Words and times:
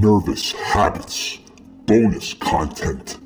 Nervous 0.00 0.50
Habits. 0.50 1.38
Bonus 1.86 2.34
content. 2.34 3.16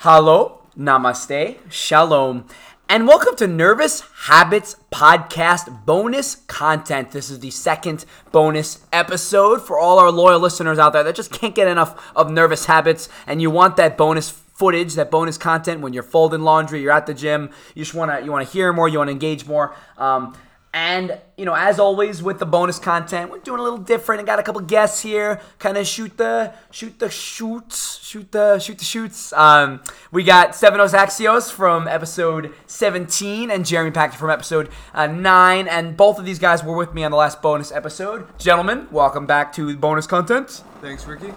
Hello, 0.00 0.62
namaste, 0.76 1.58
shalom, 1.70 2.44
and 2.88 3.06
welcome 3.06 3.36
to 3.36 3.46
Nervous 3.46 4.02
Habits 4.22 4.74
Podcast 4.90 5.86
bonus 5.86 6.34
content. 6.34 7.12
This 7.12 7.30
is 7.30 7.38
the 7.38 7.52
second 7.52 8.04
bonus 8.32 8.84
episode 8.92 9.64
for 9.64 9.78
all 9.78 10.00
our 10.00 10.10
loyal 10.10 10.40
listeners 10.40 10.76
out 10.76 10.92
there 10.92 11.04
that 11.04 11.14
just 11.14 11.30
can't 11.30 11.54
get 11.54 11.68
enough 11.68 12.12
of 12.16 12.32
nervous 12.32 12.66
habits 12.66 13.08
and 13.24 13.40
you 13.40 13.48
want 13.48 13.76
that 13.76 13.96
bonus 13.96 14.30
footage, 14.30 14.94
that 14.94 15.08
bonus 15.08 15.38
content 15.38 15.82
when 15.82 15.92
you're 15.92 16.02
folding 16.02 16.40
laundry, 16.40 16.82
you're 16.82 16.90
at 16.90 17.06
the 17.06 17.14
gym, 17.14 17.50
you 17.76 17.84
just 17.84 17.94
want 17.94 18.10
to 18.10 18.24
you 18.24 18.32
want 18.32 18.44
to 18.44 18.52
hear 18.52 18.72
more, 18.72 18.88
you 18.88 18.98
want 18.98 19.06
to 19.06 19.12
engage 19.12 19.46
more. 19.46 19.76
Um, 19.98 20.36
and 20.78 21.18
you 21.36 21.44
know, 21.44 21.54
as 21.54 21.80
always 21.80 22.22
with 22.22 22.38
the 22.38 22.46
bonus 22.46 22.78
content, 22.78 23.32
we're 23.32 23.40
doing 23.40 23.58
a 23.58 23.62
little 23.62 23.78
different. 23.78 24.22
I 24.22 24.24
got 24.24 24.38
a 24.38 24.44
couple 24.44 24.60
guests 24.60 25.02
here, 25.02 25.40
kind 25.58 25.76
of 25.76 25.86
shoot 25.86 26.16
the 26.16 26.52
shoot 26.70 27.00
the 27.00 27.10
shoots, 27.10 27.98
shoot 28.04 28.30
the 28.30 28.60
shoot 28.60 28.78
the 28.78 28.84
shoots. 28.84 29.32
Um, 29.32 29.80
we 30.12 30.22
got 30.22 30.50
Stefanos 30.50 30.94
Axios 30.94 31.50
from 31.50 31.88
episode 31.88 32.54
17 32.66 33.50
and 33.50 33.66
Jeremy 33.66 33.90
Packer 33.90 34.16
from 34.16 34.30
episode 34.30 34.68
uh, 34.94 35.08
9, 35.08 35.66
and 35.66 35.96
both 35.96 36.20
of 36.20 36.24
these 36.24 36.38
guys 36.38 36.62
were 36.62 36.76
with 36.76 36.94
me 36.94 37.02
on 37.02 37.10
the 37.10 37.16
last 37.16 37.42
bonus 37.42 37.72
episode. 37.72 38.26
Gentlemen, 38.38 38.86
welcome 38.92 39.26
back 39.26 39.52
to 39.54 39.76
bonus 39.76 40.06
content. 40.06 40.62
Thanks, 40.80 41.04
Ricky. 41.06 41.32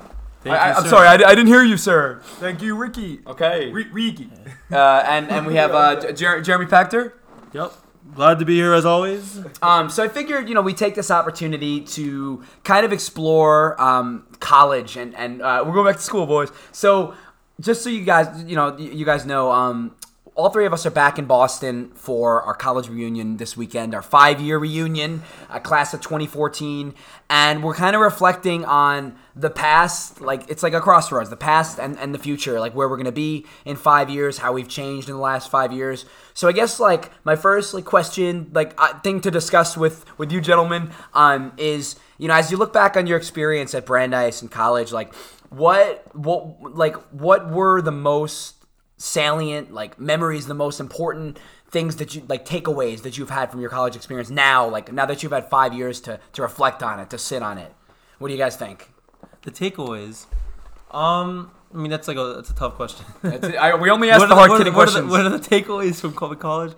I, 0.46 0.78
am 0.78 0.86
sorry, 0.86 1.08
I, 1.08 1.14
I 1.14 1.36
didn't 1.36 1.48
hear 1.48 1.64
you, 1.64 1.78
sir. 1.78 2.22
Thank 2.40 2.62
you, 2.62 2.76
Ricky. 2.76 3.22
Okay. 3.26 3.72
R- 3.72 3.84
Ricky. 3.92 4.30
Uh, 4.72 5.04
and 5.06 5.30
and 5.30 5.48
we 5.48 5.56
have 5.56 5.72
uh, 5.72 6.14
Jer- 6.14 6.42
Jeremy 6.42 6.66
Pachter. 6.68 7.14
Yep. 7.54 7.74
Glad 8.14 8.40
to 8.40 8.46
be 8.46 8.56
here 8.56 8.74
as 8.74 8.86
always. 8.86 9.40
Um, 9.62 9.90
so 9.90 10.04
I 10.04 10.10
figured, 10.10 10.50
you 10.50 10.56
know, 10.56 10.62
we 10.62 10.74
take 10.74 10.96
this 10.96 11.10
opportunity 11.10 11.82
to 11.82 12.44
kind 12.64 12.86
of 12.86 12.92
explore 12.92 13.82
um, 13.82 14.28
college, 14.40 14.98
and 14.98 15.16
and 15.16 15.42
uh, 15.42 15.64
we're 15.66 15.74
going 15.74 15.86
back 15.86 15.96
to 15.96 16.02
school, 16.02 16.26
boys. 16.26 16.50
So 16.74 17.14
just 17.62 17.84
so 17.84 17.90
you 17.90 18.04
guys, 18.04 18.44
you 18.44 18.56
know, 18.56 18.78
you 18.78 19.06
guys 19.06 19.26
know, 19.26 19.52
um, 19.52 19.96
all 20.34 20.50
three 20.50 20.66
of 20.66 20.72
us 20.72 20.86
are 20.86 20.92
back 20.92 21.20
in 21.20 21.26
Boston 21.26 21.92
for 21.94 22.42
our 22.44 22.54
college 22.54 22.88
reunion 22.88 23.36
this 23.36 23.58
weekend, 23.58 23.94
our 23.94 24.02
five-year 24.02 24.58
reunion, 24.58 25.24
a 25.50 25.60
class 25.60 25.94
of 25.94 26.00
2014, 26.00 26.94
and 27.30 27.62
we're 27.62 27.74
kind 27.74 27.98
of 27.98 28.02
reflecting 28.02 28.64
on 28.64 29.18
the 29.36 29.50
past, 29.50 30.22
like 30.22 30.50
it's 30.50 30.64
like 30.64 30.74
a 30.74 30.80
crossroads, 30.80 31.30
the 31.30 31.36
past 31.36 31.80
and, 31.80 32.00
and 32.00 32.14
the 32.16 32.20
future, 32.20 32.62
like 32.62 32.74
where 32.74 32.88
we're 32.88 32.96
gonna 32.96 33.12
be 33.12 33.46
in 33.66 33.76
five 33.76 34.10
years, 34.10 34.38
how 34.38 34.54
we've 34.54 34.70
changed 34.70 35.10
in 35.10 35.16
the 35.16 35.22
last 35.22 35.52
five 35.52 35.74
years. 35.74 36.06
So 36.34 36.48
I 36.48 36.54
guess 36.54 36.80
like 36.80 37.12
my 37.26 37.36
first 37.36 37.74
like 37.74 37.86
question, 37.86 38.52
like 38.54 38.74
uh, 38.78 39.00
thing 39.00 39.20
to 39.22 39.32
discuss 39.32 39.76
with 39.76 40.06
with 40.18 40.32
you 40.32 40.40
gentlemen, 40.40 40.92
um, 41.14 41.52
is 41.58 41.98
you 42.18 42.30
know 42.30 42.36
as 42.36 42.52
you 42.52 42.58
look 42.58 42.72
back 42.72 42.96
on 42.96 43.06
your 43.06 43.18
experience 43.18 43.76
at 43.76 43.86
Brandeis 43.86 44.42
and 44.42 44.50
college, 44.50 44.94
like 44.94 45.14
what 45.50 46.04
what 46.16 46.74
like 46.74 46.96
what 47.12 47.52
were 47.52 47.82
the 47.82 47.92
most 47.92 48.61
salient 49.02 49.74
like 49.74 50.00
memories 50.00 50.46
the 50.48 50.54
most 50.54 50.80
important 50.80 51.40
things 51.70 51.96
that 51.96 52.14
you 52.16 52.22
like 52.28 52.46
takeaways 52.46 53.02
that 53.02 53.18
you've 53.18 53.30
had 53.30 53.50
from 53.50 53.60
your 53.62 53.70
college 53.70 53.96
experience 53.96 54.30
now 54.30 54.68
like 54.68 54.92
now 54.92 55.06
that 55.06 55.24
you've 55.24 55.32
had 55.32 55.50
five 55.50 55.74
years 55.74 56.00
to 56.02 56.20
to 56.34 56.42
reflect 56.42 56.84
on 56.84 57.00
it 57.00 57.10
to 57.10 57.18
sit 57.18 57.42
on 57.42 57.58
it 57.58 57.74
what 58.20 58.28
do 58.28 58.34
you 58.34 58.38
guys 58.40 58.56
think 58.56 58.92
The 59.44 59.52
takeaways. 59.52 60.26
Um, 60.92 61.52
I 61.74 61.78
mean 61.78 61.90
that's 61.90 62.08
like 62.08 62.18
a 62.18 62.34
that's 62.36 62.50
a 62.50 62.54
tough 62.54 62.76
question. 62.76 63.06
That's. 63.24 63.48
I, 63.58 63.76
we 63.76 63.90
only 63.90 64.10
asked 64.12 64.28
the 64.28 64.36
hard 64.36 64.52
hitting 64.52 64.74
what 64.74 64.90
are 64.90 64.92
the- 64.92 65.08
questions 65.08 65.12
what 65.12 65.22
are 65.22 65.30
the 65.30 65.40
takeaways 65.40 66.00
from 66.02 66.14
co- 66.14 66.36
college? 66.36 66.74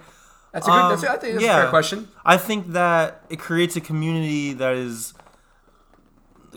that's 0.54 0.68
a 0.68 0.72
good 0.72 0.92
that's, 0.92 1.04
Um, 1.04 1.10
I 1.10 1.18
think 1.18 1.34
that's 1.34 1.44
a 1.46 1.48
fair 1.48 1.70
question 1.70 2.08
I 2.24 2.38
think 2.38 2.68
that 2.74 3.24
it 3.30 3.40
creates 3.40 3.76
a 3.76 3.82
community 3.82 4.54
that 4.54 4.76
is 4.76 5.14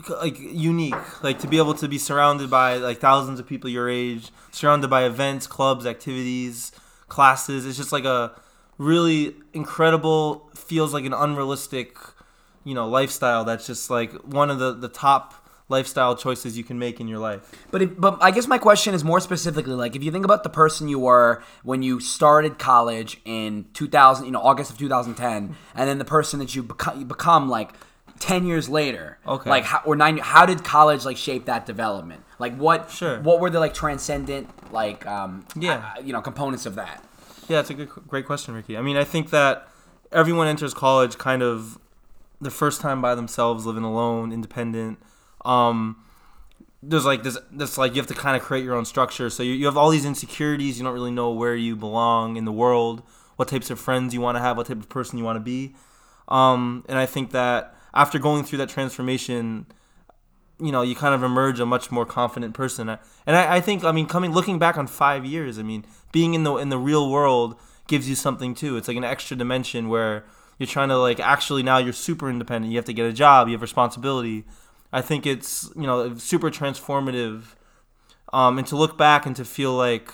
like 0.09 0.39
unique. 0.39 1.23
Like 1.23 1.39
to 1.39 1.47
be 1.47 1.57
able 1.57 1.73
to 1.75 1.87
be 1.87 1.97
surrounded 1.97 2.49
by 2.49 2.77
like 2.77 2.99
thousands 2.99 3.39
of 3.39 3.47
people 3.47 3.69
your 3.69 3.89
age, 3.89 4.31
surrounded 4.51 4.89
by 4.89 5.05
events, 5.05 5.47
clubs, 5.47 5.85
activities, 5.85 6.71
classes. 7.07 7.65
It's 7.65 7.77
just 7.77 7.91
like 7.91 8.05
a 8.05 8.39
really 8.77 9.35
incredible 9.53 10.49
feels 10.55 10.93
like 10.93 11.05
an 11.05 11.13
unrealistic, 11.13 11.97
you 12.63 12.73
know, 12.73 12.87
lifestyle 12.87 13.43
that's 13.43 13.65
just 13.65 13.89
like 13.89 14.11
one 14.23 14.49
of 14.49 14.59
the 14.59 14.73
the 14.73 14.89
top 14.89 15.33
lifestyle 15.69 16.15
choices 16.15 16.57
you 16.57 16.63
can 16.63 16.79
make 16.79 16.99
in 16.99 17.07
your 17.07 17.19
life. 17.19 17.67
But 17.71 17.81
it, 17.81 17.99
but 17.99 18.17
I 18.21 18.31
guess 18.31 18.47
my 18.47 18.57
question 18.57 18.93
is 18.93 19.03
more 19.03 19.19
specifically 19.19 19.73
like 19.73 19.95
if 19.95 20.03
you 20.03 20.11
think 20.11 20.25
about 20.25 20.43
the 20.43 20.49
person 20.49 20.87
you 20.87 20.99
were 20.99 21.43
when 21.63 21.81
you 21.81 21.99
started 21.99 22.57
college 22.57 23.19
in 23.25 23.65
2000, 23.73 24.25
you 24.25 24.31
know, 24.31 24.41
August 24.41 24.71
of 24.71 24.77
2010, 24.77 25.55
and 25.75 25.89
then 25.89 25.97
the 25.97 26.05
person 26.05 26.39
that 26.39 26.55
you 26.55 26.63
become, 26.63 26.99
you 26.99 27.05
become 27.05 27.49
like 27.49 27.73
10 28.19 28.45
years 28.45 28.67
later. 28.69 29.17
Okay. 29.27 29.49
Like 29.49 29.63
how, 29.63 29.81
or 29.85 29.95
9 29.95 30.17
how 30.17 30.45
did 30.45 30.63
college 30.63 31.05
like 31.05 31.17
shape 31.17 31.45
that 31.45 31.65
development? 31.65 32.23
Like 32.39 32.55
what 32.57 32.91
Sure. 32.91 33.19
what 33.21 33.39
were 33.39 33.49
the 33.49 33.59
like 33.59 33.73
transcendent 33.73 34.49
like 34.73 35.05
um 35.05 35.45
Yeah. 35.55 35.91
uh, 35.97 36.01
you 36.01 36.13
know, 36.13 36.21
components 36.21 36.65
of 36.65 36.75
that? 36.75 37.03
Yeah, 37.47 37.59
it's 37.61 37.69
a 37.69 37.73
good, 37.73 37.89
great 38.07 38.25
question, 38.25 38.53
Ricky. 38.53 38.77
I 38.77 38.81
mean, 38.81 38.97
I 38.97 39.03
think 39.05 39.29
that 39.29 39.67
everyone 40.11 40.47
enters 40.47 40.73
college 40.73 41.17
kind 41.17 41.41
of 41.41 41.77
the 42.41 42.51
first 42.51 42.81
time 42.81 43.01
by 43.01 43.15
themselves, 43.15 43.65
living 43.65 43.83
alone, 43.83 44.31
independent. 44.31 44.99
Um, 45.45 46.03
there's 46.83 47.05
like 47.05 47.23
this, 47.23 47.37
this 47.51 47.77
like 47.77 47.95
you 47.95 48.01
have 48.01 48.07
to 48.07 48.13
kind 48.13 48.35
of 48.35 48.43
create 48.43 48.63
your 48.63 48.75
own 48.75 48.85
structure. 48.85 49.29
So 49.29 49.43
you, 49.43 49.53
you 49.53 49.65
have 49.65 49.77
all 49.77 49.89
these 49.89 50.05
insecurities. 50.05 50.77
You 50.77 50.83
don't 50.83 50.93
really 50.93 51.11
know 51.11 51.31
where 51.31 51.55
you 51.55 51.75
belong 51.75 52.35
in 52.37 52.45
the 52.45 52.51
world, 52.51 53.01
what 53.37 53.47
types 53.47 53.69
of 53.71 53.79
friends 53.79 54.13
you 54.13 54.21
want 54.21 54.35
to 54.35 54.41
have, 54.41 54.57
what 54.57 54.67
type 54.67 54.77
of 54.79 54.89
person 54.89 55.17
you 55.17 55.23
want 55.23 55.37
to 55.37 55.41
be. 55.43 55.73
Um, 56.27 56.83
and 56.89 56.97
I 56.99 57.05
think 57.05 57.31
that 57.31 57.73
after 57.97 58.19
going 58.19 58.43
through 58.43 58.59
that 58.59 58.69
transformation, 58.69 59.65
you 60.59 60.71
know, 60.71 60.83
you 60.83 60.95
kind 60.95 61.15
of 61.15 61.23
emerge 61.23 61.59
a 61.59 61.65
much 61.65 61.91
more 61.91 62.05
confident 62.05 62.53
person. 62.53 62.89
And 63.25 63.35
I, 63.35 63.55
I 63.55 63.61
think, 63.61 63.83
I 63.83 63.91
mean, 63.91 64.05
coming 64.05 64.31
looking 64.31 64.59
back 64.59 64.77
on 64.77 64.85
five 64.85 65.25
years, 65.25 65.57
I 65.57 65.63
mean, 65.63 65.83
being 66.11 66.35
in 66.35 66.43
the 66.43 66.55
in 66.57 66.69
the 66.69 66.77
real 66.77 67.09
world 67.09 67.55
gives 67.87 68.07
you 68.07 68.15
something 68.15 68.53
too. 68.53 68.77
It's 68.77 68.87
like 68.87 68.97
an 68.97 69.03
extra 69.03 69.35
dimension 69.35 69.89
where 69.89 70.25
you're 70.59 70.67
trying 70.67 70.89
to 70.89 70.97
like 70.97 71.19
actually 71.19 71.63
now 71.63 71.79
you're 71.79 71.91
super 71.91 72.29
independent. 72.29 72.71
You 72.71 72.77
have 72.77 72.85
to 72.85 72.93
get 72.93 73.07
a 73.07 73.13
job. 73.13 73.47
You 73.47 73.53
have 73.53 73.63
responsibility. 73.63 74.45
I 74.93 75.01
think 75.01 75.25
it's 75.25 75.69
you 75.75 75.87
know 75.87 76.15
super 76.17 76.51
transformative, 76.51 77.55
um, 78.31 78.59
and 78.59 78.67
to 78.67 78.77
look 78.77 78.95
back 78.95 79.25
and 79.25 79.35
to 79.35 79.43
feel 79.43 79.73
like, 79.73 80.13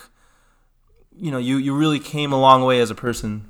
you 1.14 1.30
know, 1.30 1.38
you 1.38 1.58
you 1.58 1.76
really 1.76 2.00
came 2.00 2.32
a 2.32 2.40
long 2.40 2.64
way 2.64 2.80
as 2.80 2.90
a 2.90 2.94
person. 2.94 3.44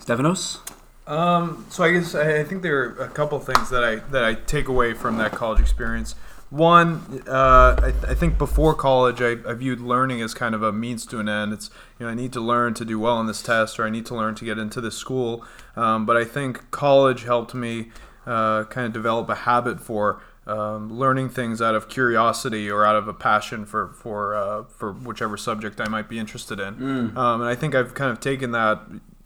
Stefanos? 0.00 0.58
Um, 1.06 1.66
so 1.70 1.82
I 1.84 1.92
guess 1.92 2.14
I, 2.14 2.44
think 2.44 2.62
there 2.62 2.78
are 2.78 2.96
a 3.04 3.08
couple 3.08 3.38
things 3.40 3.70
that 3.70 3.82
I 3.82 3.96
that 4.10 4.24
I 4.24 4.34
take 4.34 4.68
away 4.68 4.94
from 4.94 5.18
that 5.18 5.32
college 5.32 5.60
experience. 5.60 6.14
One, 6.50 7.22
uh, 7.28 7.76
I, 7.80 8.10
I 8.10 8.14
think 8.14 8.38
before 8.38 8.74
college, 8.74 9.22
I, 9.22 9.36
I 9.48 9.54
viewed 9.54 9.80
learning 9.80 10.20
as 10.20 10.34
kind 10.34 10.54
of 10.54 10.62
a 10.62 10.72
means 10.72 11.06
to 11.06 11.18
an 11.18 11.28
end. 11.28 11.52
It's 11.52 11.70
you 11.98 12.06
know 12.06 12.12
I 12.12 12.14
need 12.14 12.32
to 12.34 12.40
learn 12.40 12.74
to 12.74 12.84
do 12.84 12.98
well 12.98 13.16
on 13.16 13.26
this 13.26 13.42
test, 13.42 13.78
or 13.80 13.84
I 13.86 13.90
need 13.90 14.06
to 14.06 14.14
learn 14.14 14.34
to 14.36 14.44
get 14.44 14.58
into 14.58 14.80
this 14.80 14.96
school. 14.96 15.44
Um, 15.74 16.06
but 16.06 16.16
I 16.16 16.24
think 16.24 16.70
college 16.70 17.24
helped 17.24 17.54
me 17.54 17.90
uh, 18.26 18.64
kind 18.64 18.86
of 18.86 18.92
develop 18.92 19.28
a 19.28 19.34
habit 19.34 19.80
for 19.80 20.22
um, 20.46 20.92
learning 20.92 21.28
things 21.28 21.62
out 21.62 21.74
of 21.74 21.88
curiosity 21.88 22.70
or 22.70 22.84
out 22.84 22.96
of 22.96 23.08
a 23.08 23.14
passion 23.14 23.64
for 23.64 23.88
for 23.88 24.34
uh, 24.34 24.64
for 24.64 24.92
whichever 24.92 25.36
subject 25.36 25.80
I 25.80 25.88
might 25.88 26.08
be 26.08 26.18
interested 26.18 26.60
in. 26.60 26.74
Um, 27.16 27.40
and 27.40 27.50
I 27.50 27.54
think 27.54 27.74
I've 27.74 27.94
kind 27.94 28.10
of 28.10 28.20
taken 28.20 28.50
that 28.52 28.80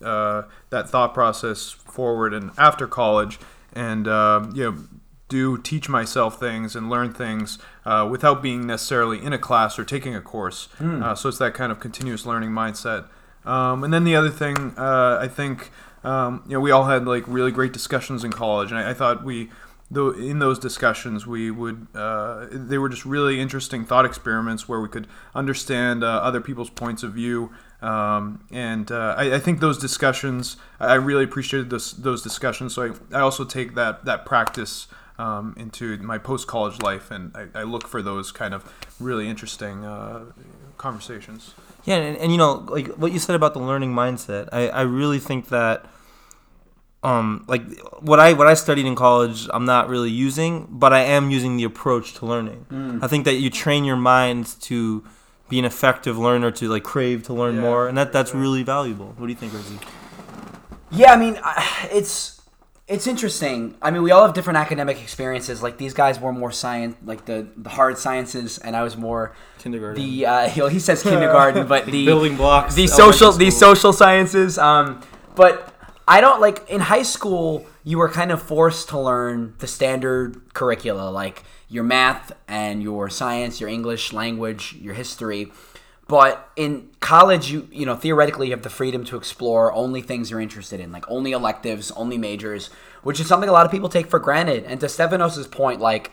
uh, 0.05 0.43
that 0.71 0.89
thought 0.89 1.15
process 1.15 1.71
forward 1.71 2.35
and 2.35 2.51
after 2.59 2.87
college, 2.87 3.39
and 3.73 4.07
uh, 4.07 4.47
you 4.55 4.65
know 4.71 4.79
do 5.29 5.59
teach 5.59 5.89
myself 5.89 6.39
things 6.39 6.77
and 6.77 6.91
learn 6.91 7.13
things 7.13 7.59
uh, 7.85 8.07
without 8.11 8.43
being 8.43 8.67
necessarily 8.67 9.23
in 9.25 9.33
a 9.33 9.39
class 9.39 9.79
or 9.79 9.85
taking 9.85 10.15
a 10.15 10.21
course. 10.21 10.69
Uh, 11.03 11.15
so 11.15 11.29
it's 11.29 11.39
that 11.39 11.55
kind 11.55 11.73
of 11.73 11.81
continuous 11.81 12.27
learning 12.27 12.51
mindset. 12.51 13.07
Um, 13.45 13.85
and 13.85 13.93
then 13.93 14.05
the 14.05 14.17
other 14.17 14.31
thing, 14.31 14.75
uh, 14.77 15.19
I 15.21 15.29
think, 15.29 15.71
um, 16.03 16.43
you 16.47 16.53
know, 16.53 16.61
we 16.61 16.71
all 16.71 16.85
had 16.85 17.07
like 17.07 17.25
really 17.27 17.51
great 17.51 17.73
discussions 17.73 18.23
in 18.23 18.33
college, 18.33 18.71
and 18.71 18.79
I, 18.79 18.91
I 18.91 18.95
thought 18.95 19.25
we, 19.25 19.51
though, 19.91 20.11
in 20.11 20.39
those 20.39 20.59
discussions, 20.59 21.27
we 21.27 21.51
would, 21.51 21.87
uh, 21.95 22.47
they 22.51 22.79
were 22.79 22.89
just 22.89 23.05
really 23.05 23.41
interesting 23.41 23.85
thought 23.85 24.05
experiments 24.05 24.69
where 24.69 24.81
we 24.81 24.89
could 24.89 25.07
understand 25.35 26.05
uh, 26.05 26.07
other 26.07 26.41
people's 26.41 26.71
points 26.71 27.03
of 27.03 27.13
view. 27.13 27.51
Um, 27.85 28.45
and 28.51 28.91
uh, 28.91 29.15
I, 29.19 29.35
I 29.35 29.39
think 29.39 29.61
those 29.61 29.79
discussions, 29.79 30.57
I 30.81 30.87
I 30.87 30.95
really 30.95 31.25
appreciated 31.25 31.69
this, 31.69 31.93
those 31.93 32.23
discussions. 32.23 32.75
So 32.75 32.95
I, 33.13 33.19
I 33.19 33.21
also 33.21 33.45
take 33.45 33.75
that 33.75 34.07
that 34.07 34.25
practice 34.25 34.89
um, 35.19 35.55
into 35.59 35.99
my 35.99 36.17
post 36.17 36.47
college 36.47 36.81
life, 36.81 37.11
and 37.11 37.37
I, 37.37 37.61
I 37.61 37.63
look 37.65 37.87
for 37.87 38.01
those 38.01 38.33
kind 38.33 38.55
of 38.55 38.73
really 38.99 39.29
interesting 39.29 39.85
uh, 39.85 40.25
conversations. 40.79 41.55
Yeah, 41.85 41.97
and, 41.97 42.17
and 42.17 42.33
you 42.33 42.39
know, 42.39 42.65
like 42.69 42.89
what 42.97 43.13
you 43.13 43.19
said 43.19 43.37
about 43.37 43.53
the 43.53 43.61
learning 43.61 43.93
mindset, 43.93 44.49
I, 44.51 44.69
I 44.69 44.83
really 44.83 45.19
think 45.19 45.49
that 45.49 45.85
um 47.03 47.45
like 47.49 47.63
what 48.01 48.19
I 48.19 48.33
what 48.33 48.47
I 48.47 48.55
studied 48.55 48.87
in 48.87 48.95
college 48.95 49.47
I'm 49.53 49.67
not 49.67 49.91
really 49.91 50.11
using, 50.11 50.67
but 50.71 50.95
I 50.95 51.01
am 51.01 51.31
using 51.31 51.59
the 51.59 51.65
approach 51.65 52.15
to 52.15 52.25
learning. 52.25 52.65
I 53.03 53.09
think 53.09 53.27
that 53.27 53.35
you 53.35 53.51
train 53.51 53.85
your 53.85 53.97
mind 53.97 54.47
to 54.63 55.05
be 55.49 55.59
an 55.59 55.65
effective 55.65 56.19
learner 56.19 56.51
to 56.53 56.69
like 56.69 56.83
crave 56.85 57.23
to 57.25 57.35
learn 57.35 57.57
Yeah, 57.57 57.61
more 57.61 57.89
and 57.89 57.97
that 57.99 58.13
that's 58.13 58.33
yeah. 58.33 58.41
really 58.41 58.63
valuable. 58.63 59.15
What 59.17 59.27
do 59.27 59.33
you 59.33 59.39
think, 59.39 59.53
Rizzy? 59.53 59.79
Yeah, 60.91 61.13
I 61.13 61.17
mean, 61.17 61.39
it's 61.91 62.33
It's 62.87 63.07
interesting. 63.07 63.77
I 63.81 63.91
mean, 63.91 64.03
we 64.03 64.11
all 64.11 64.23
have 64.27 64.35
different 64.35 64.59
academic 64.59 65.01
experiences. 65.01 65.63
Like 65.63 65.79
these 65.79 65.95
guys 65.95 66.21
were 66.21 66.33
more 66.35 66.53
science, 66.53 66.97
like 67.05 67.25
the 67.25 67.47
the 67.57 67.71
hard 67.71 67.97
sciences, 67.97 68.59
and 68.59 68.77
I 68.77 68.83
was 68.83 68.95
more 68.97 69.35
Kindergarten. 69.59 70.03
The 70.03 70.27
uh, 70.27 70.49
he 70.55 70.69
he 70.69 70.79
says 70.79 71.03
kindergarten, 71.03 71.67
but 71.67 71.87
the 71.87 72.05
Building 72.13 72.37
blocks, 72.37 72.75
the 72.75 72.87
social, 72.87 73.33
the 73.33 73.51
social 73.51 73.93
sciences. 73.95 74.59
Um, 74.59 75.01
but 75.35 75.73
I 76.07 76.21
don't 76.21 76.41
like 76.43 76.69
in 76.69 76.81
high 76.81 77.05
school. 77.05 77.65
You 77.85 77.99
were 77.99 78.11
kind 78.11 78.31
of 78.31 78.43
forced 78.43 78.91
to 78.91 78.99
learn 79.01 79.55
the 79.59 79.67
standard 79.67 80.53
curricula, 80.53 81.11
like 81.11 81.43
your 81.75 81.83
math 81.83 82.31
and 82.47 82.85
your 82.85 83.11
science, 83.11 83.61
your 83.61 83.69
English 83.69 84.13
language, 84.13 84.77
your 84.81 84.95
history. 84.95 85.51
But 86.07 86.49
in 86.55 86.91
college, 87.01 87.51
you 87.51 87.67
you 87.73 87.85
know 87.85 87.97
theoretically 87.97 88.47
you 88.49 88.53
have 88.53 88.63
the 88.63 88.71
freedom 88.71 89.05
to 89.07 89.17
explore 89.17 89.73
only 89.73 90.01
things 90.01 90.31
you're 90.31 90.41
interested 90.41 90.79
in, 90.79 90.93
like 90.93 91.05
only 91.11 91.33
electives, 91.33 91.91
only 91.93 92.17
majors, 92.17 92.71
which 93.03 93.19
is 93.19 93.27
something 93.27 93.49
a 93.49 93.53
lot 93.53 93.67
of 93.67 93.73
people 93.73 93.89
take 93.89 94.07
for 94.07 94.21
granted. 94.21 94.65
And 94.65 94.79
to 94.81 94.87
Stefanos' 94.87 95.51
point, 95.51 95.81
like 95.81 96.13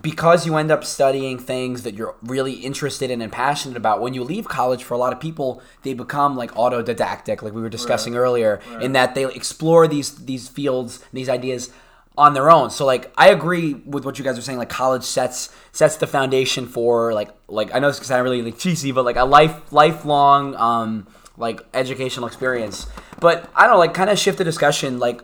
because 0.00 0.46
you 0.46 0.56
end 0.56 0.70
up 0.70 0.84
studying 0.84 1.38
things 1.38 1.82
that 1.82 1.94
you're 1.94 2.14
really 2.22 2.54
interested 2.54 3.10
in 3.10 3.20
and 3.20 3.30
passionate 3.30 3.76
about, 3.76 4.00
when 4.00 4.14
you 4.14 4.24
leave 4.24 4.48
college, 4.48 4.82
for 4.82 4.94
a 4.94 4.96
lot 4.96 5.12
of 5.12 5.20
people, 5.20 5.60
they 5.82 5.92
become 5.92 6.36
like 6.36 6.52
autodidactic, 6.54 7.42
like 7.42 7.52
we 7.52 7.60
were 7.60 7.68
discussing 7.68 8.14
earlier, 8.16 8.60
in 8.80 8.92
that 8.92 9.14
they 9.14 9.24
explore 9.26 9.88
these 9.88 10.14
these 10.26 10.48
fields, 10.48 11.04
these 11.12 11.28
ideas 11.28 11.70
on 12.16 12.34
their 12.34 12.50
own. 12.50 12.70
So 12.70 12.84
like 12.84 13.12
I 13.16 13.28
agree 13.30 13.74
with 13.74 14.04
what 14.04 14.18
you 14.18 14.24
guys 14.24 14.38
are 14.38 14.42
saying. 14.42 14.58
Like 14.58 14.68
college 14.68 15.04
sets 15.04 15.54
sets 15.72 15.96
the 15.96 16.06
foundation 16.06 16.66
for 16.66 17.12
like 17.14 17.30
like 17.48 17.74
I 17.74 17.78
know 17.78 17.88
this 17.90 18.10
of 18.10 18.24
really 18.24 18.42
like 18.42 18.58
cheesy, 18.58 18.92
but 18.92 19.04
like 19.04 19.16
a 19.16 19.24
life 19.24 19.72
lifelong 19.72 20.54
um 20.56 21.06
like 21.36 21.62
educational 21.74 22.26
experience. 22.26 22.86
But 23.20 23.50
I 23.54 23.66
don't 23.66 23.78
like 23.78 23.94
kind 23.94 24.10
of 24.10 24.18
shift 24.18 24.38
the 24.38 24.44
discussion. 24.44 24.98
Like 24.98 25.22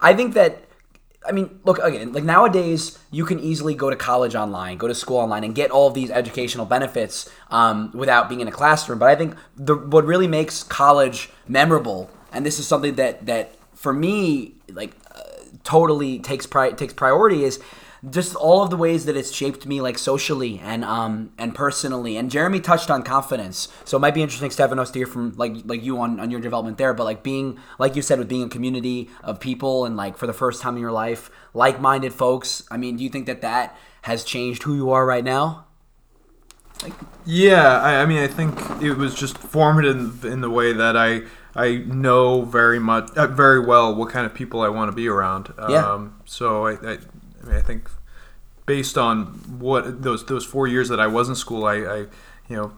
I 0.00 0.14
think 0.14 0.34
that 0.34 0.64
I 1.24 1.32
mean, 1.32 1.60
look 1.64 1.78
again. 1.78 2.12
Like 2.12 2.24
nowadays, 2.24 2.98
you 3.10 3.24
can 3.24 3.38
easily 3.38 3.74
go 3.74 3.90
to 3.90 3.96
college 3.96 4.34
online, 4.34 4.76
go 4.76 4.88
to 4.88 4.94
school 4.94 5.18
online, 5.18 5.44
and 5.44 5.54
get 5.54 5.70
all 5.70 5.86
of 5.86 5.94
these 5.94 6.10
educational 6.10 6.66
benefits 6.66 7.30
um, 7.50 7.92
without 7.94 8.28
being 8.28 8.40
in 8.40 8.48
a 8.48 8.52
classroom. 8.52 8.98
But 8.98 9.08
I 9.08 9.14
think 9.14 9.36
the 9.56 9.76
what 9.76 10.04
really 10.04 10.26
makes 10.26 10.62
college 10.64 11.30
memorable, 11.46 12.10
and 12.32 12.44
this 12.44 12.58
is 12.58 12.66
something 12.66 12.96
that 12.96 13.26
that 13.26 13.54
for 13.74 13.92
me, 13.92 14.54
like, 14.72 14.94
totally 15.64 16.18
takes 16.18 16.46
pri- 16.46 16.72
takes 16.72 16.92
priority, 16.92 17.44
is 17.44 17.60
just 18.10 18.34
all 18.34 18.62
of 18.62 18.70
the 18.70 18.76
ways 18.76 19.04
that 19.04 19.16
it's 19.16 19.32
shaped 19.32 19.64
me, 19.64 19.80
like 19.80 19.96
socially 19.96 20.58
and 20.58 20.84
um 20.84 21.32
and 21.38 21.54
personally. 21.54 22.16
And 22.16 22.30
Jeremy 22.30 22.60
touched 22.60 22.90
on 22.90 23.02
confidence, 23.02 23.68
so 23.84 23.96
it 23.96 24.00
might 24.00 24.14
be 24.14 24.22
interesting, 24.22 24.50
Stefanos, 24.50 24.92
to 24.92 24.98
hear 24.98 25.06
from 25.06 25.32
like 25.36 25.54
like 25.64 25.82
you 25.82 25.98
on 26.00 26.18
on 26.18 26.30
your 26.30 26.40
development 26.40 26.78
there. 26.78 26.94
But 26.94 27.04
like 27.04 27.22
being 27.22 27.58
like 27.78 27.94
you 27.94 28.02
said, 28.02 28.18
with 28.18 28.28
being 28.28 28.44
a 28.44 28.48
community 28.48 29.08
of 29.22 29.40
people 29.40 29.84
and 29.84 29.96
like 29.96 30.16
for 30.16 30.26
the 30.26 30.32
first 30.32 30.62
time 30.62 30.74
in 30.74 30.80
your 30.80 30.92
life, 30.92 31.30
like 31.54 31.80
minded 31.80 32.12
folks. 32.12 32.64
I 32.70 32.76
mean, 32.76 32.96
do 32.96 33.04
you 33.04 33.10
think 33.10 33.26
that 33.26 33.40
that 33.42 33.76
has 34.02 34.24
changed 34.24 34.64
who 34.64 34.74
you 34.74 34.90
are 34.90 35.06
right 35.06 35.24
now? 35.24 35.66
like 36.82 36.94
Yeah, 37.24 37.80
I, 37.80 38.02
I 38.02 38.06
mean, 38.06 38.18
I 38.18 38.26
think 38.26 38.58
it 38.82 38.94
was 38.94 39.14
just 39.14 39.38
formative 39.38 40.24
in 40.24 40.40
the 40.40 40.50
way 40.50 40.72
that 40.72 40.96
I 40.96 41.22
I 41.54 41.76
know 41.78 42.42
very 42.42 42.78
much, 42.78 43.10
uh, 43.16 43.26
very 43.26 43.60
well 43.60 43.94
what 43.94 44.10
kind 44.10 44.24
of 44.24 44.34
people 44.34 44.62
I 44.62 44.68
want 44.68 44.90
to 44.90 44.96
be 44.96 45.08
around. 45.08 45.52
Yeah. 45.68 45.86
Um, 45.86 46.20
so 46.24 46.66
I, 46.66 46.72
I, 46.72 46.92
I 46.92 47.46
mean, 47.46 47.56
I 47.56 47.60
think 47.60 47.90
based 48.66 48.96
on 48.96 49.26
what 49.58 50.02
those 50.02 50.24
those 50.26 50.44
four 50.46 50.66
years 50.66 50.88
that 50.88 51.00
I 51.00 51.06
was 51.06 51.28
in 51.28 51.34
school, 51.34 51.64
I, 51.64 51.74
I 51.74 51.96
you 52.48 52.56
know 52.56 52.72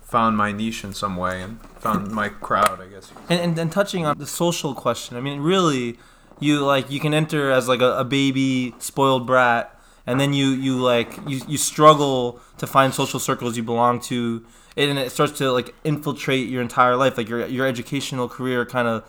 found 0.00 0.38
my 0.38 0.52
niche 0.52 0.84
in 0.84 0.94
some 0.94 1.16
way 1.16 1.42
and 1.42 1.60
found 1.80 2.10
my 2.10 2.30
crowd. 2.30 2.80
I 2.80 2.86
guess. 2.86 3.12
and, 3.28 3.40
and 3.40 3.58
and 3.58 3.70
touching 3.70 4.06
on 4.06 4.16
the 4.18 4.26
social 4.26 4.74
question 4.74 5.16
i 5.16 5.20
mean 5.20 5.40
really 5.40 5.98
you 6.40 6.60
like 6.60 6.90
you 6.90 6.98
can 6.98 7.12
enter 7.12 7.50
as 7.50 7.68
like 7.68 7.80
a, 7.80 7.98
a 7.98 8.04
baby 8.04 8.74
spoiled 8.78 9.26
brat 9.26 9.78
and 10.06 10.18
then 10.18 10.32
you 10.32 10.46
you 10.48 10.76
like 10.78 11.18
you, 11.26 11.42
you 11.46 11.58
struggle 11.58 12.40
to 12.56 12.66
find 12.66 12.94
social 12.94 13.20
circles 13.20 13.56
you 13.56 13.62
belong 13.62 14.00
to 14.00 14.44
and 14.78 14.98
it 14.98 15.10
starts 15.10 15.36
to 15.38 15.50
like 15.52 15.74
infiltrate 15.84 16.48
your 16.48 16.62
entire 16.62 16.96
life. 16.96 17.16
Like 17.16 17.28
your 17.28 17.46
your 17.46 17.66
educational 17.66 18.28
career 18.28 18.64
kind 18.64 18.88
of 18.88 19.04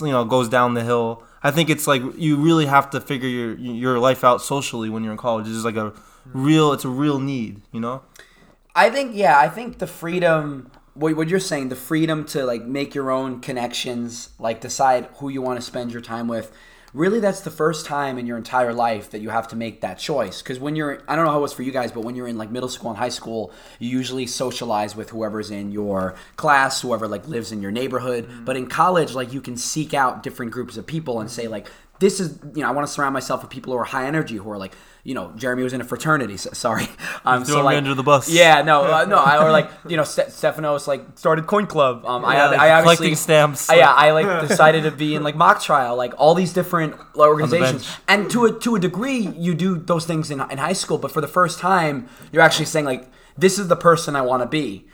you 0.00 0.12
know 0.12 0.24
goes 0.24 0.48
down 0.48 0.74
the 0.74 0.84
hill. 0.84 1.22
I 1.42 1.50
think 1.50 1.70
it's 1.70 1.86
like 1.86 2.02
you 2.16 2.36
really 2.36 2.66
have 2.66 2.90
to 2.90 3.00
figure 3.00 3.28
your 3.28 3.54
your 3.56 3.98
life 3.98 4.24
out 4.24 4.42
socially 4.42 4.90
when 4.90 5.02
you're 5.02 5.12
in 5.12 5.18
college. 5.18 5.48
It's 5.48 5.64
like 5.64 5.76
a 5.76 5.92
real 6.26 6.72
it's 6.72 6.84
a 6.84 6.88
real 6.88 7.18
need 7.18 7.62
you 7.72 7.80
know? 7.80 8.02
I 8.74 8.90
think 8.90 9.14
yeah, 9.14 9.38
I 9.38 9.48
think 9.48 9.78
the 9.78 9.86
freedom 9.86 10.70
what 10.98 11.28
you're 11.28 11.38
saying, 11.38 11.68
the 11.68 11.76
freedom 11.76 12.24
to 12.26 12.44
like 12.44 12.64
make 12.64 12.94
your 12.94 13.10
own 13.10 13.40
connections, 13.40 14.30
like 14.38 14.60
decide 14.60 15.08
who 15.16 15.28
you 15.28 15.40
want 15.40 15.58
to 15.58 15.64
spend 15.64 15.92
your 15.92 16.02
time 16.02 16.26
with. 16.26 16.52
Really, 16.98 17.20
that's 17.20 17.42
the 17.42 17.52
first 17.52 17.86
time 17.86 18.18
in 18.18 18.26
your 18.26 18.36
entire 18.36 18.74
life 18.74 19.10
that 19.12 19.20
you 19.20 19.30
have 19.30 19.46
to 19.48 19.56
make 19.56 19.82
that 19.82 20.00
choice. 20.00 20.42
Because 20.42 20.58
when 20.58 20.74
you're, 20.74 21.00
I 21.06 21.14
don't 21.14 21.26
know 21.26 21.30
how 21.30 21.38
it 21.38 21.42
was 21.42 21.52
for 21.52 21.62
you 21.62 21.70
guys, 21.70 21.92
but 21.92 22.00
when 22.00 22.16
you're 22.16 22.26
in 22.26 22.36
like 22.36 22.50
middle 22.50 22.68
school 22.68 22.90
and 22.90 22.98
high 22.98 23.08
school, 23.08 23.52
you 23.78 23.88
usually 23.88 24.26
socialize 24.26 24.96
with 24.96 25.10
whoever's 25.10 25.52
in 25.52 25.70
your 25.70 26.16
class, 26.34 26.80
whoever 26.80 27.06
like 27.06 27.28
lives 27.28 27.52
in 27.52 27.62
your 27.62 27.70
neighborhood. 27.70 28.26
Mm-hmm. 28.26 28.44
But 28.44 28.56
in 28.56 28.66
college, 28.66 29.14
like 29.14 29.32
you 29.32 29.40
can 29.40 29.56
seek 29.56 29.94
out 29.94 30.24
different 30.24 30.50
groups 30.50 30.76
of 30.76 30.88
people 30.88 31.20
and 31.20 31.30
say 31.30 31.44
mm-hmm. 31.44 31.52
like, 31.52 31.68
this 32.00 32.20
is, 32.20 32.38
you 32.54 32.62
know, 32.62 32.68
I 32.68 32.70
want 32.72 32.86
to 32.86 32.92
surround 32.92 33.12
myself 33.12 33.42
with 33.42 33.50
people 33.50 33.72
who 33.72 33.78
are 33.78 33.84
high 33.84 34.06
energy, 34.06 34.36
who 34.36 34.50
are 34.50 34.58
like, 34.58 34.74
you 35.04 35.14
know, 35.14 35.32
Jeremy 35.36 35.62
was 35.62 35.72
in 35.72 35.80
a 35.80 35.84
fraternity. 35.84 36.36
So, 36.38 36.50
sorry, 36.52 36.86
um, 37.24 37.44
throwing 37.44 37.64
me 37.70 37.76
under 37.76 37.94
the 37.94 38.02
bus. 38.02 38.28
Yeah, 38.30 38.62
no, 38.62 38.84
uh, 38.84 39.04
no, 39.06 39.16
I, 39.18 39.42
or 39.42 39.50
like 39.50 39.70
you 39.88 39.96
know, 39.96 40.04
Ste- 40.04 40.30
Stephanos 40.30 40.86
like 40.86 41.02
started 41.16 41.46
Coin 41.46 41.66
Club. 41.66 42.04
Um, 42.04 42.24
I, 42.24 42.34
Yeah, 42.34 42.44
I, 42.44 42.50
like 42.50 42.60
I 42.60 42.70
obviously 42.72 42.96
collecting 42.96 43.16
stamps, 43.16 43.70
Uh, 43.70 43.74
yeah, 43.74 43.92
I 43.92 44.10
like 44.12 44.48
decided 44.48 44.82
to 44.84 44.90
be 44.90 45.14
in 45.14 45.22
like 45.22 45.34
mock 45.36 45.60
trial, 45.62 45.96
like 45.96 46.14
all 46.18 46.34
these 46.34 46.52
different 46.52 46.94
organizations, 47.16 47.88
and 48.06 48.30
to 48.30 48.44
a 48.46 48.58
to 48.60 48.76
a 48.76 48.78
degree, 48.80 49.28
you 49.36 49.54
do 49.54 49.76
those 49.78 50.04
things 50.06 50.30
in 50.30 50.40
in 50.50 50.58
high 50.58 50.72
school, 50.74 50.98
but 50.98 51.10
for 51.10 51.20
the 51.20 51.28
first 51.28 51.58
time, 51.58 52.08
you're 52.32 52.42
actually 52.42 52.66
saying 52.66 52.84
like, 52.84 53.10
this 53.36 53.58
is 53.58 53.68
the 53.68 53.76
person 53.76 54.14
I 54.14 54.22
want 54.22 54.42
to 54.42 54.48
be, 54.48 54.86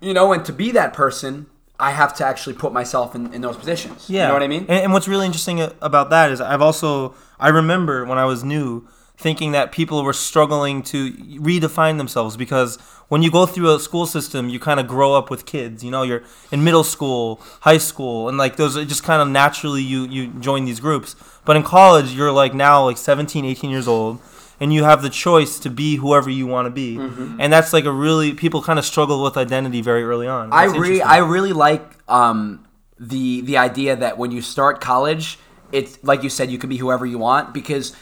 you 0.00 0.12
know, 0.14 0.32
and 0.32 0.44
to 0.44 0.52
be 0.52 0.70
that 0.72 0.92
person. 0.92 1.46
I 1.78 1.90
have 1.90 2.14
to 2.14 2.24
actually 2.24 2.54
put 2.54 2.72
myself 2.72 3.14
in, 3.14 3.32
in 3.34 3.40
those 3.40 3.56
positions. 3.56 4.08
Yeah, 4.08 4.22
You 4.22 4.28
know 4.28 4.34
what 4.34 4.42
I 4.42 4.48
mean? 4.48 4.62
And, 4.68 4.84
and 4.84 4.92
what's 4.92 5.08
really 5.08 5.26
interesting 5.26 5.60
uh, 5.60 5.72
about 5.82 6.10
that 6.10 6.30
is 6.30 6.40
I've 6.40 6.62
also 6.62 7.14
I 7.38 7.48
remember 7.48 8.04
when 8.04 8.18
I 8.18 8.24
was 8.24 8.44
new 8.44 8.86
thinking 9.16 9.52
that 9.52 9.70
people 9.72 10.02
were 10.02 10.12
struggling 10.12 10.82
to 10.82 11.12
redefine 11.12 11.98
themselves 11.98 12.36
because 12.36 12.78
when 13.08 13.22
you 13.22 13.30
go 13.30 13.46
through 13.46 13.74
a 13.74 13.78
school 13.78 14.06
system, 14.06 14.48
you 14.48 14.58
kind 14.58 14.80
of 14.80 14.88
grow 14.88 15.14
up 15.14 15.30
with 15.30 15.46
kids. 15.46 15.84
You 15.84 15.90
know, 15.90 16.02
you're 16.02 16.22
in 16.50 16.64
middle 16.64 16.84
school, 16.84 17.40
high 17.60 17.78
school, 17.78 18.28
and 18.28 18.38
like 18.38 18.56
those 18.56 18.76
are 18.76 18.84
just 18.84 19.04
kind 19.04 19.20
of 19.20 19.28
naturally 19.28 19.82
you 19.82 20.06
you 20.06 20.28
join 20.40 20.64
these 20.64 20.80
groups. 20.80 21.16
But 21.44 21.56
in 21.56 21.62
college, 21.62 22.12
you're 22.12 22.32
like 22.32 22.54
now 22.54 22.84
like 22.84 22.96
17, 22.96 23.44
18 23.44 23.70
years 23.70 23.86
old. 23.86 24.20
And 24.64 24.72
you 24.72 24.84
have 24.84 25.02
the 25.02 25.10
choice 25.10 25.58
to 25.64 25.68
be 25.70 25.96
whoever 25.96 26.30
you 26.30 26.46
want 26.54 26.64
to 26.66 26.70
be, 26.70 26.96
Mm-hmm. 26.96 27.40
and 27.42 27.52
that's 27.52 27.72
like 27.76 27.84
a 27.84 27.92
really 28.06 28.32
people 28.32 28.62
kind 28.62 28.78
of 28.78 28.84
struggle 28.86 29.22
with 29.22 29.36
identity 29.36 29.82
very 29.82 30.02
early 30.10 30.26
on. 30.26 30.52
I 30.52 30.64
It's 30.68 30.78
re- 30.78 31.02
I 31.02 31.18
really 31.18 31.52
like 31.52 31.84
um, 32.08 32.66
the 32.98 33.42
the 33.42 33.56
idea 33.68 33.92
that 33.96 34.16
when 34.16 34.30
you 34.36 34.40
start 34.40 34.80
college, 34.80 35.38
it's 35.70 35.98
like 36.02 36.22
you 36.24 36.30
said, 36.30 36.50
you 36.50 36.58
can 36.62 36.70
be 36.70 36.78
whoever 36.78 37.04
you 37.12 37.18
want 37.18 37.52
because, 37.52 37.94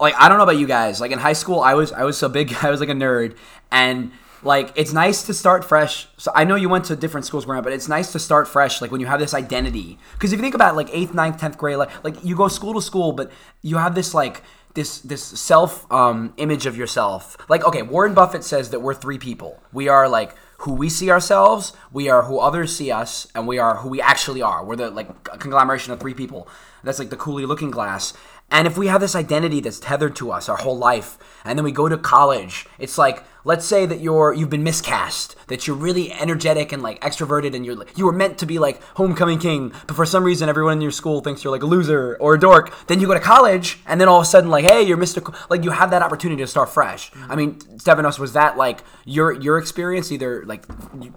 like, 0.00 0.14
I 0.18 0.28
don't 0.28 0.38
know 0.38 0.48
about 0.50 0.58
you 0.62 0.66
guys. 0.66 1.00
Like 1.00 1.12
in 1.12 1.20
high 1.28 1.34
school, 1.42 1.60
I 1.60 1.74
was 1.74 1.92
I 1.92 2.02
was 2.02 2.16
so 2.18 2.28
big, 2.28 2.46
I 2.66 2.70
was 2.70 2.80
like 2.80 2.88
a 2.96 2.98
nerd, 3.06 3.36
and 3.70 4.10
like 4.42 4.72
it's 4.80 4.92
nice 4.92 5.18
to 5.28 5.34
start 5.34 5.64
fresh. 5.64 6.08
So 6.16 6.30
I 6.34 6.44
know 6.48 6.56
you 6.64 6.68
went 6.74 6.84
to 6.86 6.96
different 6.96 7.26
schools 7.26 7.44
growing 7.44 7.58
up, 7.60 7.64
but 7.64 7.72
it's 7.78 7.88
nice 7.88 8.12
to 8.12 8.18
start 8.18 8.48
fresh. 8.48 8.80
Like 8.82 8.90
when 8.92 9.00
you 9.00 9.06
have 9.12 9.20
this 9.20 9.34
identity, 9.34 9.98
because 10.14 10.32
if 10.32 10.38
you 10.38 10.42
think 10.46 10.54
about 10.54 10.74
like 10.80 10.88
eighth, 10.92 11.12
ninth, 11.14 11.38
tenth 11.42 11.58
grade, 11.58 11.76
like 11.76 11.92
like 12.06 12.16
you 12.24 12.34
go 12.42 12.48
school 12.48 12.74
to 12.74 12.82
school, 12.82 13.12
but 13.12 13.30
you 13.62 13.76
have 13.84 13.94
this 13.94 14.14
like 14.14 14.42
this 14.78 15.00
this 15.00 15.24
self 15.24 15.90
um, 15.92 16.32
image 16.36 16.64
of 16.64 16.76
yourself. 16.76 17.36
Like 17.48 17.64
okay, 17.64 17.82
Warren 17.82 18.14
Buffett 18.14 18.44
says 18.44 18.70
that 18.70 18.78
we're 18.78 18.94
three 18.94 19.18
people. 19.18 19.60
We 19.72 19.88
are 19.88 20.08
like 20.08 20.36
who 20.58 20.72
we 20.72 20.88
see 20.88 21.10
ourselves, 21.10 21.72
we 21.92 22.08
are 22.08 22.22
who 22.22 22.38
others 22.38 22.74
see 22.74 22.92
us, 22.92 23.26
and 23.34 23.46
we 23.46 23.58
are 23.58 23.76
who 23.78 23.88
we 23.88 24.00
actually 24.00 24.40
are. 24.40 24.64
We're 24.64 24.76
the 24.76 24.90
like 24.90 25.24
conglomeration 25.24 25.92
of 25.92 25.98
three 25.98 26.14
people. 26.14 26.48
That's 26.84 27.00
like 27.00 27.10
the 27.10 27.16
Cooley 27.16 27.44
Looking 27.44 27.72
Glass. 27.72 28.14
And 28.50 28.66
if 28.66 28.78
we 28.78 28.86
have 28.86 29.00
this 29.00 29.14
identity 29.14 29.60
that's 29.60 29.78
tethered 29.78 30.16
to 30.16 30.30
us 30.30 30.48
our 30.48 30.56
whole 30.56 30.78
life, 30.78 31.18
and 31.44 31.58
then 31.58 31.64
we 31.64 31.72
go 31.72 31.88
to 31.88 31.98
college, 31.98 32.66
it's 32.78 32.96
like 32.96 33.24
let's 33.44 33.64
say 33.64 33.86
that 33.86 34.00
you're 34.00 34.32
you've 34.32 34.50
been 34.50 34.62
miscast, 34.62 35.36
that 35.48 35.66
you're 35.66 35.76
really 35.76 36.12
energetic 36.12 36.72
and 36.72 36.82
like 36.82 37.00
extroverted, 37.00 37.54
and 37.54 37.64
you're 37.66 37.76
you 37.94 38.06
were 38.06 38.12
meant 38.12 38.38
to 38.38 38.46
be 38.46 38.58
like 38.58 38.82
homecoming 38.94 39.38
king, 39.38 39.72
but 39.86 39.94
for 39.94 40.06
some 40.06 40.24
reason 40.24 40.48
everyone 40.48 40.74
in 40.74 40.80
your 40.80 40.90
school 40.90 41.20
thinks 41.20 41.44
you're 41.44 41.52
like 41.52 41.62
a 41.62 41.66
loser 41.66 42.16
or 42.20 42.34
a 42.34 42.40
dork. 42.40 42.74
Then 42.86 43.00
you 43.00 43.06
go 43.06 43.14
to 43.14 43.20
college, 43.20 43.80
and 43.86 44.00
then 44.00 44.08
all 44.08 44.20
of 44.20 44.22
a 44.22 44.26
sudden 44.26 44.50
like, 44.50 44.64
hey, 44.64 44.82
you're 44.82 44.98
Mr. 44.98 45.34
Like 45.50 45.62
you 45.62 45.70
have 45.70 45.90
that 45.90 46.02
opportunity 46.02 46.42
to 46.42 46.46
start 46.46 46.70
fresh. 46.70 47.10
I 47.28 47.36
mean, 47.36 47.56
Stefanos, 47.76 48.18
was 48.18 48.32
that 48.32 48.56
like 48.56 48.80
your 49.04 49.32
your 49.32 49.58
experience, 49.58 50.10
either 50.10 50.44
like 50.46 50.64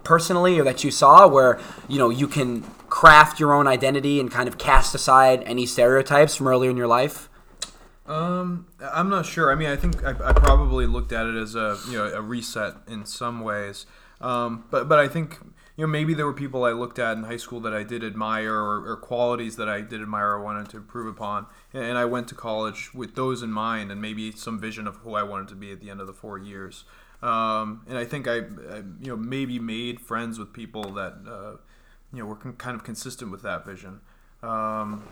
personally 0.04 0.58
or 0.58 0.64
that 0.64 0.84
you 0.84 0.90
saw, 0.90 1.26
where 1.26 1.58
you 1.88 1.98
know 1.98 2.10
you 2.10 2.28
can 2.28 2.64
craft 2.92 3.40
your 3.40 3.54
own 3.54 3.66
identity 3.66 4.20
and 4.20 4.30
kind 4.30 4.46
of 4.46 4.58
cast 4.58 4.94
aside 4.94 5.42
any 5.46 5.64
stereotypes 5.64 6.36
from 6.36 6.46
earlier 6.46 6.70
in 6.70 6.76
your 6.76 6.86
life? 6.86 7.30
Um, 8.04 8.66
I'm 8.82 9.08
not 9.08 9.24
sure. 9.24 9.50
I 9.50 9.54
mean, 9.54 9.70
I 9.70 9.76
think 9.76 10.04
I, 10.04 10.10
I 10.10 10.34
probably 10.34 10.86
looked 10.86 11.10
at 11.10 11.26
it 11.26 11.34
as 11.34 11.54
a 11.54 11.78
you 11.88 11.96
know 11.96 12.04
a 12.12 12.20
reset 12.20 12.74
in 12.86 13.06
some 13.06 13.40
ways. 13.40 13.86
Um, 14.20 14.66
but 14.70 14.90
but 14.90 14.98
I 14.98 15.08
think 15.08 15.38
you 15.76 15.86
know, 15.86 15.88
maybe 15.88 16.12
there 16.12 16.26
were 16.26 16.34
people 16.34 16.64
I 16.64 16.72
looked 16.72 16.98
at 16.98 17.16
in 17.16 17.24
high 17.24 17.38
school 17.38 17.60
that 17.60 17.72
I 17.72 17.82
did 17.82 18.04
admire, 18.04 18.54
or, 18.54 18.86
or 18.86 18.96
qualities 18.98 19.56
that 19.56 19.70
I 19.70 19.80
did 19.80 20.02
admire 20.02 20.32
or 20.32 20.42
wanted 20.42 20.68
to 20.68 20.76
improve 20.76 21.06
upon, 21.06 21.46
and, 21.72 21.82
and 21.82 21.96
I 21.96 22.04
went 22.04 22.28
to 22.28 22.34
college 22.34 22.92
with 22.92 23.14
those 23.14 23.42
in 23.42 23.50
mind, 23.50 23.90
and 23.90 24.02
maybe 24.02 24.32
some 24.32 24.60
vision 24.60 24.86
of 24.86 24.96
who 24.96 25.14
I 25.14 25.22
wanted 25.22 25.48
to 25.48 25.54
be 25.54 25.72
at 25.72 25.80
the 25.80 25.88
end 25.88 26.02
of 26.02 26.06
the 26.06 26.12
four 26.12 26.36
years. 26.36 26.84
Um, 27.22 27.86
and 27.88 27.96
I 27.96 28.04
think 28.04 28.28
I, 28.28 28.36
I, 28.36 28.82
you 29.00 29.08
know, 29.08 29.16
maybe 29.16 29.58
made 29.58 29.98
friends 30.00 30.38
with 30.38 30.52
people 30.52 30.92
that, 30.92 31.14
uh, 31.26 31.56
you 32.12 32.20
know, 32.20 32.26
were 32.26 32.36
con- 32.36 32.54
kind 32.54 32.76
of 32.76 32.84
consistent 32.84 33.30
with 33.30 33.42
that 33.42 33.64
vision. 33.64 34.00
Um, 34.42 35.02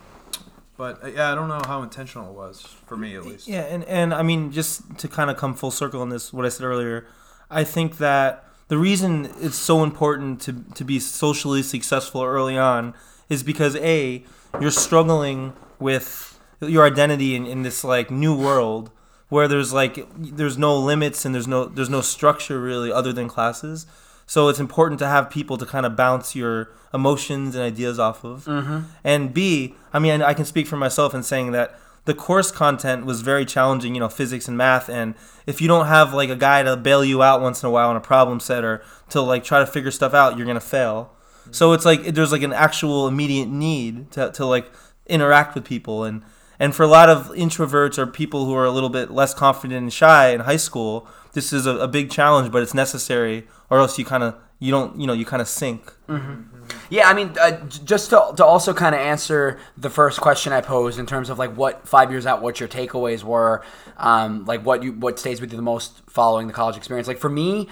but 0.77 1.05
uh, 1.05 1.09
yeah, 1.09 1.33
I 1.33 1.35
don't 1.35 1.49
know 1.49 1.61
how 1.67 1.83
intentional 1.83 2.31
it 2.31 2.35
was 2.35 2.63
for 2.87 2.97
me, 2.97 3.15
at 3.15 3.25
least. 3.25 3.49
Yeah, 3.49 3.63
and, 3.63 3.85
and 3.85 4.15
I 4.15 4.23
mean, 4.23 4.51
just 4.53 4.99
to 4.99 5.09
kind 5.09 5.31
of 5.31 5.37
come 5.37 5.55
full 5.55 5.71
circle 5.71 6.01
on 6.01 6.09
this, 6.09 6.33
what 6.33 6.47
I 6.47 6.49
said 6.49 6.65
earlier, 6.65 7.07
I 7.51 7.65
think 7.65 7.99
that 7.99 8.45
the 8.69 8.79
reason 8.79 9.31
it's 9.41 9.57
so 9.57 9.83
important 9.83 10.41
to, 10.43 10.65
to 10.75 10.85
be 10.85 11.01
socially 11.01 11.63
successful 11.63 12.23
early 12.23 12.57
on 12.57 12.95
is 13.29 13.43
because 13.43 13.77
A, 13.77 14.25
you're 14.61 14.71
struggling 14.71 15.53
with 15.79 16.39
your 16.61 16.87
identity 16.87 17.35
in, 17.35 17.47
in 17.47 17.63
this 17.63 17.83
like 17.85 18.11
new 18.11 18.37
world 18.37 18.91
where 19.29 19.49
there's 19.49 19.73
like 19.73 20.07
there's 20.17 20.59
no 20.59 20.77
limits 20.77 21.25
and 21.25 21.35
there's 21.35 21.49
no 21.49 21.65
there's 21.65 21.89
no 21.91 22.01
structure 22.01 22.61
really 22.61 22.93
other 22.93 23.13
than 23.13 23.29
classes. 23.29 23.87
So 24.31 24.47
it's 24.47 24.61
important 24.61 25.01
to 25.01 25.09
have 25.09 25.29
people 25.29 25.59
to 25.59 25.67
kind 25.67 25.85
of 25.85 25.97
bounce 25.97 26.37
your 26.37 26.71
emotions 26.95 27.57
and 27.57 27.65
ideas 27.65 27.99
off 27.99 28.23
of. 28.23 28.45
Mm-hmm. 28.45 28.83
And 29.03 29.35
B, 29.35 29.75
I 29.93 29.99
mean, 29.99 30.23
I 30.23 30.35
can 30.35 30.45
speak 30.45 30.69
for 30.69 30.77
myself 30.77 31.15
in 31.15 31.25
saying 31.25 31.51
that 31.51 31.77
the 32.05 32.15
course 32.15 32.53
content 32.53 33.05
was 33.05 33.23
very 33.23 33.45
challenging, 33.45 33.93
you 33.93 33.99
know, 33.99 34.09
physics 34.09 34.47
and 34.47 34.57
math. 34.57 34.89
And 34.89 35.17
if 35.49 35.61
you 35.61 35.67
don't 35.67 35.89
have 35.89 36.15
like 36.15 36.31
a 36.31 36.37
guy 36.37 36.63
to 36.63 36.77
bail 36.77 37.05
you 37.05 37.25
out 37.25 37.41
once 37.41 37.65
in 37.65 37.67
a 37.67 37.73
while 37.73 37.91
on 37.91 37.97
a 37.97 38.01
problem 38.01 38.39
set 38.39 38.63
or 38.63 38.85
to 39.09 39.21
like 39.21 39.43
try 39.43 39.59
to 39.59 39.67
figure 39.67 39.91
stuff 39.91 40.15
out, 40.15 40.39
you're 40.39 40.47
gonna 40.47 40.61
fail. 40.61 41.13
So 41.51 41.73
it's 41.73 41.85
like 41.85 42.15
there's 42.15 42.31
like 42.31 42.43
an 42.43 42.53
actual 42.53 43.09
immediate 43.09 43.49
need 43.49 44.13
to, 44.13 44.31
to 44.31 44.47
like 44.47 44.71
interact 45.09 45.57
with 45.57 45.65
people 45.65 46.05
and 46.05 46.23
and 46.61 46.73
for 46.73 46.85
a 46.85 46.87
lot 46.87 47.09
of 47.09 47.31
introverts 47.31 47.99
or 47.99 48.07
people 48.07 48.45
who 48.45 48.55
are 48.55 48.67
a 48.67 48.71
little 48.71 48.91
bit 48.91 49.11
less 49.11 49.35
confident 49.35 49.83
and 49.83 49.93
shy 49.93 50.29
in 50.29 50.43
high 50.43 50.59
school, 50.59 51.09
this 51.33 51.53
is 51.53 51.67
a, 51.67 51.77
a 51.79 51.89
big 51.89 52.11
challenge, 52.11 52.51
but 52.51 52.63
it's 52.63 52.75
necessary, 52.75 53.47
or 53.69 53.79
else 53.79 53.99
you 53.99 54.05
kind 54.05 54.23
of 54.23 54.37
you 54.59 54.71
don't 54.71 55.01
you 55.01 55.07
know 55.07 55.13
you 55.13 55.25
kind 55.25 55.41
of 55.41 55.49
sink. 55.49 55.93
Yeah, 56.89 57.09
I 57.09 57.15
mean, 57.15 57.35
uh, 57.41 57.53
just 57.67 58.11
to, 58.11 58.33
to 58.37 58.45
also 58.45 58.75
kind 58.75 58.95
of 58.95 59.01
answer 59.01 59.59
the 59.77 59.91
first 59.91 60.21
question 60.21 60.53
I 60.53 60.61
posed 60.61 60.99
in 60.99 61.07
terms 61.07 61.31
of 61.31 61.39
like 61.39 61.55
what 61.57 61.89
five 61.89 62.11
years 62.11 62.27
out, 62.27 62.43
what 62.43 62.61
your 62.61 62.69
takeaways 62.69 63.23
were, 63.23 63.65
um, 63.97 64.45
like 64.45 64.65
what 64.65 64.83
you 64.83 64.93
what 64.93 65.19
stays 65.19 65.41
with 65.41 65.51
you 65.51 65.57
the 65.57 65.63
most 65.63 66.03
following 66.09 66.47
the 66.47 66.53
college 66.53 66.77
experience. 66.77 67.09
Like 67.09 67.19
for 67.19 67.31
me, 67.31 67.69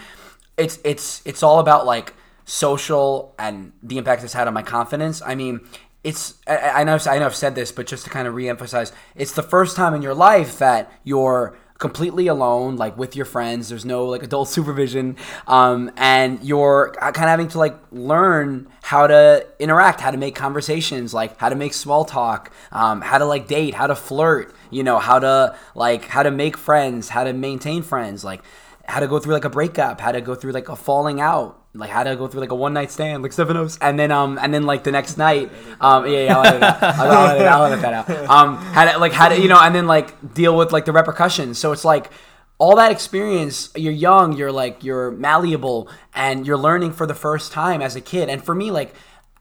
it's 0.57 0.79
it's 0.85 1.23
it's 1.25 1.43
all 1.43 1.59
about 1.61 1.87
like 1.87 2.15
social 2.45 3.35
and 3.39 3.73
the 3.83 3.99
impact 3.99 4.25
it's 4.25 4.33
had 4.33 4.49
on 4.49 4.55
my 4.55 4.63
confidence. 4.63 5.21
I 5.25 5.35
mean, 5.35 5.61
it's 6.03 6.35
I, 6.47 6.57
I 6.81 6.85
know 6.85 6.99
I 7.07 7.19
know 7.19 7.27
I've 7.27 7.37
said 7.37 7.55
this, 7.55 7.73
but 7.73 7.87
just 7.87 8.05
to 8.05 8.11
kind 8.11 8.27
of 8.27 8.35
reemphasize, 8.35 8.93
it's 9.15 9.33
the 9.33 9.43
first 9.43 9.77
time 9.77 9.95
in 9.95 10.03
your 10.03 10.15
life 10.15 10.59
that 10.59 10.91
you're 11.05 11.59
completely 11.79 12.27
alone, 12.27 12.77
like 12.77 12.99
with 12.99 13.15
your 13.15 13.25
friends. 13.25 13.69
There's 13.69 13.85
no 13.85 14.07
like 14.07 14.23
adult 14.23 14.49
supervision, 14.57 15.17
um, 15.47 15.91
and 15.97 16.43
you're 16.43 16.93
kind 16.99 17.17
of 17.17 17.23
having 17.23 17.49
to 17.49 17.59
like 17.59 17.77
learn 17.91 18.69
how 18.83 19.07
to 19.07 19.47
interact, 19.59 20.01
how 20.01 20.11
to 20.11 20.17
make 20.17 20.35
conversations, 20.35 21.15
like 21.15 21.37
how 21.39 21.49
to 21.49 21.55
make 21.55 21.73
small 21.73 22.05
talk, 22.05 22.53
um, 22.73 23.01
how 23.01 23.19
to 23.19 23.25
like 23.25 23.47
date, 23.47 23.75
how 23.75 23.87
to 23.87 23.95
flirt, 23.95 24.55
you 24.71 24.83
know, 24.83 24.99
how 24.99 25.19
to 25.19 25.57
like 25.75 26.05
how 26.07 26.23
to 26.23 26.31
make 26.31 26.57
friends, 26.57 27.09
how 27.09 27.25
to 27.25 27.33
maintain 27.33 27.83
friends, 27.83 28.25
like 28.25 28.43
how 28.89 29.01
to 29.01 29.07
go 29.07 29.19
through 29.19 29.35
like 29.35 29.45
a 29.45 29.51
breakup, 29.51 30.01
how 30.01 30.13
to 30.13 30.23
go 30.23 30.35
through 30.35 30.53
like 30.53 30.71
a 30.71 30.75
falling 30.75 31.21
out, 31.21 31.63
like 31.75 31.91
how 31.91 32.03
to 32.03 32.17
go 32.17 32.27
through 32.27 32.41
like 32.41 32.51
a 32.51 32.55
one 32.55 32.73
night 32.73 32.91
stand, 32.91 33.23
like 33.23 33.33
Stephanos, 33.33 33.77
and 33.83 33.99
then 33.99 34.11
um 34.11 34.39
and 34.41 34.53
then 34.55 34.63
like 34.63 34.83
the 34.83 34.91
next 34.91 35.19
night, 35.19 35.53
um 35.81 36.07
yeah 36.07 36.25
yeah 36.25 36.39
I'll 36.39 36.47
edit, 36.47 36.63
it. 36.63 36.83
I'll, 36.83 37.11
I'll 37.11 37.63
I'll 37.65 37.79
that 37.79 37.93
out. 37.93 38.11
Um 38.31 38.57
how 38.57 38.91
to 38.91 38.99
like 38.99 39.13
how 39.13 39.29
to 39.29 39.39
you 39.39 39.49
know 39.49 39.61
and 39.61 39.75
then 39.75 39.87
like 39.87 40.33
deal 40.33 40.57
with 40.57 40.73
like 40.73 40.87
the 40.87 40.93
repercussions. 40.93 41.59
So 41.59 41.73
it's 41.73 41.85
like 41.85 42.11
all 42.57 42.77
that 42.77 42.91
experience. 42.91 43.71
You're 43.77 43.93
young, 43.93 44.33
you're 44.33 44.53
like 44.53 44.83
you're 44.83 45.11
malleable, 45.11 45.91
and 46.15 46.47
you're 46.47 46.57
learning 46.57 46.95
for 46.95 47.07
the 47.07 47.15
first 47.15 47.53
time 47.53 47.83
as 47.83 47.95
a 47.95 48.01
kid. 48.01 48.29
And 48.31 48.43
for 48.43 48.55
me, 48.55 48.71
like. 48.71 48.95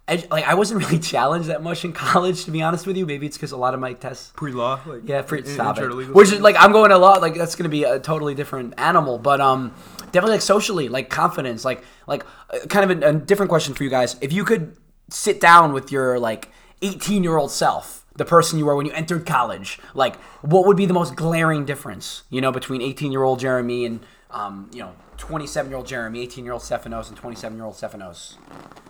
Like 0.07 0.47
I 0.47 0.53
wasn't 0.53 0.81
really 0.85 0.99
challenged 0.99 1.49
that 1.49 1.61
much 1.61 1.83
in 1.83 1.93
college, 1.93 2.45
to 2.45 2.51
be 2.51 2.61
honest 2.61 2.87
with 2.87 2.97
you. 2.97 3.05
Maybe 3.05 3.25
it's 3.25 3.37
because 3.37 3.51
a 3.51 3.57
lot 3.57 3.73
of 3.73 3.79
my 3.79 3.93
tests 3.93 4.31
Pre-law, 4.35 4.79
like 4.85 5.01
yeah, 5.05 5.25
in- 5.29 5.45
stop 5.45 5.77
it. 5.77 5.81
to 5.81 6.13
Which 6.13 6.31
is 6.31 6.39
like 6.39 6.55
I'm 6.57 6.71
going 6.71 6.91
a 6.91 6.97
lot. 6.97 7.21
Like 7.21 7.35
that's 7.35 7.55
gonna 7.55 7.69
be 7.69 7.83
a 7.83 7.99
totally 7.99 8.33
different 8.33 8.73
animal, 8.77 9.17
but 9.17 9.41
um, 9.41 9.73
definitely 10.11 10.31
like 10.31 10.41
socially, 10.41 10.87
like 10.89 11.09
confidence, 11.09 11.65
like 11.65 11.83
like 12.07 12.25
uh, 12.49 12.59
kind 12.67 12.89
of 12.89 13.03
a, 13.03 13.09
a 13.09 13.13
different 13.13 13.49
question 13.49 13.73
for 13.73 13.83
you 13.83 13.89
guys. 13.89 14.15
If 14.21 14.31
you 14.31 14.45
could 14.45 14.77
sit 15.09 15.39
down 15.41 15.73
with 15.73 15.91
your 15.91 16.19
like 16.19 16.51
18 16.81 17.23
year 17.23 17.37
old 17.37 17.51
self, 17.51 18.05
the 18.15 18.25
person 18.25 18.59
you 18.59 18.65
were 18.65 18.75
when 18.75 18.85
you 18.85 18.93
entered 18.93 19.25
college, 19.25 19.79
like 19.93 20.15
what 20.41 20.65
would 20.65 20.77
be 20.77 20.85
the 20.85 20.93
most 20.93 21.15
glaring 21.15 21.65
difference, 21.65 22.23
you 22.29 22.41
know, 22.41 22.51
between 22.51 22.81
18 22.81 23.11
year 23.11 23.23
old 23.23 23.39
Jeremy 23.39 23.85
and 23.85 23.99
um, 24.31 24.69
you 24.73 24.79
know, 24.79 24.93
27 25.17 25.69
year 25.69 25.77
old 25.77 25.87
Jeremy, 25.87 26.21
18 26.21 26.43
year 26.43 26.53
old 26.53 26.61
Stephanos, 26.61 27.09
and 27.09 27.17
27 27.17 27.57
year 27.57 27.65
old 27.65 27.75
Stephanos? 27.75 28.37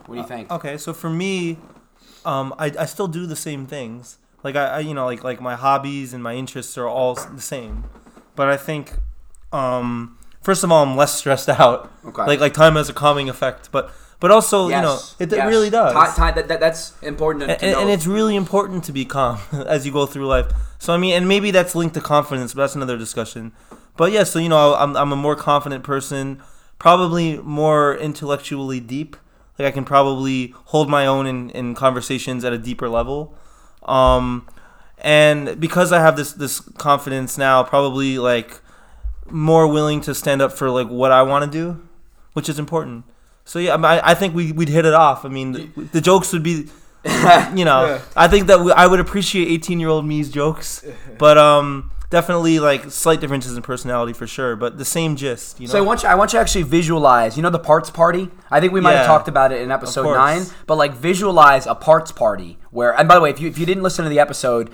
What 0.08 0.16
do 0.16 0.22
you 0.22 0.28
think? 0.28 0.50
Okay, 0.52 0.78
so 0.78 0.94
for 0.94 1.10
me, 1.10 1.58
um, 2.26 2.54
I, 2.58 2.72
I 2.80 2.86
still 2.86 3.08
do 3.08 3.26
the 3.26 3.36
same 3.36 3.66
things. 3.68 4.18
Like 4.44 4.56
I, 4.56 4.68
I, 4.68 4.80
you 4.80 4.94
know, 4.94 5.06
like 5.06 5.24
like 5.24 5.42
my 5.42 5.56
hobbies 5.56 6.14
and 6.14 6.24
my 6.24 6.34
interests 6.34 6.78
are 6.78 6.88
all 6.88 7.16
the 7.16 7.42
same. 7.42 7.84
But 8.36 8.50
I 8.50 8.58
think, 8.58 8.94
um, 9.52 10.18
first 10.42 10.64
of 10.64 10.72
all, 10.72 10.84
I'm 10.84 10.96
less 10.96 11.14
stressed 11.14 11.50
out. 11.60 11.92
Okay. 12.06 12.26
Like 12.26 12.40
like 12.40 12.54
time 12.54 12.76
has 12.76 12.90
a 12.90 12.94
calming 12.94 13.30
effect, 13.30 13.70
but 13.72 13.92
but 14.20 14.32
also 14.32 14.66
you 14.66 14.82
know 14.82 14.94
Yes, 14.94 15.16
it, 15.20 15.34
it 15.34 15.44
really 15.44 15.70
does. 15.70 15.94
Ti- 15.94 16.22
ti- 16.22 16.32
that, 16.36 16.48
that, 16.48 16.60
that's 16.60 16.94
important 17.02 17.46
to, 17.46 17.52
and, 17.52 17.60
to 17.60 17.66
and, 17.66 17.74
know. 17.74 17.82
and 17.82 17.90
it's 17.90 18.08
really 18.08 18.36
important 18.36 18.84
to 18.86 18.92
be 18.92 19.06
calm 19.06 19.40
as 19.52 19.86
you 19.86 19.92
go 19.92 20.06
through 20.06 20.28
life. 20.28 20.48
So 20.80 20.94
I 20.94 20.98
mean, 20.98 21.14
and 21.14 21.28
maybe 21.28 21.52
that's 21.52 21.76
linked 21.76 21.96
to 21.96 22.02
confidence, 22.02 22.54
but 22.54 22.62
that's 22.62 22.76
another 22.76 22.98
discussion. 22.98 23.52
But 23.98 24.12
yeah, 24.12 24.24
so 24.24 24.40
you 24.40 24.50
know, 24.50 24.76
I'm 24.76 24.96
I'm 24.96 25.12
a 25.12 25.16
more 25.16 25.36
confident 25.36 25.84
person, 25.84 26.42
probably 26.80 27.38
more 27.38 27.96
intellectually 27.98 28.80
deep. 28.80 29.18
Like 29.58 29.68
I 29.68 29.72
can 29.72 29.86
probably 29.86 30.54
hold 30.66 30.90
my 30.90 31.06
own 31.06 31.26
in, 31.26 31.50
in 31.52 31.76
conversations 31.76 32.44
at 32.46 32.54
a 32.54 32.58
deeper 32.58 32.88
level. 32.88 33.36
Um, 33.84 34.48
and 35.00 35.60
because 35.60 35.92
I 35.92 36.00
have 36.00 36.18
this 36.18 36.34
this 36.34 36.60
confidence 36.60 37.38
now, 37.38 37.64
probably 37.64 38.18
like 38.18 38.60
more 39.30 39.68
willing 39.68 40.02
to 40.02 40.16
stand 40.16 40.42
up 40.42 40.52
for 40.52 40.70
like 40.70 40.88
what 40.88 41.12
I 41.12 41.22
want 41.22 41.46
to 41.46 41.52
do, 41.52 41.82
which 42.34 42.50
is 42.50 42.60
important. 42.60 43.06
So 43.46 43.60
yeah, 43.60 43.76
I, 43.76 44.12
I 44.12 44.14
think 44.14 44.36
we 44.36 44.52
we'd 44.52 44.70
hit 44.70 44.86
it 44.86 44.94
off. 44.94 45.24
I 45.24 45.30
mean, 45.30 45.52
the, 45.52 45.84
the 45.94 46.02
jokes 46.02 46.34
would 46.34 46.44
be, 46.44 46.68
you 47.56 47.66
know, 47.66 48.02
I 48.16 48.28
think 48.28 48.48
that 48.48 48.60
we, 48.60 48.72
I 48.72 48.88
would 48.88 49.00
appreciate 49.00 49.48
eighteen 49.48 49.80
year 49.80 49.90
old 49.90 50.06
me's 50.06 50.30
jokes, 50.30 50.84
but 51.18 51.38
um, 51.38 51.92
definitely 52.10 52.60
like 52.60 52.90
slight 52.92 53.20
differences 53.20 53.56
in 53.56 53.64
personality 53.64 54.14
for 54.14 54.28
sure, 54.28 54.56
but 54.56 54.78
the 54.78 54.86
same 54.86 55.16
gist. 55.16 55.60
You 55.60 55.68
know, 55.68 55.74
So 55.74 55.78
I 55.78 55.82
want 55.82 56.04
you, 56.04 56.10
I 56.10 56.16
want 56.16 56.34
you 56.34 56.38
to 56.38 56.42
actually 56.42 56.64
visualize. 56.64 57.38
You 57.38 57.44
know 57.44 57.50
the 57.50 57.60
parts 57.60 57.90
party. 57.90 58.30
I 58.50 58.60
think 58.60 58.74
we 58.74 58.82
might 58.82 58.94
have 58.94 59.06
talked 59.06 59.28
about 59.28 59.52
it 59.52 59.62
in 59.62 59.72
episode 59.72 60.14
nine. 60.14 60.44
But 60.66 60.78
like 60.78 60.94
visualize 60.94 61.68
a 61.68 61.76
parts 61.76 62.12
party 62.12 62.58
where. 62.72 62.98
And 62.98 63.08
by 63.08 63.16
the 63.16 63.22
way, 63.22 63.30
if 63.30 63.40
you 63.40 63.48
if 63.48 63.58
you 63.58 63.66
didn't 63.66 63.84
listen 63.84 64.04
to 64.04 64.10
the 64.10 64.20
episode. 64.20 64.70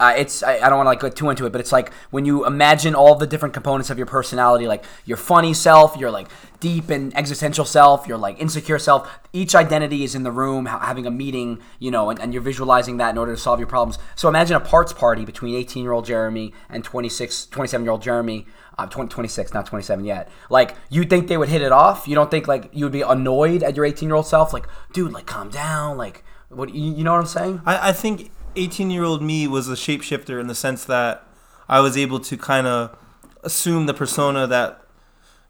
Uh, 0.00 0.14
it's 0.16 0.42
I, 0.42 0.56
I 0.56 0.70
don't 0.70 0.78
want 0.78 0.86
to 0.86 0.90
like 0.90 1.00
go 1.00 1.10
too 1.10 1.28
into 1.28 1.44
it, 1.44 1.52
but 1.52 1.60
it's 1.60 1.72
like 1.72 1.92
when 2.10 2.24
you 2.24 2.46
imagine 2.46 2.94
all 2.94 3.14
the 3.14 3.26
different 3.26 3.52
components 3.52 3.90
of 3.90 3.98
your 3.98 4.06
personality, 4.06 4.66
like 4.66 4.82
your 5.04 5.18
funny 5.18 5.52
self, 5.52 5.94
your 5.98 6.10
like 6.10 6.28
deep 6.58 6.88
and 6.88 7.14
existential 7.14 7.66
self, 7.66 8.06
your 8.06 8.16
like 8.16 8.40
insecure 8.40 8.78
self. 8.78 9.20
Each 9.34 9.54
identity 9.54 10.02
is 10.02 10.14
in 10.14 10.22
the 10.22 10.32
room 10.32 10.66
ha- 10.66 10.78
having 10.80 11.06
a 11.06 11.10
meeting, 11.10 11.60
you 11.78 11.90
know, 11.90 12.08
and, 12.08 12.18
and 12.18 12.32
you're 12.32 12.42
visualizing 12.42 12.96
that 12.96 13.10
in 13.10 13.18
order 13.18 13.34
to 13.34 13.40
solve 13.40 13.60
your 13.60 13.68
problems. 13.68 13.98
So 14.16 14.26
imagine 14.26 14.56
a 14.56 14.60
parts 14.60 14.94
party 14.94 15.26
between 15.26 15.54
18 15.54 15.82
year 15.82 15.92
old 15.92 16.06
Jeremy 16.06 16.54
and 16.70 16.82
26, 16.82 17.46
27 17.46 17.84
year 17.84 17.92
old 17.92 18.02
Jeremy. 18.02 18.46
Uh, 18.78 18.86
20, 18.86 19.10
26, 19.10 19.52
not 19.52 19.66
27 19.66 20.06
yet. 20.06 20.30
Like, 20.48 20.74
you 20.88 21.04
think 21.04 21.28
they 21.28 21.36
would 21.36 21.50
hit 21.50 21.60
it 21.60 21.70
off? 21.70 22.08
You 22.08 22.14
don't 22.14 22.30
think, 22.30 22.48
like, 22.48 22.70
you 22.72 22.86
would 22.86 22.92
be 22.92 23.02
annoyed 23.02 23.62
at 23.62 23.76
your 23.76 23.84
18 23.84 24.08
year 24.08 24.16
old 24.16 24.26
self? 24.26 24.54
Like, 24.54 24.66
dude, 24.94 25.12
like, 25.12 25.26
calm 25.26 25.50
down. 25.50 25.98
Like, 25.98 26.24
what, 26.48 26.74
you, 26.74 26.94
you 26.94 27.04
know 27.04 27.12
what 27.12 27.20
I'm 27.20 27.26
saying? 27.26 27.60
I, 27.66 27.90
I 27.90 27.92
think 27.92 28.30
18 28.56 28.90
year 28.90 29.04
old 29.04 29.22
me 29.22 29.46
was 29.46 29.68
a 29.68 29.74
shapeshifter 29.74 30.40
in 30.40 30.46
the 30.46 30.54
sense 30.54 30.84
that 30.84 31.24
I 31.68 31.80
was 31.80 31.96
able 31.96 32.20
to 32.20 32.36
kind 32.36 32.66
of 32.66 32.96
assume 33.42 33.86
the 33.86 33.94
persona 33.94 34.46
that 34.46 34.82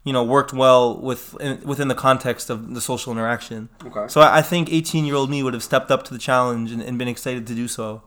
you 0.03 0.13
know 0.13 0.23
worked 0.23 0.53
well 0.53 0.97
with 0.99 1.39
in, 1.39 1.61
within 1.61 1.87
the 1.87 1.95
context 1.95 2.49
of 2.49 2.73
the 2.73 2.81
social 2.81 3.11
interaction. 3.11 3.69
Okay. 3.85 4.07
So 4.07 4.21
I, 4.21 4.37
I 4.37 4.41
think 4.41 4.71
18 4.71 5.05
year 5.05 5.15
old 5.15 5.29
me 5.29 5.43
would 5.43 5.53
have 5.53 5.63
stepped 5.63 5.91
up 5.91 6.03
to 6.03 6.13
the 6.13 6.19
challenge 6.19 6.71
and, 6.71 6.81
and 6.81 6.97
been 6.97 7.07
excited 7.07 7.47
to 7.47 7.55
do 7.55 7.67
so. 7.67 8.03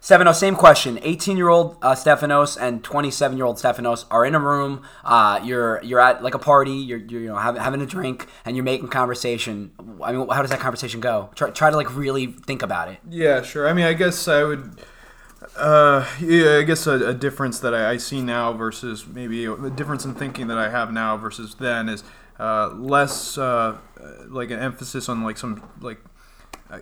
Seven 0.00 0.28
oh, 0.28 0.32
same 0.32 0.54
question. 0.54 0.98
18 1.02 1.36
year 1.36 1.48
old 1.48 1.76
uh, 1.82 1.94
Stephanos 1.94 2.56
and 2.56 2.84
27 2.84 3.36
year 3.36 3.46
old 3.46 3.58
Stephanos 3.58 4.06
are 4.10 4.24
in 4.24 4.34
a 4.34 4.40
room. 4.40 4.82
Uh, 5.04 5.40
you're 5.42 5.82
you're 5.82 6.00
at 6.00 6.22
like 6.22 6.34
a 6.34 6.38
party. 6.38 6.72
You're, 6.72 6.98
you're 6.98 7.20
you 7.20 7.28
know 7.28 7.36
having, 7.36 7.60
having 7.60 7.80
a 7.82 7.86
drink 7.86 8.26
and 8.44 8.56
you're 8.56 8.64
making 8.64 8.88
conversation. 8.88 9.72
I 10.02 10.12
mean, 10.12 10.28
how 10.28 10.42
does 10.42 10.50
that 10.50 10.60
conversation 10.60 11.00
go? 11.00 11.30
Try, 11.34 11.50
try 11.50 11.70
to 11.70 11.76
like 11.76 11.94
really 11.96 12.26
think 12.26 12.62
about 12.62 12.88
it. 12.88 12.98
Yeah, 13.08 13.42
sure. 13.42 13.68
I 13.68 13.72
mean, 13.72 13.86
I 13.86 13.92
guess 13.92 14.28
I 14.28 14.44
would 14.44 14.80
Uh, 15.56 16.06
yeah, 16.20 16.56
I 16.58 16.62
guess 16.62 16.86
a, 16.86 17.08
a 17.08 17.14
difference 17.14 17.60
that 17.60 17.74
I, 17.74 17.92
I 17.92 17.96
see 17.96 18.20
now 18.22 18.52
versus 18.52 19.06
maybe 19.06 19.44
a, 19.44 19.70
difference 19.70 20.04
in 20.04 20.14
thinking 20.14 20.48
that 20.48 20.58
I 20.58 20.68
have 20.68 20.92
now 20.92 21.16
versus 21.16 21.54
then 21.56 21.88
is 21.88 22.04
uh, 22.38 22.68
less 22.74 23.38
uh, 23.38 23.78
like 24.28 24.50
an 24.50 24.58
emphasis 24.60 25.08
on 25.08 25.22
like 25.22 25.38
some 25.38 25.62
like 25.80 25.98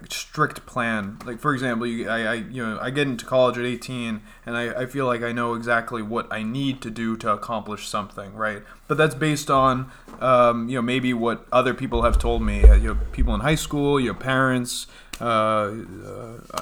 strict 0.08 0.66
plan. 0.66 1.18
Like 1.24 1.38
for 1.38 1.54
example, 1.54 1.86
you, 1.86 2.08
I, 2.08 2.20
I 2.22 2.34
you 2.34 2.64
know 2.64 2.78
I 2.80 2.90
get 2.90 3.06
into 3.06 3.24
college 3.24 3.56
at 3.56 3.64
18 3.64 4.20
and 4.44 4.56
I, 4.56 4.82
I 4.82 4.86
feel 4.86 5.06
like 5.06 5.22
I 5.22 5.32
know 5.32 5.54
exactly 5.54 6.02
what 6.02 6.26
I 6.30 6.42
need 6.42 6.80
to 6.82 6.90
do 6.90 7.16
to 7.18 7.32
accomplish 7.32 7.88
something, 7.88 8.34
right? 8.34 8.62
But 8.88 8.98
that's 8.98 9.14
based 9.14 9.50
on 9.50 9.90
um, 10.20 10.68
you 10.68 10.76
know 10.76 10.82
maybe 10.82 11.14
what 11.14 11.46
other 11.52 11.74
people 11.74 12.02
have 12.02 12.18
told 12.18 12.42
me. 12.42 12.64
Uh, 12.64 12.74
you 12.74 12.94
know, 12.94 13.00
people 13.12 13.34
in 13.34 13.40
high 13.40 13.54
school, 13.54 14.00
your 14.00 14.14
parents, 14.14 14.86
uh, 15.20 15.24
uh, 15.24 15.70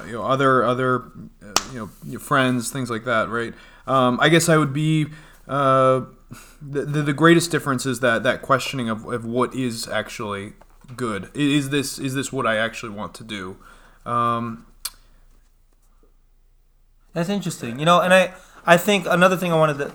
you 0.05 0.13
know, 0.13 0.23
other 0.23 0.63
other 0.63 1.03
uh, 1.43 1.53
you 1.71 1.79
know 1.79 1.89
your 2.05 2.19
friends, 2.19 2.71
things 2.71 2.89
like 2.89 3.05
that, 3.05 3.29
right? 3.29 3.53
Um, 3.87 4.19
I 4.21 4.29
guess 4.29 4.49
I 4.49 4.57
would 4.57 4.73
be. 4.73 5.07
Uh, 5.47 6.05
the, 6.59 6.81
the, 6.81 7.01
the 7.03 7.13
greatest 7.13 7.51
difference 7.51 7.85
is 7.85 7.99
that 7.99 8.23
that 8.23 8.41
questioning 8.41 8.89
of, 8.89 9.05
of 9.05 9.25
what 9.25 9.53
is 9.53 9.87
actually 9.87 10.53
good 10.95 11.29
is 11.33 11.69
this 11.69 11.99
is 11.99 12.13
this 12.13 12.31
what 12.31 12.45
I 12.45 12.57
actually 12.57 12.93
want 12.93 13.13
to 13.15 13.23
do 13.23 13.57
um, 14.05 14.65
That's 17.13 17.29
interesting. 17.29 17.79
You 17.79 17.85
know, 17.85 18.01
and 18.01 18.13
I 18.13 18.33
I 18.65 18.77
think 18.77 19.05
another 19.07 19.37
thing 19.37 19.51
I 19.51 19.57
wanted 19.57 19.77
to 19.79 19.91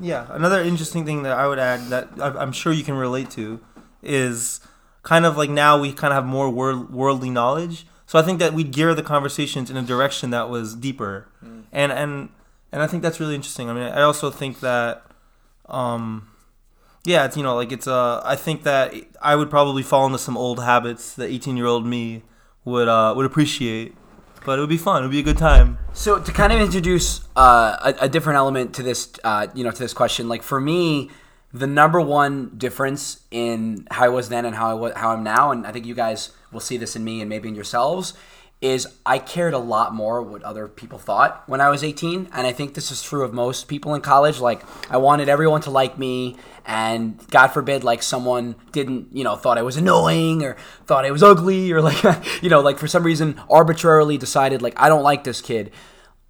yeah, 0.00 0.26
another 0.30 0.62
interesting 0.62 1.04
thing 1.04 1.22
that 1.22 1.32
I 1.32 1.46
would 1.46 1.58
add 1.58 1.88
that 1.88 2.08
I'm 2.20 2.52
sure 2.52 2.72
you 2.72 2.84
can 2.84 2.94
relate 2.94 3.30
to 3.30 3.60
is 4.02 4.60
kind 5.02 5.24
of 5.24 5.36
like 5.36 5.50
now 5.50 5.78
we 5.78 5.92
kind 5.92 6.12
of 6.12 6.16
have 6.16 6.26
more 6.26 6.50
world, 6.50 6.92
worldly 6.92 7.30
knowledge. 7.30 7.86
So 8.06 8.18
I 8.18 8.22
think 8.22 8.38
that 8.38 8.52
we 8.52 8.64
gear 8.64 8.94
the 8.94 9.02
conversations 9.02 9.70
in 9.70 9.76
a 9.76 9.82
direction 9.82 10.30
that 10.30 10.48
was 10.48 10.74
deeper. 10.74 11.28
And 11.72 11.92
and 11.92 12.30
and 12.72 12.82
I 12.82 12.86
think 12.86 13.02
that's 13.02 13.20
really 13.20 13.34
interesting. 13.34 13.70
I 13.70 13.72
mean, 13.72 13.84
I 13.84 14.02
also 14.02 14.30
think 14.30 14.60
that 14.60 15.04
um 15.68 16.28
yeah, 17.04 17.24
it's 17.26 17.36
you 17.36 17.42
know, 17.42 17.54
like 17.54 17.72
it's 17.72 17.86
uh 17.86 18.22
I 18.24 18.36
think 18.36 18.62
that 18.64 18.94
I 19.20 19.36
would 19.36 19.50
probably 19.50 19.82
fall 19.82 20.06
into 20.06 20.18
some 20.18 20.36
old 20.36 20.62
habits 20.62 21.14
that 21.14 21.30
18-year-old 21.30 21.86
me 21.86 22.22
would 22.64 22.88
uh 22.88 23.12
would 23.16 23.26
appreciate. 23.26 23.94
But 24.44 24.58
it 24.58 24.60
would 24.60 24.68
be 24.68 24.76
fun. 24.76 25.02
It 25.02 25.06
would 25.06 25.10
be 25.10 25.20
a 25.20 25.22
good 25.22 25.38
time. 25.38 25.78
So 25.94 26.18
to 26.18 26.30
kind 26.30 26.52
of 26.52 26.60
introduce 26.60 27.22
uh, 27.34 27.94
a, 27.98 28.04
a 28.04 28.08
different 28.10 28.36
element 28.36 28.74
to 28.74 28.82
this, 28.82 29.10
uh, 29.24 29.46
you 29.54 29.64
know, 29.64 29.70
to 29.70 29.78
this 29.78 29.94
question, 29.94 30.28
like 30.28 30.42
for 30.42 30.60
me, 30.60 31.10
the 31.54 31.66
number 31.66 31.98
one 31.98 32.50
difference 32.58 33.22
in 33.30 33.86
how 33.90 34.04
I 34.04 34.08
was 34.08 34.28
then 34.28 34.44
and 34.44 34.54
how 34.54 34.68
I 34.68 34.74
was, 34.74 34.92
how 34.96 35.12
I'm 35.12 35.22
now, 35.22 35.50
and 35.50 35.66
I 35.66 35.72
think 35.72 35.86
you 35.86 35.94
guys 35.94 36.32
will 36.52 36.60
see 36.60 36.76
this 36.76 36.94
in 36.94 37.04
me 37.04 37.22
and 37.22 37.30
maybe 37.30 37.48
in 37.48 37.54
yourselves, 37.54 38.12
is 38.64 38.88
I 39.04 39.18
cared 39.18 39.52
a 39.52 39.58
lot 39.58 39.94
more 39.94 40.22
what 40.22 40.42
other 40.42 40.68
people 40.68 40.98
thought 40.98 41.46
when 41.46 41.60
I 41.60 41.68
was 41.68 41.84
18, 41.84 42.30
and 42.32 42.46
I 42.46 42.52
think 42.52 42.72
this 42.72 42.90
is 42.90 43.02
true 43.02 43.22
of 43.22 43.34
most 43.34 43.68
people 43.68 43.94
in 43.94 44.00
college. 44.00 44.40
Like 44.40 44.62
I 44.90 44.96
wanted 44.96 45.28
everyone 45.28 45.60
to 45.62 45.70
like 45.70 45.98
me, 45.98 46.38
and 46.64 47.20
God 47.28 47.48
forbid, 47.48 47.84
like 47.84 48.02
someone 48.02 48.56
didn't, 48.72 49.14
you 49.14 49.22
know, 49.22 49.36
thought 49.36 49.58
I 49.58 49.62
was 49.62 49.76
annoying 49.76 50.42
or 50.42 50.56
thought 50.86 51.04
I 51.04 51.10
was 51.10 51.22
ugly 51.22 51.72
or 51.72 51.82
like, 51.82 52.02
you 52.42 52.48
know, 52.48 52.60
like 52.60 52.78
for 52.78 52.88
some 52.88 53.02
reason 53.02 53.38
arbitrarily 53.50 54.16
decided 54.16 54.62
like 54.62 54.80
I 54.80 54.88
don't 54.88 55.02
like 55.02 55.24
this 55.24 55.42
kid. 55.42 55.70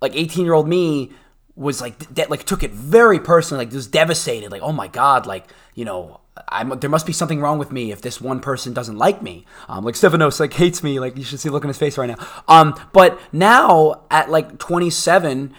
Like 0.03 0.17
18 0.17 0.45
year 0.45 0.55
old 0.55 0.67
me 0.67 1.12
was 1.56 1.80
like 1.80 2.12
de- 2.12 2.26
like 2.26 2.44
took 2.44 2.62
it 2.62 2.73
very 2.73 3.20
personally, 3.20 3.64
like 3.64 3.73
was 3.73 3.87
devastated, 3.87 4.50
like 4.50 4.62
oh 4.62 4.73
my 4.73 4.88
god, 4.88 5.26
like 5.26 5.52
you 5.75 5.84
know. 5.84 6.20
I'm, 6.49 6.80
there 6.80 6.90
must 6.90 7.06
be 7.06 7.12
something 7.12 7.40
wrong 7.40 7.61
with 7.61 7.70
me 7.70 7.92
if 7.92 8.02
this 8.02 8.20
one 8.20 8.40
person 8.40 8.73
doesn't 8.73 8.99
like 8.99 9.23
me. 9.23 9.46
Um, 9.68 9.84
like 9.84 9.94
Stefanos 9.94 10.40
like 10.40 10.52
hates 10.52 10.82
me. 10.82 10.99
Like 10.99 11.16
you 11.16 11.23
should 11.23 11.38
see 11.38 11.49
the 11.49 11.52
look 11.52 11.62
in 11.62 11.68
his 11.68 11.78
face 11.78 11.96
right 11.96 12.08
now. 12.08 12.16
Um, 12.49 12.75
but 12.92 13.20
now 13.32 14.02
at 14.11 14.30
like 14.30 14.58
27, 14.58 15.54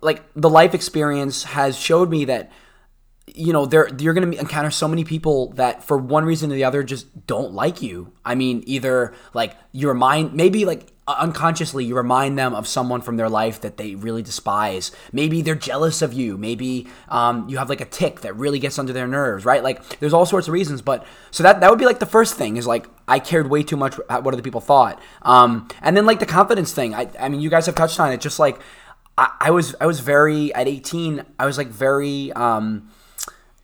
like 0.00 0.22
the 0.34 0.48
life 0.48 0.72
experience 0.72 1.42
has 1.42 1.76
showed 1.76 2.10
me 2.10 2.26
that 2.26 2.52
you 3.26 3.52
know 3.52 3.66
there 3.66 3.88
you're 3.98 4.14
going 4.14 4.30
to 4.30 4.38
encounter 4.38 4.70
so 4.70 4.86
many 4.86 5.02
people 5.02 5.50
that 5.54 5.82
for 5.82 5.98
one 5.98 6.24
reason 6.24 6.50
or 6.50 6.54
the 6.54 6.64
other 6.64 6.82
just 6.82 7.26
don't 7.26 7.52
like 7.52 7.80
you 7.80 8.12
i 8.24 8.34
mean 8.34 8.62
either 8.66 9.14
like 9.34 9.56
your 9.72 9.94
mind, 9.94 10.34
maybe 10.34 10.64
like 10.64 10.92
unconsciously 11.18 11.84
you 11.84 11.96
remind 11.96 12.38
them 12.38 12.54
of 12.54 12.66
someone 12.66 13.00
from 13.00 13.16
their 13.16 13.28
life 13.28 13.60
that 13.60 13.76
they 13.76 13.94
really 13.94 14.22
despise. 14.22 14.92
Maybe 15.12 15.42
they're 15.42 15.54
jealous 15.54 16.02
of 16.02 16.12
you. 16.12 16.36
Maybe 16.36 16.86
um, 17.08 17.48
you 17.48 17.58
have 17.58 17.68
like 17.68 17.80
a 17.80 17.86
tick 17.86 18.20
that 18.20 18.36
really 18.36 18.58
gets 18.58 18.78
under 18.78 18.92
their 18.92 19.08
nerves 19.08 19.44
right? 19.44 19.62
Like 19.62 20.00
there's 20.00 20.12
all 20.12 20.26
sorts 20.26 20.48
of 20.48 20.52
reasons 20.52 20.82
but 20.82 21.06
so 21.30 21.42
that 21.42 21.60
that 21.60 21.70
would 21.70 21.78
be 21.78 21.86
like 21.86 21.98
the 21.98 22.06
first 22.06 22.34
thing 22.34 22.56
is 22.56 22.66
like 22.66 22.86
i 23.08 23.18
cared 23.18 23.48
way 23.48 23.62
too 23.62 23.76
much 23.76 23.96
what 23.96 24.34
other 24.34 24.42
people 24.42 24.60
thought. 24.60 25.00
Um, 25.22 25.68
and 25.82 25.96
then 25.96 26.06
like 26.06 26.20
the 26.20 26.26
confidence 26.26 26.72
thing. 26.72 26.94
I, 26.94 27.08
I 27.18 27.28
mean 27.28 27.40
you 27.40 27.50
guys 27.50 27.66
have 27.66 27.74
touched 27.74 28.00
on 28.00 28.12
it. 28.12 28.20
Just 28.20 28.38
like 28.38 28.60
I, 29.20 29.30
I 29.40 29.50
was 29.50 29.74
i 29.80 29.86
was 29.86 30.00
very 30.00 30.52
at 30.54 30.66
18 30.66 31.24
i 31.38 31.46
was 31.46 31.58
like 31.58 31.68
very 31.68 32.32
um, 32.32 32.90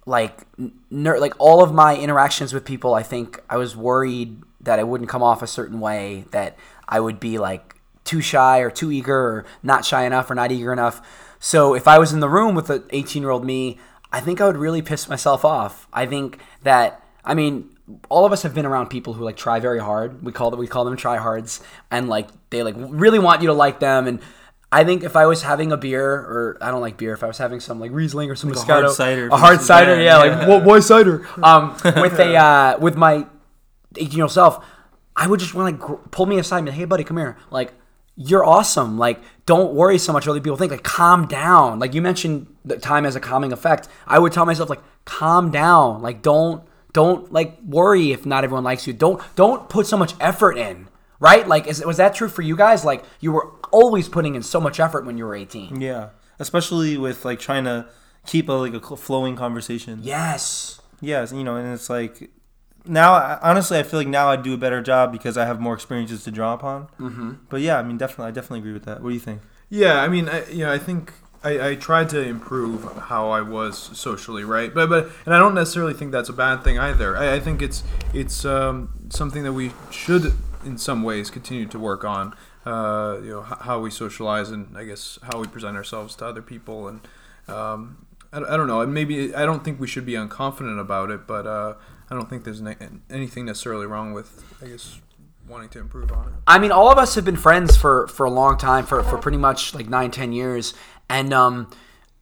like 0.05 0.47
ner- 0.90 1.18
like 1.18 1.35
all 1.38 1.62
of 1.62 1.73
my 1.73 1.97
interactions 1.97 2.53
with 2.53 2.64
people 2.64 2.94
i 2.94 3.03
think 3.03 3.42
i 3.51 3.57
was 3.57 3.77
worried 3.77 4.42
that 4.61 4.79
i 4.79 4.83
wouldn't 4.83 5.09
come 5.11 5.23
off 5.23 5.42
a 5.42 5.47
certain 5.47 5.81
way 5.81 6.25
that 6.31 6.57
i 6.88 7.01
would 7.01 7.20
be 7.20 7.38
like 7.38 7.75
too 8.05 8.20
shy 8.20 8.59
or 8.61 8.70
too 8.70 8.92
eager 8.92 9.16
or 9.16 9.46
not 9.62 9.85
shy 9.85 10.05
enough 10.05 10.31
or 10.31 10.35
not 10.35 10.53
eager 10.53 10.72
enough 10.72 11.01
so 11.38 11.75
if 11.75 11.88
i 11.88 11.99
was 11.99 12.12
in 12.12 12.20
the 12.20 12.29
room 12.29 12.55
with 12.55 12.70
an 12.70 12.85
18 12.90 13.22
year 13.22 13.31
old 13.31 13.44
me 13.44 13.79
i 14.12 14.20
think 14.20 14.40
i 14.40 14.46
would 14.46 14.57
really 14.57 14.83
piss 14.83 15.09
myself 15.09 15.44
off 15.44 15.88
i 15.92 16.07
think 16.07 16.38
that 16.62 17.03
i 17.25 17.35
mean 17.35 17.70
all 18.09 18.25
of 18.25 18.33
us 18.33 18.42
have 18.42 18.55
been 18.55 18.66
around 18.66 18.88
people 18.88 19.12
who 19.12 19.25
like 19.25 19.37
try 19.37 19.61
very 19.61 19.81
hard 19.81 20.22
we 20.22 20.33
call 20.33 20.51
them 20.51 20.59
we 20.59 20.66
call 20.66 20.85
them 20.85 20.96
tryhards 20.96 21.62
and 21.90 22.09
like 22.09 22.29
they 22.51 22.62
like 22.62 22.75
really 22.79 23.18
want 23.18 23.40
you 23.42 23.49
to 23.49 23.55
like 23.55 23.81
them 23.81 24.07
and 24.07 24.20
I 24.72 24.85
think 24.85 25.05
if 25.05 25.14
I 25.14 25.27
was 25.27 25.42
having 25.42 25.70
a 25.70 25.77
beer, 25.77 26.05
or 26.05 26.59
I 26.61 26.70
don't 26.70 26.81
like 26.81 26.96
beer, 26.96 27.12
if 27.12 27.22
I 27.22 27.29
was 27.29 27.38
having 27.38 27.61
some 27.61 27.79
like 27.79 27.92
Riesling 27.92 28.31
or 28.31 28.35
some 28.35 28.51
Like 28.51 28.59
a 28.59 28.62
Moscato, 28.62 28.83
hard 28.83 28.90
cider 28.90 29.29
a 29.29 29.37
hard 29.37 29.61
cider, 29.61 29.94
yeah, 29.96 30.03
yeah. 30.03 30.16
like 30.18 30.49
what, 30.49 30.64
why 30.64 30.81
cider? 30.81 31.27
Um, 31.42 31.77
with 31.85 32.18
a 32.18 32.37
uh, 32.37 32.79
with 32.79 32.96
my 32.96 33.27
year 33.96 34.25
old 34.25 34.33
self, 34.33 34.64
I 35.16 35.26
would 35.26 35.40
just 35.40 35.55
want 35.55 35.68
to 35.68 35.87
like, 35.87 36.00
gr- 36.00 36.09
pull 36.11 36.26
me 36.26 36.38
aside 36.38 36.59
and 36.59 36.66
be 36.66 36.70
like, 36.72 36.79
hey 36.79 36.85
buddy, 36.85 37.05
come 37.05 37.16
here, 37.16 37.37
like 37.50 37.72
you're 38.16 38.44
awesome, 38.44 38.98
like 38.98 39.20
don't 39.44 39.74
worry 39.74 39.98
so 39.98 40.12
much 40.12 40.26
what 40.26 40.33
other 40.33 40.40
people 40.40 40.57
think, 40.57 40.72
like 40.72 40.83
calm 40.83 41.26
down. 41.26 41.79
Like 41.79 41.94
you 41.94 42.02
mentioned, 42.02 42.55
the 42.64 42.79
time 42.79 43.05
has 43.05 43.16
a 43.16 43.20
calming 43.20 43.52
effect. 43.52 43.88
I 44.07 44.18
would 44.18 44.33
tell 44.33 44.46
myself 44.46 44.68
like 44.68 44.83
calm 45.05 45.50
down, 45.50 46.02
like 46.02 46.22
don't 46.22 46.62
don't 46.92 47.33
like 47.33 47.61
worry 47.62 48.12
if 48.12 48.24
not 48.24 48.44
everyone 48.44 48.64
likes 48.64 48.87
you. 48.87 48.92
Don't 48.92 49.22
don't 49.37 49.68
put 49.68 49.87
so 49.87 49.96
much 49.96 50.14
effort 50.20 50.57
in. 50.57 50.88
Right? 51.18 51.48
Like, 51.48 51.66
is, 51.66 51.83
was 51.83 51.96
that 51.96 52.14
true 52.14 52.29
for 52.29 52.42
you 52.42 52.57
guys? 52.57 52.85
Like, 52.85 53.02
you 53.20 53.33
were 53.33 53.52
always 53.72 54.07
putting 54.07 54.35
in 54.35 54.42
so 54.42 54.61
much 54.61 54.79
effort 54.79 55.07
when 55.07 55.16
you 55.16 55.24
were 55.24 55.35
18. 55.35 55.81
Yeah, 55.81 56.11
especially 56.38 56.98
with 56.98 57.24
like 57.24 57.40
trying 57.40 57.64
to 57.64 57.87
keep 58.26 58.48
a 58.48 58.52
like 58.52 58.74
a 58.74 58.96
flowing 58.96 59.37
conversation. 59.37 60.00
Yes. 60.02 60.81
Yes, 61.00 61.33
you 61.33 61.44
know, 61.44 61.57
and 61.57 61.72
it's 61.72 61.88
like 61.88 62.31
now. 62.88 63.38
Honestly, 63.42 63.79
I 63.79 63.83
feel 63.83 64.01
like 64.01 64.09
now 64.09 64.29
I 64.29 64.37
do 64.37 64.55
a 64.55 64.57
better 64.57 64.83
job 64.83 65.12
because 65.12 65.37
I 65.37 65.44
have 65.44 65.61
more 65.61 65.75
experiences 65.75 66.25
to 66.25 66.31
draw 66.31 66.55
upon. 66.55 66.88
Mm-hmm. 66.99 67.33
But 67.49 67.61
yeah, 67.61 67.79
I 67.79 67.83
mean, 67.83 67.99
definitely, 67.99 68.27
I 68.27 68.31
definitely 68.31 68.61
agree 68.61 68.72
with 68.72 68.85
that. 68.85 69.03
What 69.03 69.11
do 69.11 69.14
you 69.14 69.20
think? 69.20 69.42
Yeah, 69.68 70.01
I 70.01 70.09
mean, 70.09 70.29
I, 70.29 70.49
you 70.49 70.64
know, 70.64 70.72
I 70.72 70.79
think 70.79 71.12
I, 71.42 71.70
I 71.70 71.75
tried 71.75 72.09
to 72.11 72.20
improve 72.20 72.85
how 73.09 73.31
I 73.31 73.40
was 73.40 73.79
socially, 73.99 74.44
right? 74.44 74.72
But 74.72 74.88
but 74.88 75.11
and 75.25 75.35
I 75.35 75.38
don't 75.38 75.55
necessarily 75.55 75.94
think 75.94 76.12
that's 76.12 76.29
a 76.29 76.33
bad 76.33 76.62
thing 76.62 76.79
either. 76.79 77.16
I, 77.16 77.35
I 77.35 77.40
think 77.40 77.62
it's 77.62 77.83
it's 78.14 78.44
um, 78.44 79.09
something 79.11 79.42
that 79.42 79.53
we 79.53 79.72
should, 79.90 80.35
in 80.64 80.79
some 80.79 81.03
ways, 81.03 81.31
continue 81.31 81.66
to 81.66 81.79
work 81.79 82.05
on. 82.05 82.35
Uh, 82.64 83.18
you 83.22 83.31
know, 83.31 83.46
h- 83.49 83.59
how 83.61 83.79
we 83.79 83.90
socialize 83.90 84.51
and 84.51 84.77
I 84.77 84.85
guess 84.85 85.20
how 85.22 85.40
we 85.40 85.46
present 85.46 85.77
ourselves 85.77 86.16
to 86.16 86.27
other 86.27 86.42
people 86.42 86.88
and. 86.88 87.01
Um, 87.49 88.07
I, 88.33 88.38
I 88.38 88.57
don't 88.57 88.66
know. 88.66 88.85
Maybe 88.87 89.33
I 89.35 89.44
don't 89.46 89.64
think 89.64 89.79
we 89.79 89.87
should 89.87 90.05
be 90.05 90.14
unconfident 90.14 90.81
about 90.81 91.11
it, 91.11 91.29
but 91.29 91.46
uh, 91.46 91.75
I 92.11 92.14
don't 92.14 92.29
think 92.31 92.45
there's 92.45 92.61
ne- 92.62 92.77
anything 93.11 93.47
necessarily 93.47 93.87
wrong 93.87 94.12
with, 94.12 94.45
I 94.62 94.66
guess, 94.69 95.01
wanting 95.49 95.69
to 95.71 95.81
improve 95.81 96.12
on 96.12 96.29
it. 96.29 96.35
I 96.47 96.59
mean, 96.59 96.71
all 96.73 96.90
of 96.90 96.99
us 96.99 97.14
have 97.16 97.25
been 97.25 97.37
friends 97.37 97.77
for 97.77 98.07
for 98.09 98.25
a 98.27 98.31
long 98.31 98.59
time, 98.59 98.87
for 98.87 99.03
for 99.03 99.19
pretty 99.19 99.38
much 99.38 99.75
like 99.75 99.88
nine, 99.88 100.11
ten 100.11 100.33
years, 100.33 100.75
and 101.09 101.33
um, 101.33 101.71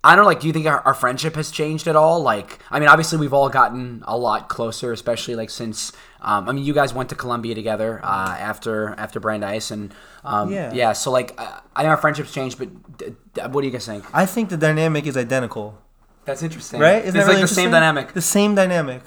I 0.03 0.17
don't 0.17 0.25
know, 0.25 0.29
like. 0.29 0.41
Do 0.41 0.47
you 0.47 0.53
think 0.53 0.67
our, 0.67 0.81
our 0.81 0.95
friendship 0.95 1.35
has 1.37 1.51
changed 1.51 1.87
at 1.87 1.97
all? 1.97 2.21
Like, 2.23 2.59
I 2.71 2.79
mean, 2.81 2.89
obviously 2.89 3.19
we've 3.19 3.33
all 3.35 3.49
gotten 3.51 4.03
a 4.07 4.17
lot 4.17 4.49
closer, 4.49 4.93
especially 4.93 5.35
like 5.35 5.51
since. 5.51 5.93
Um, 6.23 6.49
I 6.49 6.53
mean, 6.53 6.65
you 6.65 6.73
guys 6.73 6.95
went 6.95 7.11
to 7.11 7.15
Columbia 7.15 7.55
together 7.55 8.01
uh, 8.03 8.37
after 8.39 8.95
after 8.97 9.21
Brandeis, 9.21 9.71
and 9.71 9.95
um, 10.25 10.51
Yeah. 10.51 10.73
yeah. 10.73 10.93
So 10.95 11.11
like, 11.11 11.35
uh, 11.39 11.61
I 11.77 11.83
think 11.83 11.91
our 11.91 11.99
friendships 11.99 12.33
changed, 12.33 12.59
but 12.59 12.97
d- 12.97 13.15
d- 13.35 13.41
what 13.43 13.61
do 13.61 13.67
you 13.67 13.71
guys 13.73 13.85
think? 13.85 14.05
I 14.15 14.25
think 14.25 14.49
the 14.49 14.57
dynamic 14.57 15.07
is 15.07 15.17
identical, 15.19 15.77
That's 16.25 16.43
interesting, 16.43 16.81
right? 16.81 16.97
It's 17.05 17.09
Isn't 17.09 17.21
that 17.21 17.27
like 17.27 17.35
really 17.37 17.41
the 17.43 17.49
same 17.49 17.71
dynamic. 17.71 18.13
The 18.15 18.23
same 18.23 18.55
dynamic. 18.55 19.03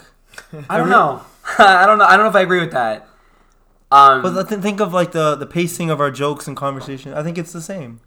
I 0.70 0.78
don't 0.78 0.90
know. 0.90 1.22
I 1.60 1.86
don't 1.86 1.98
know. 1.98 2.06
I 2.06 2.18
don't 2.18 2.26
know 2.26 2.30
if 2.30 2.36
I 2.36 2.42
agree 2.42 2.60
with 2.60 2.72
that. 2.72 3.08
Um, 3.92 4.22
But 4.22 4.34
let- 4.34 4.48
think 4.62 4.80
of 4.82 4.94
like 4.94 5.12
the 5.14 5.36
the 5.36 5.46
pacing 5.46 5.90
of 5.90 6.00
our 6.02 6.12
jokes 6.12 6.48
and 6.48 6.56
conversation. 6.58 7.14
I 7.14 7.24
think 7.24 7.38
it's 7.38 7.54
the 7.54 7.62
same. 7.62 8.02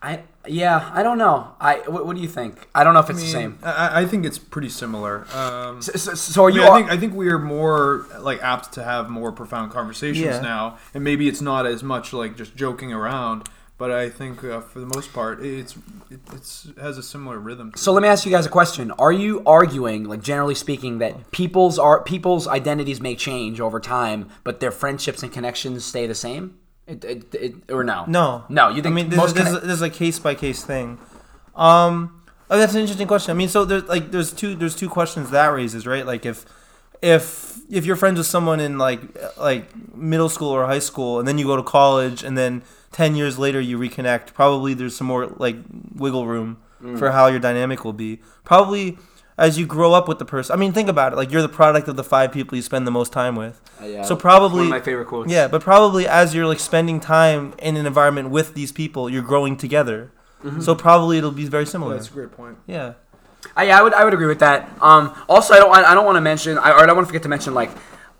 I 0.00 0.22
yeah, 0.46 0.90
I 0.94 1.02
don't 1.02 1.18
know. 1.18 1.54
I 1.60 1.78
what, 1.88 2.06
what 2.06 2.14
do 2.14 2.22
you 2.22 2.28
think? 2.28 2.68
I 2.72 2.84
don't 2.84 2.94
know 2.94 3.00
if 3.00 3.10
it's 3.10 3.18
I 3.18 3.22
the 3.22 3.28
same. 3.28 3.58
I, 3.64 4.02
I 4.02 4.06
think 4.06 4.24
it's 4.24 4.38
pretty 4.38 4.68
similar. 4.68 5.26
Um, 5.34 5.82
So, 5.82 5.92
so, 5.92 6.14
so 6.14 6.44
are 6.44 6.50
I, 6.50 6.54
you? 6.54 6.60
mean, 6.60 6.70
I 6.70 6.76
think 6.78 6.90
I 6.92 6.96
think 6.98 7.14
we 7.14 7.28
are 7.30 7.38
more 7.38 8.06
like 8.20 8.40
apt 8.40 8.72
to 8.74 8.84
have 8.84 9.10
more 9.10 9.32
profound 9.32 9.72
conversations 9.72 10.24
Yeah. 10.24 10.40
now, 10.40 10.78
and 10.94 11.02
maybe 11.02 11.26
it's 11.28 11.40
not 11.40 11.66
as 11.66 11.82
much 11.82 12.12
like 12.12 12.36
just 12.36 12.54
joking 12.54 12.92
around, 12.92 13.48
but 13.78 13.92
I 13.92 14.10
think 14.10 14.42
uh, 14.42 14.60
for 14.60 14.80
the 14.80 14.86
most 14.86 15.12
part, 15.12 15.40
it's 15.44 15.76
it 16.10 16.20
it's, 16.32 16.68
has 16.80 16.98
a 16.98 17.02
similar 17.02 17.38
rhythm. 17.38 17.70
To 17.72 17.78
So 17.78 17.92
let 17.92 18.02
me 18.02 18.08
ask 18.08 18.26
you 18.26 18.32
guys 18.32 18.44
a 18.44 18.50
question: 18.50 18.90
Are 18.92 19.12
you 19.12 19.40
arguing, 19.46 20.04
like 20.04 20.20
generally 20.20 20.56
speaking, 20.56 20.98
that 20.98 21.30
people's 21.30 21.78
are 21.78 22.02
people's 22.02 22.48
identities 22.48 23.00
may 23.00 23.14
change 23.14 23.60
over 23.60 23.78
time, 23.78 24.30
but 24.42 24.58
their 24.58 24.72
friendships 24.72 25.22
and 25.22 25.32
connections 25.32 25.84
stay 25.84 26.08
the 26.08 26.14
same? 26.14 26.58
It, 26.88 27.04
it, 27.04 27.34
it, 27.34 27.54
or 27.70 27.84
no? 27.84 28.04
No, 28.08 28.44
no. 28.48 28.70
You 28.70 28.82
think 28.82 28.86
I 28.86 28.90
mean, 28.96 29.10
this, 29.10 29.16
most 29.16 29.34
this, 29.36 29.44
conne- 29.44 29.56
is, 29.56 29.62
this 29.62 29.72
is 29.72 29.82
a 29.82 29.90
case 29.90 30.18
by 30.18 30.34
case 30.34 30.64
thing. 30.64 30.98
Um, 31.54 32.24
oh, 32.50 32.58
that's 32.58 32.74
an 32.74 32.80
interesting 32.80 33.06
question. 33.06 33.30
I 33.30 33.34
mean, 33.34 33.48
so 33.48 33.64
there's 33.64 33.84
like 33.84 34.10
there's 34.10 34.32
two 34.32 34.56
there's 34.56 34.74
two 34.74 34.88
questions 34.88 35.30
that 35.30 35.48
raises, 35.48 35.86
right? 35.86 36.04
Like 36.04 36.26
if 36.26 36.44
if 37.00 37.58
if 37.70 37.84
you're 37.84 37.94
friends 37.94 38.18
with 38.18 38.26
someone 38.26 38.58
in 38.58 38.76
like 38.76 39.00
like 39.36 39.94
middle 39.94 40.28
school 40.28 40.48
or 40.48 40.66
high 40.66 40.80
school, 40.80 41.20
and 41.20 41.28
then 41.28 41.38
you 41.38 41.44
go 41.44 41.56
to 41.56 41.62
college, 41.62 42.24
and 42.24 42.36
then 42.36 42.62
ten 42.92 43.14
years 43.16 43.38
later 43.38 43.60
you 43.60 43.78
reconnect, 43.78 44.34
probably 44.34 44.74
there's 44.74 44.96
some 44.96 45.06
more 45.06 45.26
like 45.26 45.56
wiggle 45.94 46.26
room 46.26 46.58
for 46.96 47.10
how 47.10 47.26
your 47.26 47.40
dynamic 47.40 47.84
will 47.84 47.92
be. 47.92 48.20
Probably 48.44 48.98
as 49.36 49.58
you 49.58 49.66
grow 49.66 49.92
up 49.94 50.08
with 50.08 50.18
the 50.18 50.24
person. 50.24 50.52
I 50.52 50.56
mean, 50.56 50.72
think 50.72 50.88
about 50.88 51.12
it. 51.12 51.16
Like 51.16 51.30
you're 51.30 51.42
the 51.42 51.48
product 51.48 51.88
of 51.88 51.96
the 51.96 52.04
five 52.04 52.32
people 52.32 52.56
you 52.56 52.62
spend 52.62 52.86
the 52.86 52.90
most 52.90 53.12
time 53.12 53.36
with. 53.36 53.60
Uh, 53.80 53.86
yeah, 53.86 54.02
so 54.02 54.16
probably 54.16 54.58
one 54.58 54.66
of 54.66 54.70
my 54.70 54.80
favorite 54.80 55.06
quotes. 55.06 55.30
yeah, 55.30 55.48
but 55.48 55.62
probably 55.62 56.06
as 56.06 56.34
you're 56.34 56.46
like 56.46 56.60
spending 56.60 57.00
time 57.00 57.54
in 57.58 57.76
an 57.76 57.86
environment 57.86 58.30
with 58.30 58.54
these 58.54 58.72
people, 58.72 59.08
you're 59.08 59.22
growing 59.22 59.56
together. 59.56 60.12
Mm-hmm. 60.42 60.60
So 60.60 60.74
probably 60.74 61.18
it'll 61.18 61.30
be 61.30 61.46
very 61.46 61.66
similar. 61.66 61.94
That's 61.94 62.08
a 62.08 62.12
great 62.12 62.32
point. 62.32 62.58
yeah. 62.66 62.94
I, 63.56 63.64
yeah, 63.64 63.78
I 63.78 63.82
would 63.82 63.94
I 63.94 64.04
would 64.04 64.12
agree 64.12 64.26
with 64.26 64.40
that. 64.40 64.68
Um, 64.80 65.14
also, 65.28 65.54
I 65.54 65.58
don't 65.58 65.72
I, 65.74 65.92
I 65.92 65.94
don't 65.94 66.04
want 66.04 66.16
to 66.16 66.20
mention 66.20 66.58
I, 66.58 66.72
or 66.72 66.80
I 66.80 66.86
don't 66.86 66.96
want 66.96 67.06
to 67.06 67.08
forget 67.08 67.22
to 67.22 67.28
mention 67.28 67.54
like 67.54 67.70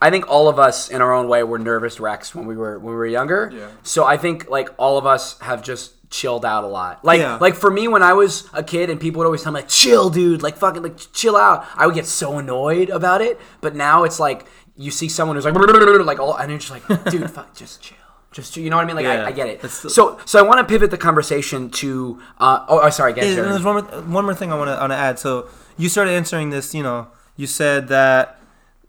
I 0.01 0.11
think 0.11 0.29
all 0.29 0.49
of 0.49 0.59
us 0.59 0.91
in 0.91 1.03
our 1.03 1.13
own 1.13 1.29
way 1.29 1.43
were 1.43 1.59
nervous 1.59 1.99
wrecks 2.01 2.35
when 2.35 2.47
we 2.47 2.57
were 2.57 2.79
when 2.79 2.91
we 2.93 2.97
were 2.97 3.07
younger. 3.07 3.51
Yeah. 3.53 3.69
So 3.83 4.05
I 4.05 4.17
think 4.17 4.49
like 4.49 4.69
all 4.79 4.97
of 4.99 5.07
us 5.07 5.39
have 5.41 5.63
just 5.63 5.95
chilled 6.11 6.45
out 6.45 6.65
a 6.65 6.67
lot. 6.69 7.05
Like 7.05 7.21
Yeah. 7.21 7.37
like 7.41 7.55
for 7.55 7.71
me 7.71 7.89
when 7.89 8.03
I 8.03 8.13
was 8.13 8.49
a 8.53 8.63
kid 8.63 8.91
and 8.91 9.01
people 9.01 9.19
would 9.19 9.27
always 9.27 9.43
tell 9.43 9.53
me 9.53 9.61
like 9.61 9.69
chill 9.69 10.09
dude, 10.09 10.43
like 10.43 10.57
fucking 10.57 10.83
like 10.83 10.97
chill 11.13 11.37
out. 11.37 11.67
I 11.75 11.87
would 11.87 11.95
get 11.95 12.07
so 12.07 12.39
annoyed 12.39 12.91
about 12.91 13.21
it. 13.23 13.41
But 13.61 13.75
now 13.75 14.05
it's 14.05 14.21
like 14.21 14.47
you 14.77 14.91
see 14.91 15.09
someone 15.09 15.37
who's 15.37 15.45
like 15.45 15.55
like 16.07 16.21
all 16.21 16.35
and 16.37 16.51
you're 16.51 16.59
just 16.61 16.71
like 16.71 17.05
dude 17.11 17.31
fuck 17.31 17.55
just 17.55 17.83
chill. 17.83 17.97
Just 18.31 18.57
you 18.57 18.71
know 18.71 18.77
what 18.77 18.85
I 18.85 18.87
mean? 18.87 18.97
Like 18.97 19.05
Yeah. 19.05 19.25
I, 19.25 19.29
I 19.29 19.33
get 19.33 19.49
it. 19.49 19.69
So 19.69 20.21
so 20.25 20.39
I 20.39 20.43
want 20.43 20.59
to 20.61 20.65
pivot 20.65 20.91
the 20.91 20.99
conversation 20.99 21.71
to 21.71 22.21
uh, 22.39 22.65
oh, 22.69 22.81
oh 22.83 22.91
sorry, 22.91 23.13
again, 23.13 23.35
there's 23.35 23.65
one 23.65 23.85
more, 23.85 24.03
one 24.03 24.25
more 24.25 24.35
thing 24.35 24.53
I 24.53 24.57
want 24.57 24.69
to 24.69 24.77
want 24.79 24.93
to 24.93 24.97
add. 24.97 25.19
So 25.19 25.49
you 25.77 25.89
started 25.89 26.13
answering 26.13 26.51
this. 26.51 26.75
You 26.75 26.83
know, 26.83 27.09
you 27.37 27.47
said 27.47 27.89
that 27.89 28.38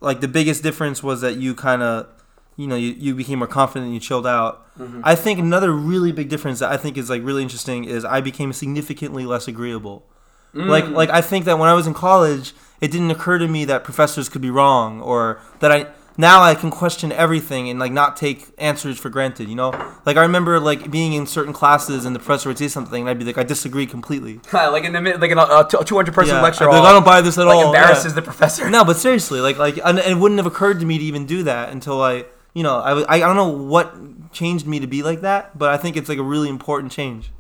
like 0.02 0.22
the 0.22 0.28
biggest 0.28 0.64
difference 0.64 1.04
was 1.04 1.22
that 1.22 1.38
you 1.38 1.54
kind 1.56 1.82
of, 1.82 2.08
you 2.56 2.68
know, 2.68 2.76
you, 2.76 2.96
you 2.98 3.16
became 3.16 3.40
more 3.40 3.48
confident 3.48 3.86
and 3.86 3.94
you 3.94 4.00
chilled 4.00 4.28
out. 4.28 4.66
Mm-hmm. 4.78 5.02
I 5.04 5.16
think 5.16 5.40
another 5.40 5.72
really 5.72 6.12
big 6.12 6.30
difference 6.30 6.60
that 6.60 6.72
I 6.72 6.78
think 6.78 6.98
is 6.98 7.10
like 7.10 7.24
really 7.24 7.44
interesting 7.44 7.86
is 7.86 8.06
I 8.06 8.22
became 8.22 8.54
significantly 8.54 9.26
less 9.26 9.48
agreeable. 9.48 10.06
Mm. 10.54 10.68
Like 10.68 10.88
like 10.88 11.10
I 11.10 11.22
think 11.22 11.46
that 11.46 11.60
when 11.60 11.70
I 11.70 11.74
was 11.74 11.88
in 11.88 11.94
college, 11.94 12.54
it 12.82 12.92
didn't 12.92 13.12
occur 13.12 13.38
to 13.38 13.48
me 13.48 13.66
that 13.66 13.84
professors 13.84 14.30
could 14.30 14.42
be 14.42 14.50
wrong 14.50 15.02
or 15.02 15.40
that 15.60 15.72
I 15.72 15.88
now 16.20 16.42
I 16.42 16.54
can 16.54 16.70
question 16.70 17.14
everything 17.14 17.70
and 17.70 17.80
like 17.80 17.94
not 17.94 18.18
take 18.18 18.46
answers 18.58 19.00
for 19.00 19.10
granted, 19.10 19.48
you 19.48 19.56
know? 19.56 19.70
Like 20.06 20.18
I 20.18 20.22
remember 20.24 20.60
like 20.60 20.92
being 20.92 21.14
in 21.14 21.26
certain 21.26 21.54
classes 21.54 22.04
and 22.04 22.14
the 22.14 22.20
professor 22.20 22.50
would 22.50 22.58
say 22.58 22.68
something 22.68 23.02
and 23.04 23.10
I'd 23.10 23.18
be 23.18 23.24
like 23.24 23.38
I 23.38 23.44
disagree 23.44 23.86
completely. 23.86 24.42
like 24.54 24.84
in 24.84 24.92
the 24.92 25.00
mid, 25.00 25.22
like 25.22 25.32
in 25.32 25.38
a, 25.38 25.44
a 25.44 25.66
200 25.86 26.14
person 26.14 26.36
Yeah, 26.36 26.42
lecture. 26.42 26.66
Like, 26.66 26.84
I 26.84 26.92
don't 26.92 27.06
buy 27.06 27.22
this 27.22 27.38
at 27.38 27.48
like 27.48 27.56
all. 27.56 27.68
embarrasses 27.68 28.12
Yeah. 28.12 28.16
the 28.16 28.22
professor. 28.22 28.70
No, 28.70 28.84
but 28.84 28.98
seriously, 28.98 29.40
like 29.40 29.58
like 29.58 29.80
and 29.84 29.98
it 29.98 30.18
wouldn't 30.18 30.40
have 30.40 30.46
occurred 30.46 30.82
to 30.82 30.86
me 30.86 30.98
to 30.98 31.04
even 31.06 31.26
do 31.26 31.44
that 31.44 31.70
until 31.70 32.02
I, 32.02 32.26
you 32.54 32.64
know, 32.64 32.80
I, 32.80 33.00
I 33.04 33.16
I 33.16 33.20
don't 33.20 33.38
know 33.38 33.48
what 33.48 33.96
changed 34.34 34.68
me 34.68 34.82
to 34.82 34.88
be 34.88 35.02
like 35.04 35.22
that, 35.22 35.58
but 35.58 35.70
I 35.74 35.78
think 35.78 35.96
it's 35.96 36.10
like 36.10 36.20
a 36.20 36.24
really 36.24 36.50
important 36.50 36.92
change. 36.92 37.32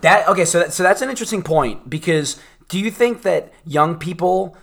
That 0.00 0.26
okay, 0.28 0.46
so 0.46 0.60
that, 0.60 0.72
so 0.72 0.82
that's 0.82 1.02
an 1.02 1.10
interesting 1.10 1.42
point 1.42 1.90
because 1.90 2.40
do 2.70 2.78
you 2.78 2.90
think 2.90 3.22
that 3.22 3.52
young 3.66 3.96
people 3.96 4.56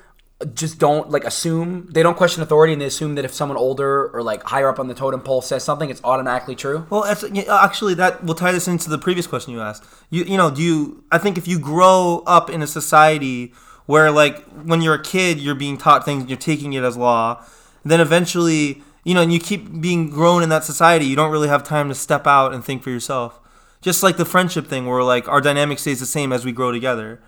just 0.53 0.79
don't 0.79 1.09
like 1.09 1.25
assume 1.25 1.87
they 1.91 2.01
don't 2.01 2.15
question 2.15 2.41
authority 2.41 2.71
and 2.71 2.81
they 2.81 2.85
assume 2.85 3.15
that 3.15 3.25
if 3.25 3.33
someone 3.33 3.57
older 3.57 4.07
or 4.15 4.23
like 4.23 4.41
higher 4.43 4.69
up 4.69 4.79
on 4.79 4.87
the 4.87 4.93
totem 4.93 5.19
pole 5.19 5.41
says 5.41 5.63
something, 5.63 5.89
it's 5.89 6.01
automatically 6.03 6.55
true? 6.55 6.87
Well, 6.89 7.03
actually, 7.03 7.93
that 7.95 8.23
will 8.23 8.35
tie 8.35 8.53
this 8.53 8.67
into 8.67 8.89
the 8.89 8.97
previous 8.97 9.27
question 9.27 9.53
you 9.53 9.59
asked. 9.59 9.83
You, 10.09 10.23
you 10.23 10.37
know, 10.37 10.49
do 10.49 10.61
you? 10.61 11.03
I 11.11 11.17
think 11.17 11.37
if 11.37 11.47
you 11.47 11.59
grow 11.59 12.23
up 12.25 12.49
in 12.49 12.61
a 12.61 12.67
society 12.67 13.53
where, 13.85 14.11
like, 14.11 14.45
when 14.63 14.81
you're 14.81 14.93
a 14.93 15.03
kid, 15.03 15.39
you're 15.39 15.55
being 15.55 15.77
taught 15.77 16.05
things, 16.05 16.21
and 16.21 16.29
you're 16.29 16.37
taking 16.37 16.73
it 16.73 16.83
as 16.83 16.95
law, 16.95 17.43
then 17.83 17.99
eventually, 17.99 18.83
you 19.03 19.13
know, 19.13 19.21
and 19.21 19.33
you 19.33 19.39
keep 19.39 19.81
being 19.81 20.09
grown 20.09 20.43
in 20.43 20.49
that 20.49 20.63
society, 20.63 21.05
you 21.05 21.15
don't 21.15 21.31
really 21.31 21.47
have 21.47 21.63
time 21.63 21.89
to 21.89 21.95
step 21.95 22.27
out 22.27 22.53
and 22.53 22.63
think 22.63 22.83
for 22.83 22.91
yourself. 22.91 23.39
Just 23.81 24.03
like 24.03 24.15
the 24.17 24.25
friendship 24.25 24.67
thing, 24.67 24.85
where 24.85 25.03
like 25.03 25.27
our 25.27 25.41
dynamic 25.41 25.79
stays 25.79 25.99
the 25.99 26.05
same 26.05 26.31
as 26.31 26.45
we 26.45 26.51
grow 26.51 26.71
together. 26.71 27.19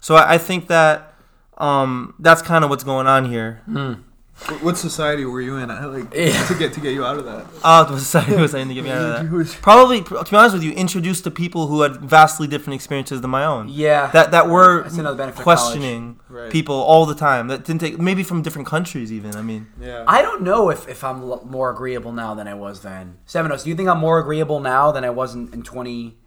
So 0.00 0.16
I, 0.16 0.34
I 0.34 0.38
think 0.38 0.68
that 0.68 1.12
um, 1.58 2.14
that's 2.18 2.42
kind 2.42 2.64
of 2.64 2.70
what's 2.70 2.84
going 2.84 3.06
on 3.06 3.24
here. 3.26 3.62
What- 3.66 4.62
What 4.62 4.76
society 4.76 5.24
were 5.24 5.40
you 5.40 5.56
in? 5.56 5.70
I, 5.70 5.86
Like 5.86 6.12
Yeah. 6.14 6.44
to 6.48 6.54
get 6.54 6.74
to 6.74 6.80
get 6.80 6.92
you 6.92 7.06
out 7.06 7.16
of 7.16 7.24
that. 7.24 7.46
Oh, 7.64 7.90
was 7.90 8.14
I 8.14 8.36
was 8.38 8.50
saying 8.50 8.68
to 8.68 8.74
get 8.74 8.84
me 8.84 8.90
out 8.90 9.00
of 9.00 9.30
that. 9.30 9.56
Probably, 9.62 10.02
to 10.02 10.24
be 10.30 10.36
honest 10.36 10.52
with 10.54 10.62
you, 10.62 10.72
introduced 10.72 11.24
to 11.24 11.30
people 11.30 11.68
who 11.68 11.80
had 11.80 11.96
vastly 11.96 12.46
different 12.46 12.74
experiences 12.74 13.22
than 13.22 13.30
my 13.30 13.46
own. 13.46 13.70
Yeah. 13.70 14.08
That 14.12 14.32
that 14.32 14.50
were 14.50 14.82
That's 14.82 14.98
another 14.98 15.16
benefit 15.16 15.38
of 15.38 15.44
college. 15.44 15.58
questioning 15.60 16.20
Right. 16.28 16.50
people 16.50 16.74
all 16.76 17.06
the 17.06 17.14
time. 17.14 17.48
That 17.48 17.64
didn't 17.64 17.80
take 17.80 17.98
maybe 17.98 18.22
from 18.22 18.42
different 18.42 18.68
countries 18.68 19.10
even. 19.10 19.34
I 19.36 19.40
mean, 19.40 19.68
Yeah. 19.80 20.04
I 20.06 20.20
don't 20.20 20.42
know 20.42 20.68
if, 20.68 20.86
if 20.86 21.02
I'm 21.02 21.22
l- 21.22 21.42
more 21.48 21.70
agreeable 21.70 22.12
now 22.12 22.34
than 22.34 22.46
I 22.46 22.52
was 22.52 22.82
then. 22.82 23.16
Stefanos, 23.26 23.64
do 23.64 23.70
you 23.70 23.74
think 23.74 23.88
I'm 23.88 24.00
more 24.00 24.18
agreeable 24.18 24.60
now 24.60 24.92
than 24.92 25.02
I 25.02 25.10
was 25.10 25.34
in, 25.34 25.48
in 25.54 25.62
20? 25.62 26.18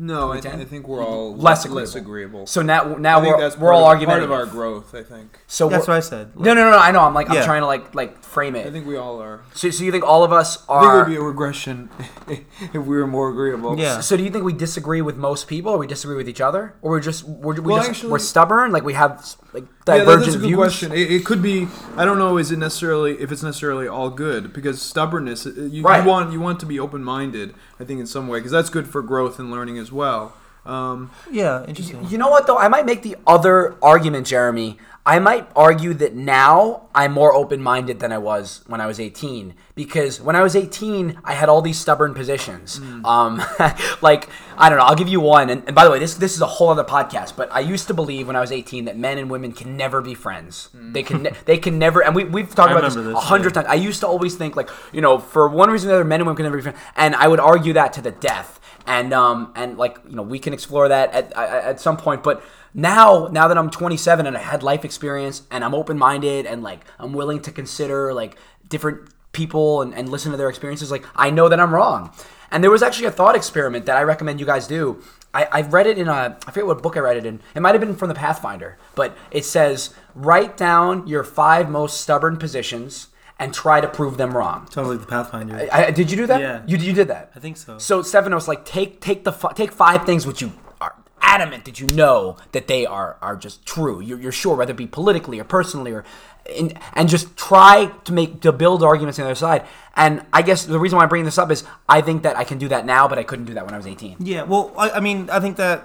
No, 0.00 0.32
I, 0.32 0.36
2010? 0.36 0.60
I 0.60 0.64
think 0.64 0.88
we're 0.88 1.04
all 1.04 1.36
Less 1.36 1.66
less 1.68 1.94
agreeable. 1.94 2.40
agreeable. 2.40 2.46
So 2.46 2.62
now 2.62 2.94
now 2.96 3.18
I 3.18 3.22
think 3.22 3.36
we're, 3.36 3.42
that's 3.42 3.56
we're 3.58 3.72
all 3.72 3.84
arguing 3.84 4.10
of- 4.10 4.14
Part 4.18 4.22
of 4.22 4.32
our 4.32 4.46
growth, 4.46 4.94
I 4.94 5.02
think. 5.02 5.38
so 5.46 5.68
that's 5.68 5.86
what 5.86 5.96
I 5.96 6.00
said. 6.00 6.34
No, 6.36 6.54
no, 6.54 6.64
no, 6.64 6.70
no. 6.70 6.78
I 6.78 6.90
know. 6.90 7.00
I'm 7.00 7.14
like 7.14 7.28
I'm 7.30 7.44
trying 7.44 7.60
to 7.62 7.66
like 7.66 7.94
like 7.94 8.22
frame 8.22 8.56
it. 8.56 8.66
I 8.66 8.70
think 8.70 8.86
we 8.86 8.96
all 8.96 9.20
are. 9.20 9.42
So, 9.54 9.70
so 9.70 9.84
you 9.84 9.92
think 9.92 10.04
all 10.04 10.24
of 10.24 10.32
us 10.32 10.64
are? 10.68 11.02
I 11.02 11.04
think 11.04 11.16
it 11.16 11.20
would 11.20 11.20
be 11.20 11.24
a 11.24 11.28
regression 11.28 11.90
if 12.28 12.74
we 12.74 12.96
were 12.96 13.06
more 13.06 13.28
agreeable. 13.30 13.78
Yeah. 13.78 14.00
So 14.00 14.16
do 14.16 14.22
you 14.24 14.30
think 14.30 14.44
we 14.44 14.52
disagree 14.52 15.02
with 15.02 15.16
most 15.16 15.48
people, 15.48 15.72
or 15.72 15.78
we 15.78 15.86
disagree 15.86 16.16
with 16.16 16.28
each 16.28 16.40
other, 16.40 16.74
or 16.82 16.92
we're 16.92 17.00
just 17.00 17.24
we're, 17.24 17.54
we 17.54 17.60
Well, 17.60 17.76
just 17.78 17.90
actually- 17.90 18.12
we're 18.12 18.18
stubborn, 18.18 18.72
like 18.72 18.84
we 18.84 18.94
have 18.94 19.24
like 19.52 19.64
Yeah, 19.64 19.68
that- 19.84 19.98
divergent 19.98 20.24
that's 20.26 20.34
a 20.36 20.38
good 20.38 20.46
views? 20.46 20.56
question. 20.56 20.92
It, 20.92 21.10
it 21.10 21.24
could 21.26 21.42
be. 21.42 21.68
I 21.96 22.04
don't 22.04 22.18
know. 22.18 22.38
Is 22.38 22.50
it 22.52 22.58
necessarily 22.58 23.20
if 23.20 23.30
it's 23.32 23.42
necessarily 23.42 23.86
all 23.88 24.10
good? 24.10 24.52
Because 24.52 24.80
stubbornness, 24.80 25.46
uh, 25.46 25.50
you, 25.50 25.82
Right. 25.82 26.02
you 26.04 26.08
want 26.08 26.32
you 26.32 26.40
want 26.40 26.60
to 26.60 26.66
be 26.66 26.78
open 26.80 27.02
minded. 27.04 27.54
I 27.80 27.84
think 27.84 27.98
in 28.00 28.06
some 28.06 28.28
way 28.28 28.38
because 28.38 28.52
that's 28.52 28.70
good 28.70 28.86
for 28.88 29.02
growth 29.02 29.38
and 29.38 29.50
learning 29.50 29.78
as 29.78 29.89
well. 29.92 30.34
Um, 30.66 31.10
yeah, 31.30 31.64
interesting. 31.66 32.06
You 32.08 32.18
know 32.18 32.28
what 32.28 32.46
though? 32.46 32.58
I 32.58 32.68
might 32.68 32.86
make 32.86 33.02
the 33.02 33.16
other 33.26 33.76
argument, 33.82 34.26
Jeremy. 34.26 34.78
I 35.06 35.18
might 35.18 35.48
argue 35.56 35.94
that 35.94 36.14
now 36.14 36.88
I'm 36.94 37.12
more 37.12 37.34
open-minded 37.34 38.00
than 38.00 38.12
I 38.12 38.18
was 38.18 38.62
when 38.66 38.82
I 38.82 38.86
was 38.86 39.00
18 39.00 39.54
because 39.74 40.20
when 40.20 40.36
I 40.36 40.42
was 40.42 40.54
18 40.54 41.18
I 41.24 41.32
had 41.32 41.48
all 41.48 41.62
these 41.62 41.78
stubborn 41.78 42.12
positions. 42.12 42.78
Um, 43.04 43.42
like 44.02 44.28
I 44.58 44.68
don't 44.68 44.78
know. 44.78 44.84
I'll 44.84 44.94
give 44.94 45.08
you 45.08 45.20
one. 45.20 45.48
And, 45.48 45.64
and 45.64 45.74
by 45.74 45.84
the 45.84 45.90
way, 45.90 45.98
this 45.98 46.14
this 46.14 46.34
is 46.34 46.42
a 46.42 46.46
whole 46.46 46.68
other 46.68 46.84
podcast. 46.84 47.34
But 47.34 47.50
I 47.50 47.60
used 47.60 47.86
to 47.86 47.94
believe 47.94 48.26
when 48.26 48.36
I 48.36 48.40
was 48.40 48.52
18 48.52 48.84
that 48.84 48.98
men 48.98 49.16
and 49.16 49.30
women 49.30 49.52
can 49.52 49.74
never 49.76 50.02
be 50.02 50.14
friends. 50.14 50.68
They 50.74 51.02
can 51.02 51.22
ne- 51.22 51.32
they 51.46 51.56
can 51.56 51.78
never. 51.78 52.04
And 52.04 52.14
we 52.14 52.24
we've 52.24 52.54
talked 52.54 52.70
I 52.70 52.78
about 52.78 52.92
this 52.92 52.96
a 52.96 53.18
hundred 53.18 53.54
times. 53.54 53.68
I 53.68 53.74
used 53.74 54.00
to 54.00 54.06
always 54.06 54.36
think 54.36 54.54
like 54.54 54.68
you 54.92 55.00
know 55.00 55.18
for 55.18 55.48
one 55.48 55.70
reason 55.70 55.88
or 55.88 55.94
another 55.94 56.04
men 56.04 56.20
and 56.20 56.26
women 56.26 56.36
can 56.36 56.44
never 56.44 56.58
be 56.58 56.62
friends, 56.62 56.78
and 56.94 57.16
I 57.16 57.26
would 57.26 57.40
argue 57.40 57.72
that 57.72 57.94
to 57.94 58.02
the 58.02 58.12
death. 58.12 58.59
And 58.86 59.12
um 59.12 59.52
and 59.56 59.78
like 59.78 59.98
you 60.08 60.16
know 60.16 60.22
we 60.22 60.38
can 60.38 60.52
explore 60.52 60.88
that 60.88 61.12
at 61.12 61.32
at, 61.32 61.80
some 61.80 61.96
point, 61.96 62.22
but 62.22 62.42
now 62.74 63.28
now 63.30 63.48
that 63.48 63.58
I'm 63.58 63.70
27 63.70 64.26
and 64.26 64.36
I 64.36 64.40
had 64.40 64.62
life 64.62 64.84
experience 64.84 65.42
and 65.50 65.64
I'm 65.64 65.74
open 65.74 65.98
minded 65.98 66.46
and 66.46 66.62
like 66.62 66.84
I'm 66.98 67.12
willing 67.12 67.40
to 67.42 67.52
consider 67.52 68.12
like 68.14 68.36
different 68.68 69.10
people 69.32 69.82
and, 69.82 69.94
and 69.94 70.08
listen 70.08 70.32
to 70.32 70.36
their 70.36 70.48
experiences, 70.48 70.90
like 70.90 71.04
I 71.14 71.30
know 71.30 71.48
that 71.48 71.60
I'm 71.60 71.74
wrong. 71.74 72.12
And 72.50 72.64
there 72.64 72.70
was 72.70 72.82
actually 72.82 73.06
a 73.06 73.12
thought 73.12 73.36
experiment 73.36 73.86
that 73.86 73.96
I 73.96 74.02
recommend 74.02 74.40
you 74.40 74.46
guys 74.46 74.66
do. 74.66 75.02
I, 75.32 75.44
I 75.52 75.60
read 75.62 75.86
it 75.86 75.98
in 75.98 76.08
a 76.08 76.36
I 76.46 76.50
forget 76.50 76.66
what 76.66 76.82
book 76.82 76.96
I 76.96 77.00
read 77.00 77.16
it 77.16 77.26
in. 77.26 77.40
It 77.54 77.60
might 77.60 77.74
have 77.74 77.80
been 77.80 77.94
from 77.94 78.08
the 78.08 78.14
Pathfinder, 78.14 78.78
but 78.94 79.16
it 79.30 79.44
says 79.44 79.94
write 80.14 80.56
down 80.56 81.06
your 81.06 81.22
five 81.22 81.70
most 81.70 82.00
stubborn 82.00 82.36
positions 82.36 83.08
and 83.40 83.52
try 83.52 83.80
to 83.80 83.88
prove 83.88 84.16
them 84.18 84.36
wrong. 84.36 84.68
Sounds 84.70 84.88
like 84.88 85.00
the 85.00 85.06
Pathfinder. 85.06 85.68
I, 85.72 85.86
I- 85.86 85.90
did 85.90 86.10
you 86.10 86.16
do 86.16 86.26
that? 86.26 86.40
Yeah. 86.40 86.62
You 86.66 86.76
you 86.76 86.92
did 86.92 87.08
that. 87.08 87.32
I 87.34 87.40
think 87.40 87.56
so. 87.56 87.78
So 87.78 88.02
Stephanos, 88.02 88.46
like 88.46 88.64
take 88.64 89.00
take 89.00 89.24
the 89.24 89.32
take 89.54 89.72
five 89.72 90.04
things 90.06 90.26
which 90.26 90.40
you 90.42 90.52
are 90.80 90.94
adamant 91.22 91.64
that 91.64 91.80
you 91.80 91.86
know 91.88 92.36
that 92.52 92.68
they 92.68 92.86
are 92.86 93.16
are 93.20 93.34
just 93.36 93.66
true. 93.66 94.00
You're, 94.00 94.20
you're 94.20 94.32
sure 94.32 94.54
whether 94.56 94.72
it 94.72 94.76
be 94.76 94.86
politically 94.86 95.40
or 95.40 95.44
personally 95.44 95.90
or 95.92 96.04
in, 96.46 96.78
and 96.92 97.08
just 97.08 97.36
try 97.36 97.90
to 98.04 98.12
make 98.12 98.40
to 98.42 98.52
build 98.52 98.82
arguments 98.82 99.18
on 99.18 99.24
the 99.24 99.30
other 99.30 99.34
side. 99.34 99.66
And 99.96 100.24
I 100.32 100.42
guess 100.42 100.64
the 100.66 100.78
reason 100.78 100.96
why 100.98 101.02
I'm 101.02 101.08
bringing 101.08 101.24
this 101.26 101.38
up 101.38 101.50
is 101.50 101.64
I 101.88 102.00
think 102.02 102.22
that 102.22 102.36
I 102.36 102.44
can 102.44 102.58
do 102.58 102.68
that 102.68 102.86
now, 102.86 103.08
but 103.08 103.18
I 103.18 103.22
couldn't 103.24 103.46
do 103.46 103.54
that 103.54 103.64
when 103.64 103.74
I 103.74 103.76
was 103.76 103.86
18. 103.86 104.16
Yeah, 104.20 104.42
well, 104.42 104.72
I, 104.78 104.90
I 104.90 105.00
mean, 105.00 105.28
I 105.30 105.40
think 105.40 105.56
that 105.56 105.84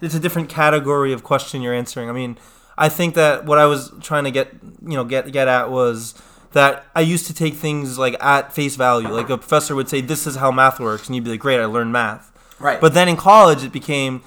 it's 0.00 0.14
a 0.14 0.20
different 0.20 0.48
category 0.48 1.12
of 1.12 1.22
question 1.24 1.62
you're 1.62 1.74
answering. 1.74 2.08
I 2.08 2.12
mean, 2.12 2.36
I 2.78 2.88
think 2.88 3.14
that 3.14 3.44
what 3.44 3.58
I 3.58 3.66
was 3.66 3.92
trying 4.00 4.24
to 4.24 4.30
get, 4.30 4.52
you 4.82 4.96
know, 4.96 5.04
get 5.04 5.30
get 5.32 5.48
at 5.48 5.70
was 5.70 6.14
that 6.52 6.84
I 6.94 7.00
used 7.00 7.26
to 7.26 7.34
take 7.34 7.54
things 7.54 7.98
like 7.98 8.16
at 8.22 8.52
face 8.52 8.76
value. 8.76 9.08
Like 9.08 9.30
a 9.30 9.38
professor 9.38 9.74
would 9.74 9.88
say, 9.88 10.00
"This 10.00 10.26
is 10.26 10.36
how 10.36 10.50
math 10.50 10.80
works," 10.80 11.06
and 11.06 11.14
you'd 11.14 11.24
be 11.24 11.30
like, 11.30 11.40
"Great, 11.40 11.60
I 11.60 11.64
learned 11.66 11.92
math." 11.92 12.32
Right. 12.58 12.80
But 12.80 12.92
then 12.94 13.08
in 13.08 13.16
college, 13.16 13.64
it 13.64 13.72
became, 13.72 14.22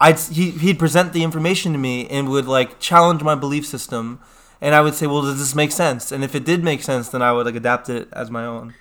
I'd 0.00 0.18
he, 0.18 0.50
he'd 0.50 0.78
present 0.78 1.12
the 1.12 1.22
information 1.22 1.72
to 1.72 1.78
me 1.78 2.08
and 2.08 2.28
would 2.30 2.46
like 2.46 2.80
challenge 2.80 3.22
my 3.22 3.34
belief 3.34 3.64
system, 3.66 4.18
and 4.60 4.74
I 4.74 4.80
would 4.80 4.94
say, 4.94 5.06
well, 5.06 5.22
does 5.22 5.38
this 5.38 5.54
make 5.54 5.70
sense? 5.70 6.10
And 6.10 6.24
if 6.24 6.34
it 6.34 6.44
did 6.44 6.64
make 6.64 6.82
sense, 6.82 7.08
then 7.10 7.22
I 7.22 7.32
would 7.32 7.46
like 7.46 7.54
adapt 7.54 7.88
it 7.88 8.08
as 8.12 8.30
my 8.30 8.44
own. 8.44 8.74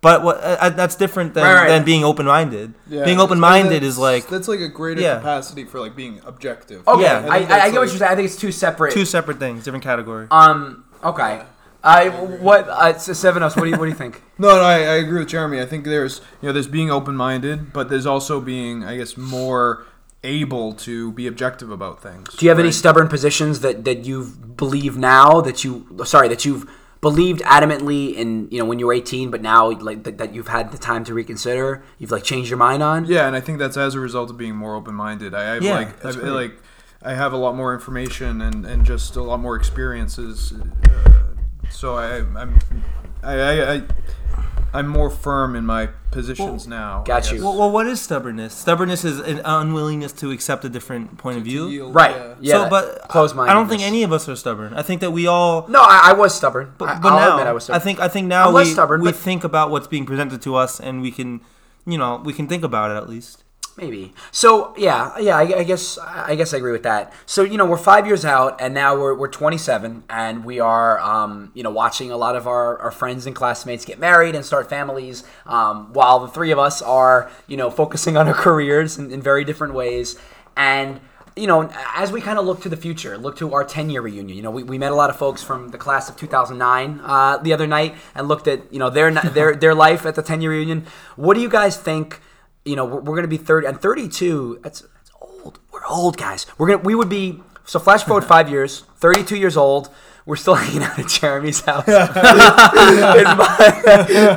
But 0.00 0.22
what 0.24 0.38
uh, 0.42 0.68
that's 0.70 0.96
different 0.96 1.32
than, 1.34 1.44
Right, 1.44 1.54
right. 1.54 1.68
than 1.68 1.84
being 1.84 2.02
open 2.04 2.26
minded. 2.26 2.74
Yeah, 2.88 3.04
being 3.04 3.20
open 3.20 3.38
minded 3.40 3.82
is 3.84 3.98
like 3.98 4.28
that's 4.28 4.48
like 4.48 4.60
a 4.60 4.68
greater 4.68 5.00
Yeah. 5.00 5.16
capacity 5.18 5.64
for 5.64 5.78
like 5.80 5.94
being 5.96 6.20
objective. 6.24 6.86
Okay, 6.88 7.02
Yeah. 7.02 7.18
I, 7.18 7.20
think 7.20 7.32
I, 7.32 7.36
I 7.36 7.40
that's, 7.58 7.72
get 7.72 7.78
what 7.80 7.88
you're 7.88 7.98
saying. 7.98 8.12
I 8.12 8.14
think 8.16 8.26
it's 8.26 8.36
two 8.36 8.50
separate. 8.52 8.92
two 8.94 9.04
separate 9.04 9.38
things, 9.38 9.64
different 9.64 9.84
category. 9.84 10.26
um. 10.30 10.84
Okay. 11.04 11.42
I 11.84 12.08
what 12.08 12.68
uh, 12.68 12.96
seven 12.98 13.42
us. 13.42 13.56
What 13.56 13.64
do 13.64 13.70
you 13.70 13.76
what 13.76 13.84
do 13.84 13.90
you 13.90 13.96
think? 13.96 14.22
No, 14.38 14.48
no, 14.56 14.62
I, 14.62 14.78
I 14.78 14.94
agree 14.94 15.20
with 15.20 15.28
Jeremy. 15.28 15.60
I 15.60 15.66
think 15.66 15.84
there's 15.84 16.20
you 16.40 16.48
know 16.48 16.52
there's 16.52 16.66
being 16.66 16.90
open 16.90 17.14
minded, 17.14 17.72
but 17.72 17.88
there's 17.90 18.06
also 18.06 18.40
being 18.40 18.82
I 18.84 18.96
guess 18.96 19.16
more 19.16 19.84
able 20.24 20.72
to 20.72 21.12
be 21.12 21.26
objective 21.26 21.70
about 21.70 22.02
things. 22.02 22.34
Do 22.36 22.44
you 22.46 22.50
have 22.50 22.58
any 22.58 22.72
stubborn 22.72 23.08
positions 23.08 23.60
that 23.60 23.84
that 23.84 24.04
you 24.04 24.24
believe 24.24 24.96
now 24.96 25.40
that 25.42 25.62
you 25.64 25.86
sorry 26.04 26.28
that 26.28 26.44
you've 26.44 26.68
believed 27.00 27.40
adamantly 27.42 28.14
in 28.14 28.48
you 28.50 28.58
know 28.58 28.64
when 28.64 28.78
you 28.78 28.86
were 28.86 28.92
18, 28.92 29.30
but 29.30 29.42
now 29.42 29.70
like 29.70 30.02
that, 30.04 30.18
that 30.18 30.34
you've 30.34 30.48
had 30.48 30.72
the 30.72 30.78
time 30.78 31.04
to 31.04 31.14
reconsider? 31.14 31.82
You've 31.98 32.10
like 32.10 32.24
changed 32.24 32.48
your 32.50 32.58
mind 32.58 32.82
on? 32.82 33.04
Yeah, 33.04 33.26
and 33.26 33.36
I 33.36 33.40
think 33.40 33.58
that's 33.58 33.76
as 33.76 33.94
a 33.94 34.00
result 34.00 34.30
of 34.30 34.36
being 34.36 34.56
more 34.56 34.74
open 34.74 34.94
minded. 34.94 35.34
I, 35.34 35.56
I 35.56 35.58
Yeah, 35.58 35.74
like 35.74 35.88
I, 35.88 36.02
that's 36.02 36.16
great. 36.16 36.30
like 36.30 36.56
I 37.02 37.14
have 37.14 37.32
a 37.32 37.36
lot 37.36 37.54
more 37.56 37.74
information 37.74 38.40
and, 38.40 38.64
and 38.64 38.84
just 38.84 39.16
a 39.16 39.22
lot 39.22 39.40
more 39.40 39.56
experiences. 39.56 40.52
Uh, 40.52 41.21
so 41.72 41.96
I 41.96 42.18
I'm 42.18 42.58
I, 43.22 43.34
I, 43.40 43.74
I 43.74 43.82
I'm 44.74 44.88
more 44.88 45.10
firm 45.10 45.54
in 45.54 45.66
my 45.66 45.88
positions 46.12 46.66
now. 46.66 47.02
I 47.02 47.04
got 47.04 47.30
you. 47.30 47.42
Well, 47.44 47.58
well, 47.58 47.70
what 47.70 47.86
is 47.86 48.00
stubbornness? 48.00 48.54
Stubbornness 48.54 49.04
is 49.04 49.20
an 49.20 49.42
unwillingness 49.44 50.12
to 50.14 50.30
accept 50.30 50.64
a 50.64 50.70
different 50.70 51.18
point 51.18 51.36
of 51.36 51.44
view. 51.44 51.68
Yield, 51.68 51.94
Right. 51.94 52.16
yeah. 52.16 52.34
Yeah. 52.40 52.64
so, 52.64 52.70
but 52.70 53.06
close 53.08 53.34
minded. 53.34 53.50
I 53.50 53.54
don't 53.54 53.68
think 53.68 53.82
any 53.82 54.02
of 54.02 54.12
us 54.14 54.28
are 54.30 54.36
stubborn. 54.36 54.72
I 54.72 54.80
think 54.82 55.02
that 55.02 55.10
we 55.10 55.26
all. 55.26 55.66
No, 55.68 55.80
I, 55.82 56.10
I 56.10 56.12
was 56.14 56.34
stubborn. 56.34 56.72
But, 56.78 56.88
I, 56.88 56.98
but 57.00 57.12
I'll 57.12 57.18
now, 57.18 57.32
admit 57.36 57.46
I 57.48 57.52
was 57.52 57.64
I 57.64 57.66
stubborn. 57.78 57.84
think 57.84 58.00
I 58.00 58.08
think 58.08 58.26
now 58.28 58.48
I'm 58.48 58.54
we 58.54 58.64
stubborn, 58.64 59.02
we 59.02 59.08
but- 59.08 59.16
think 59.16 59.44
about 59.44 59.70
what's 59.70 59.86
being 59.88 60.06
presented 60.06 60.40
to 60.42 60.54
us, 60.56 60.80
and 60.80 61.02
we 61.02 61.10
can, 61.10 61.42
you 61.86 61.98
know, 61.98 62.22
we 62.24 62.32
can 62.32 62.48
think 62.48 62.64
about 62.64 62.90
it 62.90 62.94
at 62.96 63.08
least. 63.10 63.41
Maybe. 63.76 64.12
So 64.30 64.74
yeah, 64.76 65.18
yeah. 65.18 65.36
I, 65.36 65.60
I 65.60 65.64
guess 65.64 65.96
I 65.96 66.34
guess 66.34 66.52
I 66.52 66.58
agree 66.58 66.72
with 66.72 66.82
that. 66.82 67.12
So 67.24 67.42
you 67.42 67.56
know, 67.56 67.64
we're 67.64 67.78
five 67.78 68.06
years 68.06 68.22
out, 68.24 68.60
and 68.60 68.74
now 68.74 68.94
we're, 68.94 69.14
we're 69.14 69.28
27, 69.28 70.04
and 70.10 70.44
we 70.44 70.60
are 70.60 71.00
um, 71.00 71.50
you 71.54 71.62
know 71.62 71.70
watching 71.70 72.10
a 72.10 72.16
lot 72.18 72.36
of 72.36 72.46
our, 72.46 72.78
our 72.80 72.90
friends 72.90 73.26
and 73.26 73.34
classmates 73.34 73.86
get 73.86 73.98
married 73.98 74.34
and 74.34 74.44
start 74.44 74.68
families, 74.68 75.24
um, 75.46 75.90
while 75.94 76.18
the 76.18 76.28
three 76.28 76.50
of 76.50 76.58
us 76.58 76.82
are 76.82 77.30
you 77.46 77.56
know 77.56 77.70
focusing 77.70 78.16
on 78.16 78.28
our 78.28 78.34
careers 78.46 78.98
in, 78.98 79.10
in 79.10 79.22
very 79.22 79.44
different 79.44 79.74
ways, 79.74 80.18
and. 80.56 81.00
You 81.34 81.46
know, 81.46 81.70
as 81.94 82.12
we 82.12 82.20
kind 82.20 82.38
of 82.38 82.44
look 82.44 82.60
to 82.60 82.68
the 82.68 82.76
future, 82.76 83.16
look 83.16 83.38
to 83.38 83.54
our 83.54 83.64
10 83.64 83.88
year 83.88 84.02
reunion. 84.02 84.36
You 84.36 84.42
know, 84.42 84.50
we, 84.50 84.64
we 84.64 84.76
met 84.76 84.92
a 84.92 84.94
lot 84.94 85.08
of 85.08 85.16
folks 85.16 85.42
from 85.42 85.70
the 85.70 85.78
class 85.78 86.10
of 86.10 86.16
2009 86.18 87.00
uh, 87.02 87.38
the 87.38 87.54
other 87.54 87.66
night 87.66 87.94
and 88.14 88.28
looked 88.28 88.46
at, 88.46 88.70
you 88.70 88.78
know, 88.78 88.90
their 88.90 89.10
their 89.10 89.56
their 89.56 89.74
life 89.74 90.04
at 90.04 90.14
the 90.14 90.20
10 90.20 90.42
year 90.42 90.50
reunion. 90.50 90.84
What 91.16 91.32
do 91.32 91.40
you 91.40 91.48
guys 91.48 91.78
think 91.78 92.20
you 92.64 92.76
know, 92.76 92.84
we're, 92.84 93.00
we're 93.00 93.16
going 93.16 93.22
to 93.22 93.28
be 93.28 93.36
30 93.38 93.66
and 93.68 93.80
32. 93.80 94.60
That's 94.62 94.80
that's 94.80 95.10
old. 95.20 95.58
We're 95.72 95.84
old 95.86 96.16
guys. 96.16 96.46
We're 96.58 96.68
gonna 96.68 96.82
we 96.82 96.94
would 96.94 97.08
be 97.08 97.40
so 97.64 97.78
flash 97.78 98.04
forward 98.04 98.24
five 98.24 98.48
years, 98.50 98.80
32 98.96 99.36
years 99.36 99.56
old. 99.56 99.88
We're 100.24 100.36
still 100.36 100.54
hanging 100.64 100.82
out 100.84 100.96
at 100.98 101.08
Jeremy's 101.08 101.60
house. 101.62 101.86
My- 101.88 102.06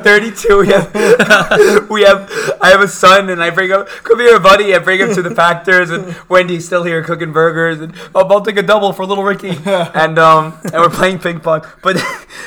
32. 0.03 0.59
We 0.59 0.67
have, 0.69 1.89
we 1.89 2.01
have. 2.03 2.29
I 2.61 2.69
have 2.69 2.81
a 2.81 2.87
son, 2.87 3.29
and 3.29 3.41
I 3.43 3.49
bring 3.51 3.69
him. 3.69 3.85
Come 4.03 4.19
here, 4.19 4.39
buddy. 4.39 4.73
I 4.75 4.79
bring 4.79 4.99
him 4.99 5.13
to 5.13 5.21
the 5.21 5.33
Factors, 5.33 5.89
and 5.91 6.15
Wendy's 6.29 6.65
still 6.65 6.83
here 6.83 7.03
cooking 7.03 7.31
burgers, 7.33 7.79
and 7.81 7.93
I'll, 8.15 8.31
I'll 8.31 8.41
take 8.41 8.57
a 8.57 8.63
double 8.63 8.93
for 8.93 9.05
little 9.05 9.23
Ricky, 9.23 9.57
and 9.65 10.17
um, 10.19 10.57
and 10.63 10.73
we're 10.73 10.89
playing 10.89 11.19
ping 11.19 11.39
pong. 11.39 11.65
But 11.83 11.97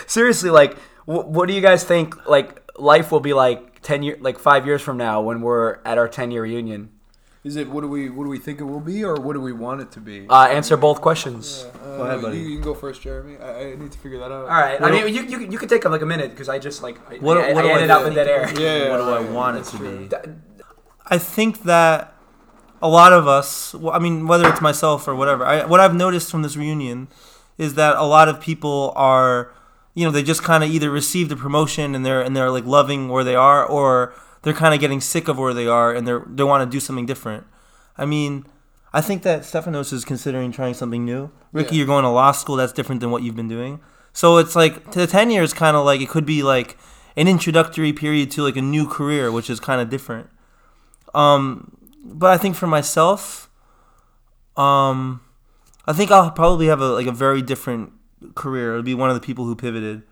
seriously, 0.06 0.50
like, 0.50 0.76
wh- 1.04 1.26
what 1.28 1.48
do 1.48 1.54
you 1.54 1.60
guys 1.60 1.84
think? 1.84 2.26
Like, 2.26 2.62
life 2.78 3.12
will 3.12 3.20
be 3.20 3.34
like 3.34 3.67
10 3.88 4.02
year, 4.02 4.18
like 4.20 4.38
five 4.38 4.66
years 4.66 4.82
from 4.82 4.98
now 4.98 5.22
when 5.22 5.40
we're 5.40 5.78
at 5.82 5.96
our 5.96 6.06
10 6.08 6.30
year 6.30 6.42
reunion. 6.42 6.90
Is 7.42 7.56
it 7.56 7.70
what 7.70 7.80
do 7.80 7.88
we 7.88 8.10
what 8.10 8.24
do 8.24 8.30
we 8.30 8.38
think 8.38 8.60
it 8.60 8.64
will 8.64 8.80
be 8.80 9.02
or 9.02 9.14
what 9.14 9.32
do 9.32 9.40
we 9.40 9.52
want 9.52 9.80
it 9.80 9.90
to 9.92 10.00
be? 10.00 10.26
Uh, 10.28 10.44
answer 10.48 10.76
both 10.76 11.00
questions. 11.00 11.64
Uh, 11.82 11.96
Go 11.96 12.02
ahead, 12.02 12.20
buddy. 12.20 12.36
You, 12.38 12.48
you 12.48 12.56
can 12.56 12.64
go 12.64 12.74
first, 12.74 13.00
Jeremy. 13.00 13.38
I, 13.38 13.70
I 13.72 13.74
need 13.76 13.90
to 13.90 13.98
figure 13.98 14.18
that 14.18 14.30
out. 14.30 14.42
All 14.42 14.48
right. 14.48 14.78
I 14.82 14.90
mean, 14.90 15.14
you, 15.14 15.22
you, 15.22 15.50
you 15.52 15.56
could 15.56 15.70
take 15.70 15.86
like 15.86 16.02
a 16.02 16.06
minute 16.06 16.32
because 16.32 16.50
I 16.50 16.58
just 16.58 16.82
like 16.82 16.98
I, 17.10 17.16
What- 17.16 17.38
I, 17.38 17.54
what 17.54 17.64
I 17.64 17.68
do 17.68 17.68
I 17.68 17.72
ended 17.76 17.90
up 17.90 18.06
in 18.06 18.12
dead 18.14 18.28
air. 18.28 18.60
Yeah, 18.60 18.84
yeah, 18.84 18.90
what 18.90 18.98
do 18.98 19.04
I 19.04 19.20
want 19.20 19.56
it 19.56 19.64
to 19.70 19.76
true. 19.78 20.08
be? 20.08 20.16
I 21.06 21.16
think 21.16 21.62
that 21.62 22.12
a 22.82 22.88
lot 22.88 23.14
of 23.14 23.26
us, 23.26 23.72
well, 23.72 23.94
I 23.94 23.98
mean, 23.98 24.26
whether 24.26 24.46
it's 24.50 24.60
myself 24.60 25.08
or 25.08 25.14
whatever, 25.14 25.46
I, 25.46 25.64
what 25.64 25.80
I've 25.80 25.94
noticed 25.94 26.30
from 26.30 26.42
this 26.42 26.56
reunion 26.58 27.08
is 27.56 27.74
that 27.74 27.96
a 27.96 28.04
lot 28.04 28.28
of 28.28 28.38
people 28.38 28.92
are, 28.96 29.54
you 29.98 30.04
know, 30.04 30.12
they 30.12 30.22
just 30.22 30.42
kind 30.44 30.62
of 30.62 30.70
either 30.70 30.90
received 30.90 31.32
a 31.32 31.36
promotion 31.36 31.94
and 31.96 32.06
they're 32.06 32.22
and 32.22 32.36
they're 32.36 32.50
like 32.58 32.64
loving 32.64 33.08
where 33.08 33.24
they 33.24 33.34
are, 33.34 33.64
or 33.66 34.14
they're 34.42 34.60
kind 34.64 34.72
of 34.74 34.78
getting 34.80 35.00
sick 35.00 35.26
of 35.26 35.36
where 35.38 35.52
they 35.52 35.66
are 35.66 35.92
and 35.94 36.06
they're 36.06 36.22
they 36.38 36.44
want 36.44 36.60
to 36.62 36.70
do 36.76 36.80
something 36.80 37.06
different. 37.12 37.44
I 37.96 38.04
mean, 38.06 38.46
I 38.92 39.00
think 39.00 39.22
that 39.24 39.42
Stefanos 39.42 39.92
is 39.92 40.04
considering 40.04 40.52
trying 40.52 40.74
something 40.74 41.04
new. 41.04 41.30
Ricky, 41.52 41.74
Yeah. 41.74 41.78
you're 41.78 41.86
going 41.94 42.04
to 42.04 42.10
law 42.10 42.30
school. 42.32 42.54
That's 42.56 42.72
different 42.72 43.00
than 43.00 43.10
what 43.10 43.22
you've 43.24 43.34
been 43.42 43.48
doing. 43.48 43.80
So 44.12 44.36
it's 44.38 44.54
like 44.54 44.92
the 44.92 45.06
ten 45.08 45.30
years, 45.30 45.52
kind 45.52 45.76
of 45.76 45.84
like 45.84 46.00
it 46.00 46.08
could 46.08 46.24
be 46.26 46.42
like 46.44 46.78
an 47.16 47.26
introductory 47.26 47.92
period 47.92 48.30
to 48.32 48.42
like 48.44 48.56
a 48.56 48.62
new 48.62 48.86
career, 48.86 49.32
which 49.32 49.50
is 49.50 49.58
kind 49.58 49.80
of 49.80 49.90
different. 49.90 50.30
Um, 51.12 51.76
but 52.04 52.30
I 52.30 52.38
think 52.38 52.54
for 52.54 52.68
myself, 52.68 53.50
um, 54.56 55.20
I 55.86 55.92
think 55.92 56.10
I'll 56.12 56.30
probably 56.30 56.66
have 56.66 56.80
a 56.80 56.90
like 57.00 57.08
a 57.08 57.12
very 57.26 57.42
different 57.42 57.92
career. 58.34 58.72
It'll 58.72 58.82
be 58.82 58.94
one 58.94 59.10
of 59.10 59.14
the 59.14 59.24
people 59.24 59.44
who 59.44 59.54
pivoted, 59.54 60.02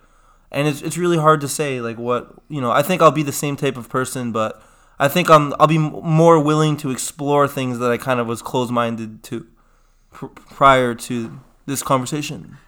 and 0.50 0.68
it's 0.68 0.82
it's 0.82 0.96
really 0.96 1.18
hard 1.18 1.40
to 1.42 1.48
say 1.48 1.80
like 1.80 1.98
what 1.98 2.34
you 2.48 2.60
know. 2.60 2.70
I 2.70 2.82
think 2.82 3.02
I'll 3.02 3.10
be 3.10 3.22
the 3.22 3.32
same 3.32 3.56
type 3.56 3.76
of 3.76 3.88
person, 3.88 4.32
but 4.32 4.62
I 4.98 5.08
think 5.08 5.28
I'm 5.28 5.52
I'll 5.60 5.66
be 5.66 5.78
more 5.78 6.40
willing 6.40 6.76
to 6.78 6.90
explore 6.90 7.46
things 7.46 7.78
that 7.78 7.90
I 7.90 7.98
kind 7.98 8.20
of 8.20 8.26
was 8.26 8.42
closed 8.42 8.72
minded 8.72 9.22
to 9.24 9.46
pr- 10.10 10.26
prior 10.26 10.94
to 10.94 11.40
this 11.66 11.82
conversation. 11.82 12.58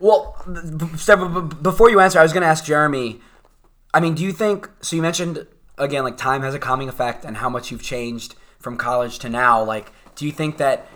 Well, 0.00 0.36
before 1.60 1.90
you 1.90 2.00
answer, 2.00 2.20
I 2.20 2.22
was 2.22 2.32
going 2.32 2.42
to 2.42 2.48
ask 2.48 2.64
Jeremy. 2.64 3.20
I 3.92 4.00
mean, 4.00 4.14
do 4.14 4.22
you 4.22 4.32
think? 4.32 4.70
So 4.80 4.94
you 4.96 5.02
mentioned 5.02 5.46
again, 5.76 6.04
like 6.04 6.16
time 6.16 6.42
has 6.42 6.54
a 6.54 6.58
calming 6.58 6.88
effect, 6.88 7.24
and 7.24 7.38
how 7.38 7.48
much 7.48 7.70
you've 7.70 7.82
changed 7.82 8.34
from 8.58 8.76
college 8.76 9.18
to 9.20 9.28
now. 9.28 9.62
Like, 9.62 9.92
do 10.14 10.24
you 10.24 10.32
think 10.32 10.58
that? 10.58 10.86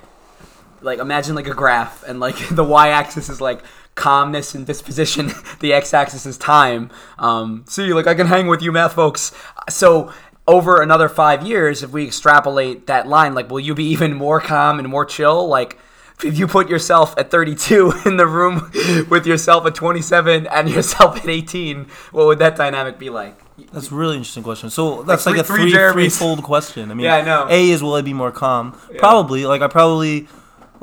Like, 0.84 0.98
imagine 0.98 1.34
like 1.34 1.46
a 1.46 1.54
graph, 1.54 2.02
and 2.06 2.20
like 2.20 2.36
the 2.50 2.64
y-axis 2.64 3.28
is 3.28 3.40
like 3.40 3.62
calmness 3.94 4.54
and 4.54 4.66
disposition. 4.66 5.30
The 5.60 5.72
x-axis 5.74 6.26
is 6.26 6.36
time. 6.38 6.90
Um, 7.18 7.64
see, 7.68 7.92
like 7.94 8.06
I 8.08 8.14
can 8.14 8.26
hang 8.26 8.48
with 8.48 8.62
you, 8.62 8.72
math 8.72 8.94
folks. 8.94 9.32
So 9.70 10.12
over 10.48 10.82
another 10.82 11.08
five 11.08 11.46
years, 11.46 11.84
if 11.84 11.90
we 11.90 12.04
extrapolate 12.04 12.88
that 12.88 13.06
line, 13.06 13.34
like, 13.34 13.48
will 13.48 13.60
you 13.60 13.74
be 13.76 13.84
even 13.84 14.12
more 14.14 14.40
calm 14.40 14.80
and 14.80 14.88
more 14.88 15.04
chill? 15.04 15.46
Like 15.46 15.78
if 16.24 16.36
you 16.36 16.46
put 16.48 16.68
yourself 16.68 17.14
at 17.16 17.30
32 17.30 17.92
in 18.06 18.16
the 18.16 18.26
room 18.26 18.72
with 19.08 19.24
yourself 19.26 19.66
at 19.66 19.74
27 19.76 20.46
and 20.48 20.68
yourself 20.68 21.16
at 21.18 21.28
18, 21.28 21.86
what 22.10 22.26
would 22.26 22.38
that 22.40 22.56
dynamic 22.56 22.98
be 22.98 23.08
like? 23.10 23.38
That's 23.72 23.92
a 23.92 23.94
really 23.94 24.16
interesting 24.16 24.42
question. 24.42 24.70
So 24.70 25.02
that's 25.04 25.26
like, 25.26 25.34
three- 25.34 25.40
a 25.40 25.44
three 25.44 25.70
three 25.70 25.92
threefold 25.92 26.42
question. 26.42 26.90
I 26.90 26.94
mean, 26.94 27.04
Yeah, 27.04 27.16
I 27.16 27.22
know. 27.22 27.46
A 27.48 27.70
is 27.70 27.82
will 27.82 27.94
I 27.94 28.02
be 28.02 28.14
more 28.14 28.32
calm? 28.32 28.76
Probably. 28.98 29.46
Like 29.46 29.62
I 29.62 29.68
probably 29.68 30.26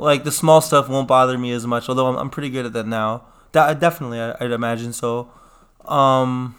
like 0.00 0.24
the 0.24 0.32
small 0.32 0.60
stuff 0.60 0.88
won't 0.88 1.06
bother 1.08 1.36
me 1.38 1.52
as 1.52 1.66
much. 1.66 1.88
Although 1.88 2.06
I'm, 2.06 2.16
I'm 2.16 2.30
pretty 2.30 2.50
good 2.50 2.66
at 2.66 2.72
that 2.72 2.86
now. 2.86 3.24
Da- 3.52 3.74
definitely, 3.74 4.20
I, 4.20 4.34
I'd 4.40 4.52
imagine 4.52 4.92
so. 4.92 5.30
Um, 5.84 6.56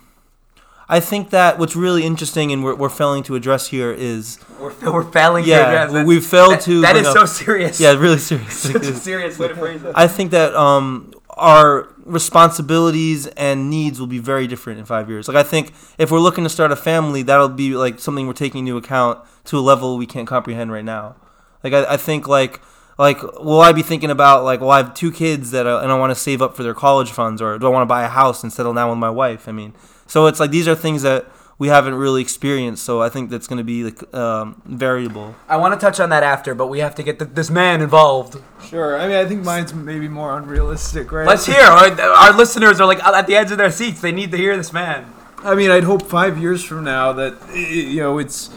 I 0.89 0.99
think 0.99 1.29
that 1.29 1.57
what's 1.57 1.75
really 1.75 2.03
interesting 2.03 2.51
and 2.51 2.63
we're, 2.63 2.75
we're 2.75 2.89
failing 2.89 3.23
to 3.23 3.35
address 3.35 3.67
here 3.69 3.93
is 3.93 4.39
We're, 4.59 4.73
we're 4.91 5.09
failing. 5.11 5.45
to 5.45 5.49
Yeah, 5.49 5.59
address 5.67 5.93
that. 5.93 6.05
we've 6.05 6.25
failed 6.25 6.53
That- 6.53 6.61
to 6.63 6.81
That 6.81 6.97
up- 6.97 7.13
so 7.15 7.25
serious. 7.25 7.79
yeah, 7.79 7.91
really 7.93 8.17
serious. 8.17 8.53
such 8.57 8.75
a 8.83 8.93
serious 8.95 9.39
way 9.39 9.47
to 9.47 9.55
phrase 9.63 9.83
it. 9.83 9.93
I 9.95 10.07
think 10.07 10.31
that 10.31 10.53
um, 10.53 11.13
our 11.37 11.87
responsibilities 12.05 13.27
and 13.27 13.69
needs 13.69 13.99
will 13.99 14.07
be 14.07 14.19
very 14.19 14.47
different 14.47 14.79
in 14.79 14.85
five 14.85 15.09
years. 15.09 15.27
Like 15.27 15.37
I 15.37 15.43
think 15.43 15.71
if 15.97 16.11
we're 16.11 16.19
looking 16.19 16.43
to 16.43 16.49
start 16.49 16.71
a 16.71 16.75
family, 16.75 17.21
that'll 17.21 17.47
be 17.49 17.75
like 17.75 17.99
something 17.99 18.27
we're 18.27 18.33
taking 18.33 18.67
into 18.67 18.77
account 18.77 19.19
to 19.45 19.57
a 19.57 19.61
level 19.61 19.97
we 19.97 20.05
can't 20.05 20.27
comprehend 20.27 20.71
right 20.71 20.83
now. 20.83 21.15
Like 21.63 21.73
I, 21.73 21.93
I 21.93 21.97
think 21.97 22.27
like 22.27 22.59
like 23.01 23.21
will 23.39 23.61
I 23.61 23.71
be 23.71 23.81
thinking 23.81 24.11
about 24.11 24.43
like 24.43 24.61
well 24.61 24.69
I 24.69 24.77
have 24.77 24.93
two 24.93 25.11
kids 25.11 25.49
that 25.51 25.67
I, 25.67 25.81
and 25.81 25.91
I 25.91 25.97
want 25.97 26.11
to 26.11 26.15
save 26.15 26.39
up 26.41 26.55
for 26.55 26.61
their 26.61 26.75
college 26.75 27.09
funds 27.09 27.41
or 27.41 27.57
do 27.57 27.65
I 27.65 27.69
want 27.69 27.81
to 27.81 27.87
buy 27.87 28.03
a 28.03 28.07
house 28.07 28.43
and 28.43 28.53
settle 28.53 28.73
down 28.75 28.89
with 28.89 28.99
my 28.99 29.09
wife? 29.09 29.47
I 29.47 29.51
mean, 29.51 29.73
so 30.05 30.27
it's 30.27 30.39
like 30.39 30.51
these 30.51 30.67
are 30.67 30.75
things 30.75 31.01
that 31.01 31.25
we 31.57 31.67
haven't 31.67 31.95
really 31.95 32.21
experienced. 32.21 32.83
So 32.83 33.01
I 33.01 33.09
think 33.09 33.31
that's 33.31 33.47
going 33.47 33.57
to 33.57 33.63
be 33.63 33.83
like 33.83 34.13
um, 34.13 34.61
variable. 34.65 35.35
I 35.49 35.57
want 35.57 35.73
to 35.73 35.79
touch 35.79 35.99
on 35.99 36.09
that 36.09 36.21
after, 36.21 36.53
but 36.53 36.67
we 36.67 36.79
have 36.79 36.93
to 36.95 37.03
get 37.03 37.17
th 37.17 37.31
this 37.33 37.49
man 37.49 37.81
involved. 37.81 38.33
Sure. 38.69 38.91
I 39.01 39.07
mean, 39.07 39.17
I 39.23 39.25
think 39.29 39.43
mine's 39.43 39.73
maybe 39.73 40.07
more 40.07 40.37
unrealistic, 40.37 41.11
right? 41.11 41.27
Let's 41.27 41.47
hear. 41.47 41.65
Our, 41.79 41.89
our 42.25 42.33
listeners 42.33 42.79
are 42.79 42.87
like 42.93 43.01
at 43.03 43.25
the 43.25 43.35
edge 43.35 43.51
of 43.51 43.57
their 43.57 43.71
seats. 43.79 43.99
They 44.01 44.11
need 44.11 44.29
to 44.35 44.37
hear 44.37 44.55
this 44.55 44.71
man. 44.71 44.99
I 45.43 45.55
mean, 45.55 45.71
I'd 45.71 45.87
hope 45.91 46.03
five 46.19 46.37
years 46.37 46.63
from 46.63 46.83
now 46.83 47.13
that 47.13 47.33
you 47.55 48.01
know 48.03 48.19
it's. 48.23 48.49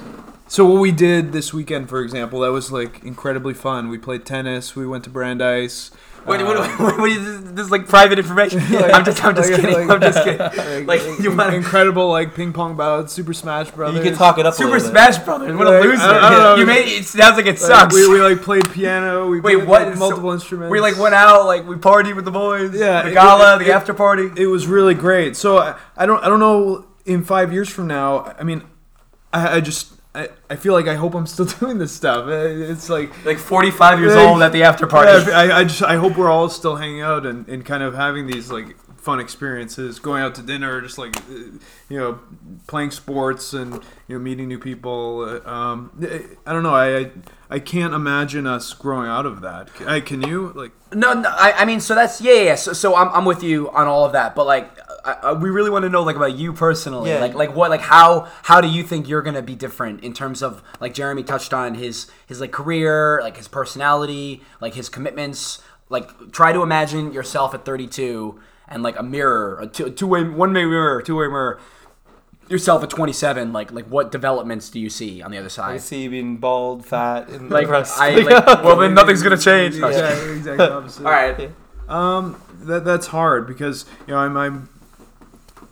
So 0.47 0.65
what 0.67 0.81
we 0.81 0.93
did 0.93 1.33
this 1.33 1.53
weekend, 1.55 1.89
for 1.89 2.01
example, 2.03 2.41
that 2.41 2.53
was 2.53 2.71
like 2.71 3.03
incredibly 3.05 3.55
fun. 3.55 3.89
We 3.89 3.99
played 3.99 4.25
tennis. 4.27 4.77
We 4.77 4.87
went 4.87 5.05
to 5.05 5.11
Brandeis. 5.11 5.91
Wait, 6.27 6.41
uh, 6.41 6.45
what, 6.47 6.59
what, 6.81 6.99
what 7.01 7.11
is 7.11 7.23
this, 7.43 7.53
this 7.53 7.67
is 7.67 7.71
like 7.71 7.87
private 7.87 8.19
information? 8.19 8.61
I'm 8.69 9.05
just, 9.05 9.23
I'm 9.25 9.35
just 9.35 9.51
like- 9.53 9.61
kidding. 9.61 9.89
like- 9.89 9.91
I'm 9.91 10.01
just 10.01 10.25
kidding. 10.25 10.87
Like, 10.87 11.01
you 11.21 11.35
want 11.35 11.51
to 11.51 11.57
incredible 11.57 12.09
like 12.11 12.35
ping 12.35 12.53
pong 12.53 12.77
bout, 12.77 13.11
Super 13.11 13.33
Smash 13.35 13.71
Brothers. 13.71 13.97
You 14.05 14.11
can 14.11 14.19
talk 14.19 14.39
it 14.39 14.47
up. 14.47 14.53
a 14.55 14.57
Super 14.57 14.71
little 14.73 14.87
bit. 14.89 14.91
Smash 14.93 15.19
Brothers? 15.25 15.57
What 15.57 15.67
a 15.67 15.81
loser! 15.81 16.03
I 16.03 16.13
don't- 16.13 16.25
I 16.25 16.31
don't 16.31 16.39
know. 16.43 16.55
You 16.57 16.67
made 16.67 16.89
it 16.89 17.05
sounds 17.05 17.37
like 17.37 17.47
it 17.47 17.51
Like, 17.51 17.59
sucks. 17.59 17.95
we, 17.95 18.09
we 18.09 18.21
like 18.21 18.41
played 18.43 18.71
piano. 18.71 19.29
We 19.29 19.41
Wait, 19.41 19.57
played 19.57 19.69
what? 19.69 19.83
like, 19.83 19.95
So 19.95 19.99
multiple 19.99 20.31
instruments. 20.33 20.71
we 20.71 20.81
like 20.81 20.97
went 20.99 21.15
out, 21.15 21.47
like 21.47 21.67
we 21.67 21.77
partied 21.77 22.17
with 22.17 22.25
the 22.27 22.31
boys. 22.31 22.75
Yeah, 22.75 23.03
the 23.03 23.11
it- 23.11 23.15
gala, 23.15 23.57
it- 23.57 23.65
the 23.65 23.73
after 23.73 23.93
party. 23.95 24.31
it 24.37 24.47
was 24.47 24.67
really 24.67 24.95
great. 24.95 25.37
So 25.37 25.59
I, 25.59 25.79
I 25.97 26.07
don't 26.07 26.23
I 26.25 26.29
don't 26.29 26.41
know 26.41 26.87
in 27.07 27.23
five 27.25 27.53
years 27.53 27.69
from 27.69 27.87
now. 27.87 28.35
I 28.39 28.45
mean, 28.45 28.63
I, 29.33 29.57
I 29.57 29.61
just 29.61 29.93
I, 30.15 30.29
I 30.49 30.57
feel 30.57 30.73
like 30.75 30.87
I 30.87 30.95
hope 30.95 31.15
I'm 31.15 31.27
still 31.27 31.45
doing 31.61 31.79
this 31.79 31.93
stuff. 31.93 32.29
It's 32.29 32.89
like 32.89 33.25
Like 33.25 33.39
45 33.39 33.99
years 34.01 34.15
Like, 34.15 34.29
old 34.29 34.43
at 34.43 34.53
the 34.53 34.63
after 34.63 34.87
party. 34.87 35.11
yeah, 35.31 35.37
I, 35.37 35.61
I 35.61 35.65
just 35.65 35.83
I 35.83 35.97
hope 35.97 36.17
we're 36.17 36.31
all 36.31 36.49
still 36.49 36.77
hanging 36.77 37.01
out 37.03 37.27
and, 37.27 37.49
and 37.49 37.65
kind 37.65 37.83
of 37.83 37.95
having 37.95 38.27
these 38.27 38.51
like 38.51 38.77
fun 38.97 39.21
experiences, 39.21 39.99
going 39.99 40.23
out 40.23 40.35
to 40.35 40.43
dinner, 40.43 40.81
just 40.81 40.97
like 40.99 41.15
uh, 41.17 41.33
you 41.91 41.99
know, 41.99 42.19
playing 42.67 42.91
sports 42.91 43.53
and 43.53 43.75
you 44.09 44.17
know 44.17 44.19
meeting 44.19 44.49
new 44.49 44.59
people. 44.59 45.21
Uh, 45.45 45.51
Um, 45.51 45.91
I 46.47 46.53
don't 46.53 46.63
know. 46.63 46.75
I, 46.75 46.97
I 46.99 47.11
I 47.51 47.59
can't 47.59 47.93
imagine 47.95 48.47
us 48.47 48.73
growing 48.73 49.09
out 49.09 49.27
of 49.27 49.43
that. 49.43 49.73
Can, 49.75 49.89
I, 49.89 50.01
can 50.01 50.23
you 50.23 50.53
like? 50.55 50.73
No, 50.95 51.13
no 51.13 51.29
I, 51.29 51.53
I 51.59 51.65
mean, 51.67 51.81
so 51.81 51.95
that's 51.95 52.21
yeah, 52.21 52.33
yeah. 52.33 52.43
yeah. 52.43 52.55
So, 52.55 52.73
so 52.73 52.97
I'm, 52.97 53.09
I'm 53.11 53.25
with 53.27 53.43
you 53.43 53.71
on 53.71 53.87
all 53.87 54.05
of 54.07 54.13
that, 54.13 54.35
but 54.35 54.47
like, 54.47 54.71
I, 55.05 55.13
I, 55.13 55.33
we 55.33 55.51
really 55.51 55.71
want 55.71 55.83
to 55.85 55.89
know 55.91 56.03
like 56.03 56.17
about 56.17 56.37
you 56.37 56.53
personally, 56.53 57.11
Yeah. 57.11 57.21
like, 57.21 57.35
like 57.35 57.55
what, 57.55 57.71
like 57.71 57.83
how, 57.83 58.29
how 58.45 58.61
do 58.61 58.69
you 58.69 58.83
think 58.83 59.09
you're 59.09 59.23
gonna 59.23 59.43
be 59.43 59.55
different 59.55 60.03
in 60.03 60.13
terms 60.15 60.43
of 60.43 60.63
like 60.81 60.95
Jeremy 60.95 61.23
touched 61.23 61.53
on 61.53 61.75
his, 61.75 62.11
his 62.27 62.41
like 62.41 62.53
career, 62.53 63.21
like 63.23 63.37
his 63.37 63.49
personality, 63.49 64.43
like 64.61 64.75
his 64.75 64.89
commitments. 64.89 65.63
Like, 65.91 66.33
try 66.33 66.53
to 66.53 66.63
imagine 66.63 67.13
yourself 67.13 67.55
at 67.55 67.65
32 67.67 68.41
and 68.69 68.83
like 68.83 68.99
a 68.99 69.03
mirror, 69.03 69.59
a 69.61 69.67
two, 69.67 69.91
two 69.91 70.07
way, 70.07 70.25
one 70.25 70.53
way 70.55 70.65
mirror, 70.65 71.03
two 71.03 71.17
way 71.17 71.27
mirror. 71.29 71.61
Yourself 72.49 72.83
at 72.83 72.91
27, 72.91 73.53
like, 73.55 73.73
like 73.73 73.87
what 73.87 74.11
developments 74.13 74.69
do 74.69 74.79
you 74.79 74.91
see 74.91 75.23
on 75.23 75.31
the 75.31 75.39
other 75.39 75.49
side 75.49 75.73
I 75.75 75.77
see 75.79 76.03
you 76.03 76.11
being 76.11 76.37
bald, 76.37 76.85
fat, 76.85 77.29
and 77.31 77.49
Like, 77.51 77.63
depressed. 77.65 77.99
I, 77.99 78.17
like, 78.17 78.47
well, 78.65 78.77
then 78.77 78.93
nothing's 78.95 79.23
gonna 79.23 79.39
change. 79.39 79.77
No, 79.77 79.89
Yeah, 79.89 80.09
exactly. 80.33 80.67
opposite. 80.67 81.07
All 81.07 81.13
right. 81.13 81.51
Um, 81.89 82.41
that 82.61 82.85
that's 82.85 83.07
hard 83.09 83.47
because 83.47 83.85
you 84.07 84.13
know 84.15 84.19
I'm 84.19 84.37
I'm 84.37 84.69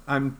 I'm 0.07 0.39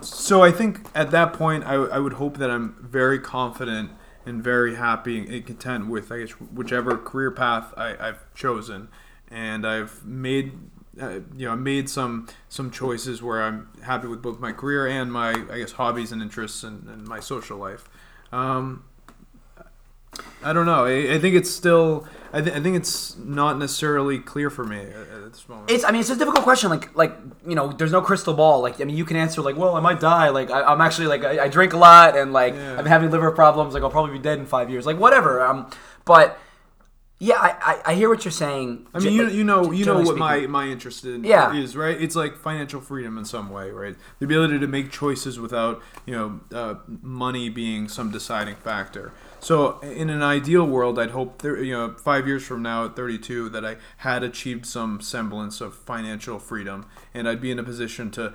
so 0.00 0.42
I 0.42 0.52
think 0.52 0.88
at 0.94 1.10
that 1.10 1.32
point 1.32 1.64
I, 1.64 1.74
I 1.74 1.98
would 1.98 2.14
hope 2.14 2.38
that 2.38 2.50
I'm 2.50 2.76
very 2.80 3.18
confident 3.18 3.90
and 4.24 4.42
very 4.42 4.76
happy 4.76 5.18
and 5.18 5.46
content 5.46 5.88
with 5.88 6.12
I 6.12 6.20
guess 6.20 6.30
whichever 6.32 6.96
career 6.96 7.30
path 7.30 7.72
I, 7.76 7.96
I've 8.08 8.32
chosen 8.34 8.88
and 9.30 9.66
I've 9.66 10.04
made 10.04 10.52
uh, 11.00 11.20
you 11.36 11.46
know 11.46 11.52
I 11.52 11.56
made 11.56 11.88
some 11.88 12.28
some 12.48 12.70
choices 12.70 13.22
where 13.22 13.42
I'm 13.42 13.68
happy 13.82 14.08
with 14.08 14.22
both 14.22 14.40
my 14.40 14.52
career 14.52 14.86
and 14.86 15.12
my 15.12 15.30
I 15.50 15.58
guess 15.58 15.72
hobbies 15.72 16.12
and 16.12 16.22
interests 16.22 16.62
and, 16.62 16.88
and 16.88 17.06
my 17.06 17.20
social 17.20 17.58
life. 17.58 17.88
Um, 18.32 18.84
I 20.42 20.52
don't 20.52 20.66
know. 20.66 20.84
I, 20.84 21.14
I 21.14 21.18
think 21.18 21.34
it's 21.34 21.50
still. 21.50 22.06
I, 22.32 22.40
th- 22.42 22.54
I 22.54 22.60
think 22.60 22.76
it's 22.76 23.16
not 23.16 23.58
necessarily 23.58 24.18
clear 24.18 24.50
for 24.50 24.64
me 24.64 24.78
at, 24.80 24.86
at 25.08 25.32
this 25.32 25.48
moment. 25.48 25.70
It's. 25.70 25.84
I 25.84 25.90
mean, 25.92 26.00
it's 26.00 26.10
a 26.10 26.16
difficult 26.16 26.42
question. 26.44 26.68
Like, 26.70 26.94
like 26.96 27.16
you 27.46 27.54
know, 27.54 27.68
there's 27.72 27.92
no 27.92 28.02
crystal 28.02 28.34
ball. 28.34 28.60
Like, 28.60 28.80
I 28.80 28.84
mean, 28.84 28.96
you 28.96 29.04
can 29.04 29.16
answer 29.16 29.40
like, 29.40 29.56
well, 29.56 29.76
I 29.76 29.80
might 29.80 30.00
die. 30.00 30.28
Like, 30.28 30.50
I, 30.50 30.62
I'm 30.62 30.80
actually 30.80 31.06
like, 31.06 31.24
I, 31.24 31.44
I 31.44 31.48
drink 31.48 31.72
a 31.72 31.78
lot, 31.78 32.16
and 32.16 32.32
like, 32.32 32.54
Yeah. 32.54 32.76
I'm 32.78 32.86
having 32.86 33.10
liver 33.10 33.30
problems. 33.30 33.72
Like, 33.74 33.82
I'll 33.82 33.90
probably 33.90 34.12
be 34.12 34.22
dead 34.22 34.38
in 34.38 34.46
five 34.46 34.68
years. 34.70 34.84
Like, 34.86 34.98
whatever. 34.98 35.40
Um, 35.44 35.70
but 36.04 36.38
yeah, 37.20 37.34
I, 37.36 37.56
I, 37.84 37.92
I 37.92 37.94
hear 37.94 38.08
what 38.08 38.24
you're 38.24 38.30
saying. 38.30 38.86
I 38.94 39.00
mean, 39.00 39.12
you, 39.12 39.28
Ge- 39.28 39.32
you 39.34 39.42
know, 39.44 39.72
you 39.72 39.84
know 39.84 40.00
what 40.02 40.16
my, 40.16 40.46
my 40.46 40.66
interest 40.68 41.04
in 41.04 41.24
Yeah. 41.24 41.52
is, 41.52 41.76
right? 41.76 42.00
It's 42.00 42.14
like 42.14 42.36
financial 42.36 42.80
freedom 42.80 43.18
in 43.18 43.24
some 43.24 43.50
way, 43.50 43.70
right? 43.72 43.96
The 44.20 44.24
ability 44.26 44.60
to 44.60 44.68
make 44.68 44.92
choices 44.92 45.40
without, 45.40 45.82
you 46.06 46.14
know, 46.14 46.40
uh, 46.56 46.74
money 47.02 47.48
being 47.48 47.88
some 47.88 48.12
deciding 48.12 48.54
factor. 48.54 49.12
So, 49.40 49.78
in 49.80 50.10
an 50.10 50.22
ideal 50.22 50.66
world, 50.66 50.98
I'd 50.98 51.10
hope, 51.10 51.42
you 51.44 51.72
know, 51.72 51.94
five 51.94 52.26
years 52.26 52.44
from 52.44 52.62
now 52.62 52.86
at 52.86 52.96
32, 52.96 53.48
that 53.50 53.64
I 53.64 53.76
had 53.98 54.22
achieved 54.22 54.66
some 54.66 55.00
semblance 55.00 55.60
of 55.60 55.74
financial 55.74 56.38
freedom, 56.38 56.86
and 57.14 57.28
I'd 57.28 57.40
be 57.40 57.50
in 57.50 57.58
a 57.58 57.62
position 57.62 58.10
to 58.12 58.34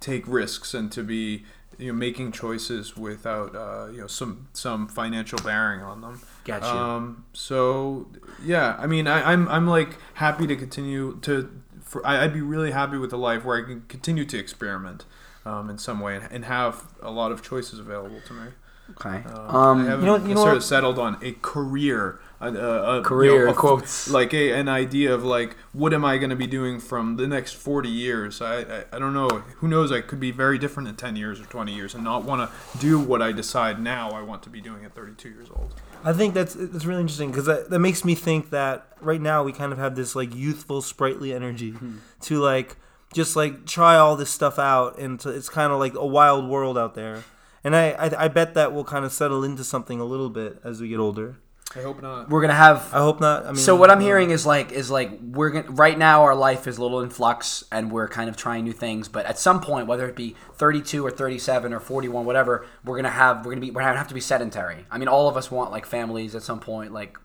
take 0.00 0.26
risks 0.26 0.74
and 0.74 0.90
to 0.92 1.02
be, 1.02 1.44
you 1.78 1.88
know, 1.88 1.92
making 1.92 2.32
choices 2.32 2.96
without, 2.96 3.54
uh, 3.54 3.88
you 3.92 4.00
know, 4.00 4.06
some 4.06 4.48
some 4.52 4.88
financial 4.88 5.38
bearing 5.38 5.82
on 5.82 6.00
them. 6.00 6.20
Gotcha. 6.44 6.66
Um, 6.66 7.24
so 7.32 8.08
yeah, 8.44 8.76
I 8.78 8.86
mean, 8.86 9.06
I, 9.06 9.32
I'm 9.32 9.48
I'm 9.48 9.66
like 9.66 9.96
happy 10.14 10.46
to 10.46 10.56
continue 10.56 11.18
to. 11.22 11.62
For, 11.80 12.04
I, 12.06 12.24
I'd 12.24 12.34
be 12.34 12.40
really 12.40 12.72
happy 12.72 12.98
with 12.98 13.12
a 13.12 13.16
life 13.16 13.44
where 13.44 13.62
I 13.62 13.66
can 13.66 13.82
continue 13.82 14.24
to 14.24 14.38
experiment 14.38 15.04
um, 15.46 15.70
in 15.70 15.78
some 15.78 16.00
way 16.00 16.16
and, 16.16 16.28
and 16.30 16.44
have 16.44 16.84
a 17.02 17.10
lot 17.10 17.32
of 17.32 17.42
choices 17.42 17.78
available 17.78 18.20
to 18.26 18.32
me. 18.32 18.46
Okay. 18.90 19.22
Um, 19.26 19.56
Um, 19.56 19.80
I 19.80 19.84
haven't 19.84 20.00
you 20.00 20.06
know- 20.06 20.16
you 20.16 20.20
know 20.20 20.28
necessarily 20.28 20.54
what? 20.56 20.62
settled 20.62 20.98
on 20.98 21.16
a 21.22 21.32
career, 21.42 22.20
a, 22.40 22.48
a, 22.52 22.98
a 22.98 23.02
Career, 23.02 23.32
you 23.40 23.44
know, 23.46 23.50
a- 23.52 23.54
quotes. 23.54 24.10
like 24.10 24.34
a, 24.34 24.52
an 24.52 24.68
idea 24.68 25.14
of 25.14 25.24
like 25.24 25.56
what 25.72 25.94
am 25.94 26.04
I 26.04 26.18
going 26.18 26.30
to 26.30 26.36
be 26.36 26.46
doing 26.46 26.78
from 26.80 27.16
the 27.16 27.26
next 27.26 27.54
forty 27.54 27.88
years? 27.88 28.42
I, 28.42 28.58
I 28.60 28.84
I 28.92 28.98
don't 28.98 29.14
know. 29.14 29.28
Who 29.58 29.68
knows? 29.68 29.90
I 29.90 30.00
could 30.02 30.20
be 30.20 30.30
very 30.30 30.58
different 30.58 30.88
in 30.88 30.96
ten 30.96 31.16
years 31.16 31.40
or 31.40 31.44
twenty 31.44 31.72
years 31.74 31.94
and 31.94 32.04
not 32.04 32.24
want 32.24 32.48
to 32.50 32.78
do 32.78 32.98
what 33.00 33.22
I 33.22 33.32
decide 33.32 33.80
now 33.80 34.10
I 34.10 34.20
want 34.22 34.42
to 34.44 34.50
be 34.50 34.60
doing 34.60 34.84
at 34.84 34.94
thirty 34.94 35.14
two 35.14 35.30
years 35.30 35.48
old. 35.50 35.74
I 36.04 36.12
think 36.12 36.34
that's 36.34 36.52
that's 36.54 36.84
really 36.84 37.00
interesting 37.00 37.30
because 37.30 37.46
that, 37.46 37.70
that 37.70 37.78
makes 37.78 38.04
me 38.04 38.14
think 38.14 38.50
that 38.50 38.86
right 39.00 39.20
now 39.22 39.42
we 39.42 39.52
kind 39.52 39.72
of 39.72 39.78
have 39.78 39.96
this 39.96 40.14
like 40.14 40.34
youthful, 40.34 40.82
sprightly 40.82 41.32
energy 41.32 41.70
Hmm. 41.70 41.96
to 42.22 42.38
like 42.40 42.76
just 43.14 43.34
like 43.36 43.64
try 43.64 43.96
all 43.96 44.14
this 44.16 44.28
stuff 44.30 44.58
out, 44.58 44.98
and 44.98 45.18
to, 45.20 45.30
it's 45.30 45.48
kind 45.48 45.72
of 45.72 45.78
like 45.78 45.94
a 45.94 46.04
wild 46.06 46.46
world 46.48 46.76
out 46.76 46.94
there. 46.94 47.24
And 47.64 47.74
I, 47.74 47.90
I 47.92 48.24
I 48.24 48.28
bet 48.28 48.54
that 48.54 48.72
will 48.72 48.84
kind 48.84 49.04
of 49.04 49.12
settle 49.12 49.42
into 49.42 49.64
something 49.64 49.98
a 49.98 50.04
little 50.04 50.30
bit 50.30 50.60
as 50.62 50.80
we 50.80 50.88
get 50.88 50.98
older. 50.98 51.36
I 51.76 51.82
hope 51.82 52.00
not. 52.02 52.30
we're 52.30 52.40
gonna 52.40 52.54
have. 52.54 52.88
I 52.92 52.98
hope 52.98 53.20
not. 53.20 53.44
I 53.44 53.48
mean, 53.48 53.56
so 53.56 53.74
what 53.74 53.90
I'm 53.90 53.98
uh, 53.98 54.02
hearing 54.02 54.30
is 54.30 54.46
like 54.46 54.70
is 54.70 54.90
like 54.90 55.10
we're 55.20 55.50
gonna 55.50 55.70
right 55.70 55.98
now 55.98 56.22
our 56.22 56.34
life 56.34 56.68
is 56.68 56.78
a 56.78 56.82
little 56.82 57.00
in 57.00 57.10
flux 57.10 57.64
and 57.72 57.90
we're 57.90 58.06
kind 58.06 58.28
of 58.28 58.36
trying 58.36 58.64
new 58.64 58.72
things. 58.72 59.08
But 59.08 59.26
at 59.26 59.38
some 59.38 59.60
point, 59.60 59.88
whether 59.88 60.06
it 60.08 60.14
be 60.14 60.36
32 60.54 61.04
or 61.04 61.10
37 61.10 61.72
or 61.72 61.80
41, 61.80 62.24
whatever, 62.26 62.66
we're 62.84 62.96
gonna 62.96 63.10
have 63.10 63.44
we're 63.44 63.52
gonna 63.52 63.60
be 63.60 63.70
we're 63.70 63.82
gonna 63.82 63.96
have 63.96 64.08
to 64.08 64.14
be 64.14 64.20
sedentary. 64.20 64.86
I 64.90 64.98
mean, 64.98 65.08
all 65.08 65.28
of 65.28 65.36
us 65.36 65.50
want 65.50 65.72
like 65.72 65.84
families 65.84 66.36
at 66.36 66.42
some 66.42 66.60
point. 66.60 66.92
Like, 66.92 67.18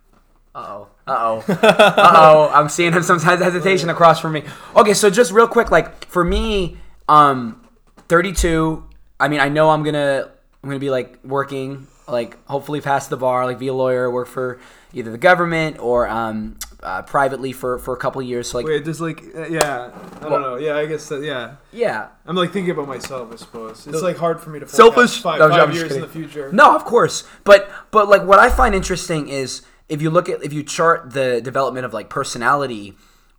uh 0.55 0.65
oh, 0.67 0.87
uh 1.05 1.15
oh, 1.19 1.53
uh 1.53 2.13
oh. 2.15 2.49
I'm 2.51 2.69
seeing 2.69 2.93
him 2.93 3.03
some 3.03 3.19
hesitation 3.19 3.89
across 3.89 4.19
from 4.19 4.31
me. 4.31 4.43
Okay, 4.75 4.95
so 4.95 5.11
just 5.11 5.31
real 5.31 5.47
quick, 5.47 5.69
like 5.69 6.05
for 6.05 6.23
me, 6.23 6.77
um, 7.07 7.67
32. 8.07 8.88
I 9.19 9.27
mean, 9.27 9.39
I 9.39 9.49
know 9.49 9.69
I'm 9.69 9.83
gonna 9.83 10.29
I'm 10.63 10.69
gonna 10.69 10.79
be 10.79 10.89
like 10.89 11.19
working, 11.23 11.87
like 12.07 12.37
hopefully 12.47 12.81
pass 12.81 13.07
the 13.07 13.17
bar, 13.17 13.45
like 13.45 13.59
be 13.59 13.67
a 13.67 13.73
lawyer, 13.73 14.09
work 14.09 14.27
for 14.27 14.59
either 14.93 15.11
the 15.11 15.17
government 15.17 15.77
or 15.79 16.07
um, 16.07 16.57
uh, 16.81 17.01
privately 17.03 17.51
for 17.51 17.77
for 17.79 17.93
a 17.93 17.97
couple 17.97 18.21
of 18.21 18.27
years. 18.27 18.49
So 18.49 18.57
like, 18.59 18.65
Wait, 18.67 18.85
just 18.85 19.01
like 19.01 19.23
uh, 19.35 19.47
yeah, 19.47 19.91
I 20.17 20.19
don't 20.21 20.31
Well- 20.31 20.41
know. 20.41 20.55
Yeah, 20.57 20.77
I 20.77 20.85
guess 20.85 21.07
that 21.09 21.21
yeah. 21.23 21.55
yeah, 21.71 22.07
I'm 22.25 22.35
like 22.35 22.51
thinking 22.51 22.71
about 22.71 22.87
myself. 22.87 23.31
I 23.33 23.35
suppose 23.35 23.85
it's 23.87 24.01
like 24.01 24.17
hard 24.17 24.39
for 24.41 24.49
me 24.49 24.59
to 24.59 24.67
Selfish? 24.67 25.21
five, 25.21 25.39
No, 25.39 25.49
five 25.49 25.73
years 25.75 25.91
in 25.93 26.01
the 26.01 26.07
future. 26.07 26.51
No, 26.51 26.75
of 26.75 26.85
course. 26.85 27.23
But 27.43 27.69
but 27.91 28.07
like 28.09 28.23
what 28.23 28.39
I 28.39 28.49
find 28.49 28.73
interesting 28.73 29.27
is 29.29 29.61
if 29.89 30.01
you 30.01 30.09
look 30.09 30.29
at 30.29 30.43
if 30.43 30.53
you 30.53 30.63
chart 30.63 31.11
the 31.11 31.41
development 31.41 31.85
of 31.85 31.93
like 31.93 32.09
personality, 32.09 32.95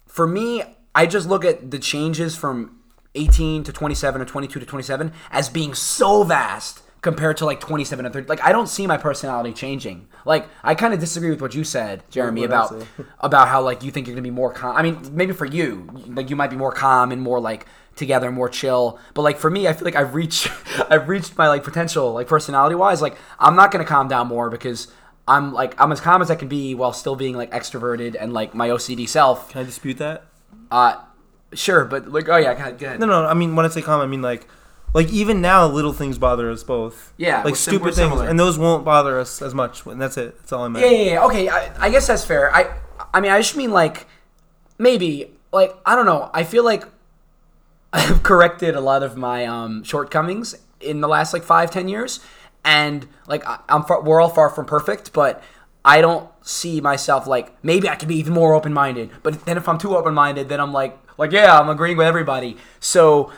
for 0.07 0.27
me, 0.27 0.62
I 0.95 1.07
just 1.07 1.29
look 1.29 1.45
at 1.45 1.71
the 1.71 1.79
changes 1.79 2.37
from 2.37 2.77
18 3.14 3.64
to 3.64 3.73
27 3.73 4.20
or 4.20 4.25
22 4.25 4.61
to 4.61 4.66
27 4.66 5.12
as 5.31 5.49
being 5.49 5.75
so 5.75 6.23
vast 6.23 6.83
compared 7.03 7.37
to 7.38 7.44
like 7.46 7.61
27 7.61 8.05
and 8.05 8.12
30. 8.12 8.29
Like 8.29 8.42
I 8.44 8.53
don't 8.53 8.68
see 8.68 8.87
my 8.87 8.96
personality 8.96 9.53
changing. 9.53 10.09
Like 10.25 10.49
I 10.62 10.75
kind 10.75 10.92
of 10.92 11.01
disagree 11.01 11.31
with 11.31 11.40
what 11.40 11.55
you 11.55 11.64
said, 11.64 12.03
Jeremy, 12.11 12.42
What'd 12.46 12.55
about 12.55 12.87
about 13.20 13.49
how 13.49 13.62
like 13.62 13.83
you 13.83 13.90
think 13.90 14.07
you're 14.07 14.14
gonna 14.14 14.23
be 14.23 14.31
more 14.31 14.53
calm. 14.53 14.77
I 14.77 14.83
mean, 14.83 14.99
maybe 15.12 15.33
for 15.33 15.46
you, 15.46 15.88
like 16.07 16.31
you 16.31 16.37
might 16.37 16.51
be 16.51 16.57
more 16.57 16.73
calm 16.73 17.12
and 17.12 17.23
more 17.23 17.40
like 17.40 17.66
together, 17.96 18.29
and 18.29 18.37
more 18.37 18.49
chill. 18.49 18.99
But 19.14 19.23
like 19.23 19.38
for 19.38 19.51
me, 19.51 19.66
I 19.66 19.73
feel 19.73 19.85
like 19.85 19.96
I've 19.96 20.14
reached 20.14 20.51
I've 20.91 21.09
reached 21.09 21.37
my 21.37 21.49
like 21.49 21.64
potential, 21.64 22.12
like 22.12 22.26
personality 22.26 22.74
wise. 22.74 23.01
Like 23.03 23.16
I'm 23.39 23.57
not 23.57 23.70
gonna 23.70 23.84
calm 23.84 24.09
down 24.09 24.28
more 24.28 24.51
because 24.51 24.89
I'm 25.26 25.53
like 25.53 25.80
I'm 25.80 25.93
as 25.93 26.01
calm 26.01 26.20
as 26.22 26.30
I 26.30 26.34
can 26.34 26.49
be 26.49 26.74
while 26.74 26.93
still 26.93 27.16
being 27.16 27.37
like 27.37 27.51
extroverted 27.51 28.16
and 28.18 28.32
like 28.32 28.55
my 28.55 28.68
OCD 28.68 29.09
self. 29.09 29.51
Can 29.51 29.62
I 29.62 29.64
dispute 29.64 29.99
that? 29.99 30.26
Uh, 30.70 30.97
sure, 31.53 31.84
but 31.84 32.09
like 32.09 32.28
oh 32.28 32.36
yeah, 32.36 32.55
go 32.55 32.61
ahead. 32.61 32.78
Go. 32.78 32.96
No, 32.96 33.07
no. 33.07 33.26
I 33.26 33.34
mean, 33.34 33.57
when 33.57 33.66
I 33.66 33.68
say 33.68 33.82
calm, 33.82 34.01
I 34.01 34.07
mean 34.07 34.22
like, 34.22 34.46
like 34.94 35.09
even 35.11 35.40
now, 35.40 35.66
little 35.66 35.92
things 35.92 36.18
bother 36.18 36.51
us 36.51 36.62
both. 36.62 37.12
Yeah, 37.16 37.42
like 37.42 37.57
sim- 37.57 37.74
stupid 37.74 37.94
things, 37.94 37.96
similar. 37.96 38.28
and 38.28 38.38
those 38.38 38.59
won't 38.59 38.84
bother 38.84 39.18
us 39.18 39.42
as 39.42 39.55
much. 39.55 39.86
And 39.86 40.01
that's 40.01 40.16
it. 40.16 40.36
That's 40.38 40.53
all 40.53 40.64
I 40.64 40.68
meant. 40.68 40.84
Yeah, 40.84 40.92
yeah, 40.92 41.11
yeah. 41.12 41.24
Okay, 41.24 41.48
I, 41.48 41.86
I 41.86 41.90
guess 41.90 42.07
that's 42.07 42.24
fair. 42.24 42.55
I, 42.55 42.74
I 43.12 43.20
mean, 43.20 43.30
I 43.30 43.38
just 43.38 43.57
mean 43.57 43.70
like, 43.70 44.07
maybe, 44.78 45.30
like, 45.53 45.76
I 45.86 45.94
don't 45.94 46.07
know. 46.07 46.30
I 46.34 46.44
feel 46.44 46.64
like 46.64 46.84
I've 47.92 48.22
corrected 48.22 48.74
a 48.74 48.80
lot 48.80 49.03
of 49.03 49.16
my 49.16 49.46
um, 49.46 49.82
shortcomings 49.84 50.57
in 50.80 51.01
the 51.01 51.09
last 51.09 51.32
like 51.32 51.42
five, 51.42 51.70
ten 51.70 51.88
years, 51.88 52.20
and 52.64 53.07
like 53.26 53.46
I, 53.46 53.61
I'm 53.68 53.84
far, 53.84 54.03
we're 54.03 54.20
all 54.20 54.28
far 54.28 54.51
from 54.51 54.66
perfect, 54.66 55.12
but 55.12 55.42
I 55.85 56.01
don't 56.01 56.28
see 56.43 56.81
myself 56.81 57.26
like 57.26 57.53
maybe 57.64 57.89
I 57.89 57.97
could 57.97 58.09
be 58.09 58.16
even 58.16 58.33
more 58.33 58.55
open 58.55 58.72
minded. 58.72 59.11
But 59.22 59.45
then 59.45 59.57
if 59.57 59.68
I'm 59.68 59.78
too 59.78 59.97
open 59.97 60.14
minded, 60.14 60.49
then 60.49 60.61
I'm 60.61 60.72
like 60.72 60.99
like 61.18 61.33
yeah, 61.33 61.59
I'm 61.59 61.68
agreeing 61.68 61.97
with 61.97 62.07
everybody. 62.07 62.57
So 62.81 63.33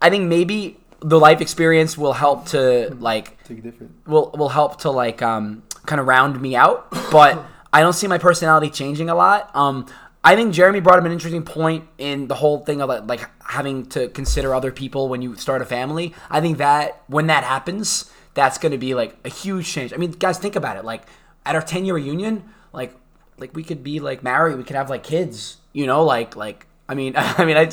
I 0.00 0.10
think 0.10 0.28
maybe 0.28 0.78
the 1.00 1.18
life 1.18 1.40
experience 1.40 1.96
will 1.96 2.14
help 2.14 2.46
to 2.46 2.94
like 3.00 3.42
Take 3.44 3.58
it 3.58 3.62
different. 3.62 3.92
will 4.06 4.30
will 4.36 4.48
help 4.48 4.80
to 4.80 4.90
like 4.90 5.22
um 5.22 5.62
kind 5.86 6.00
of 6.00 6.06
round 6.06 6.40
me 6.40 6.54
out, 6.56 6.90
but 7.10 7.44
I 7.72 7.80
don't 7.80 7.92
see 7.92 8.06
my 8.06 8.18
personality 8.18 8.70
changing 8.70 9.10
a 9.10 9.14
lot. 9.14 9.54
Um, 9.54 9.86
I 10.24 10.34
think 10.36 10.52
Jeremy 10.52 10.80
brought 10.80 10.98
up 10.98 11.04
an 11.04 11.12
interesting 11.12 11.42
point 11.42 11.86
in 11.98 12.28
the 12.28 12.34
whole 12.34 12.60
thing 12.60 12.80
of 12.82 13.06
like 13.06 13.28
having 13.44 13.86
to 13.86 14.08
consider 14.08 14.54
other 14.54 14.72
people 14.72 15.08
when 15.08 15.22
you 15.22 15.36
start 15.36 15.62
a 15.62 15.64
family. 15.64 16.14
I 16.30 16.40
think 16.40 16.58
that 16.58 17.02
when 17.06 17.28
that 17.28 17.44
happens, 17.44 18.10
that's 18.34 18.58
going 18.58 18.72
to 18.72 18.78
be 18.78 18.94
like 18.94 19.16
a 19.24 19.28
huge 19.28 19.70
change. 19.70 19.92
I 19.92 19.96
mean, 19.96 20.12
guys, 20.12 20.38
think 20.38 20.56
about 20.56 20.76
it. 20.76 20.84
Like 20.84 21.02
at 21.48 21.54
our 21.56 21.62
ten 21.62 21.84
year 21.84 21.94
reunion, 21.94 22.44
like 22.72 22.94
like 23.38 23.54
we 23.56 23.64
could 23.64 23.82
be 23.82 23.98
like 24.00 24.22
married, 24.22 24.56
we 24.56 24.64
could 24.64 24.76
have 24.76 24.90
like 24.90 25.02
kids. 25.02 25.56
You 25.72 25.86
know, 25.86 26.04
like 26.04 26.36
like. 26.36 26.66
I 26.90 26.94
mean, 26.94 27.12
I 27.16 27.44
mean, 27.44 27.56
I 27.58 27.64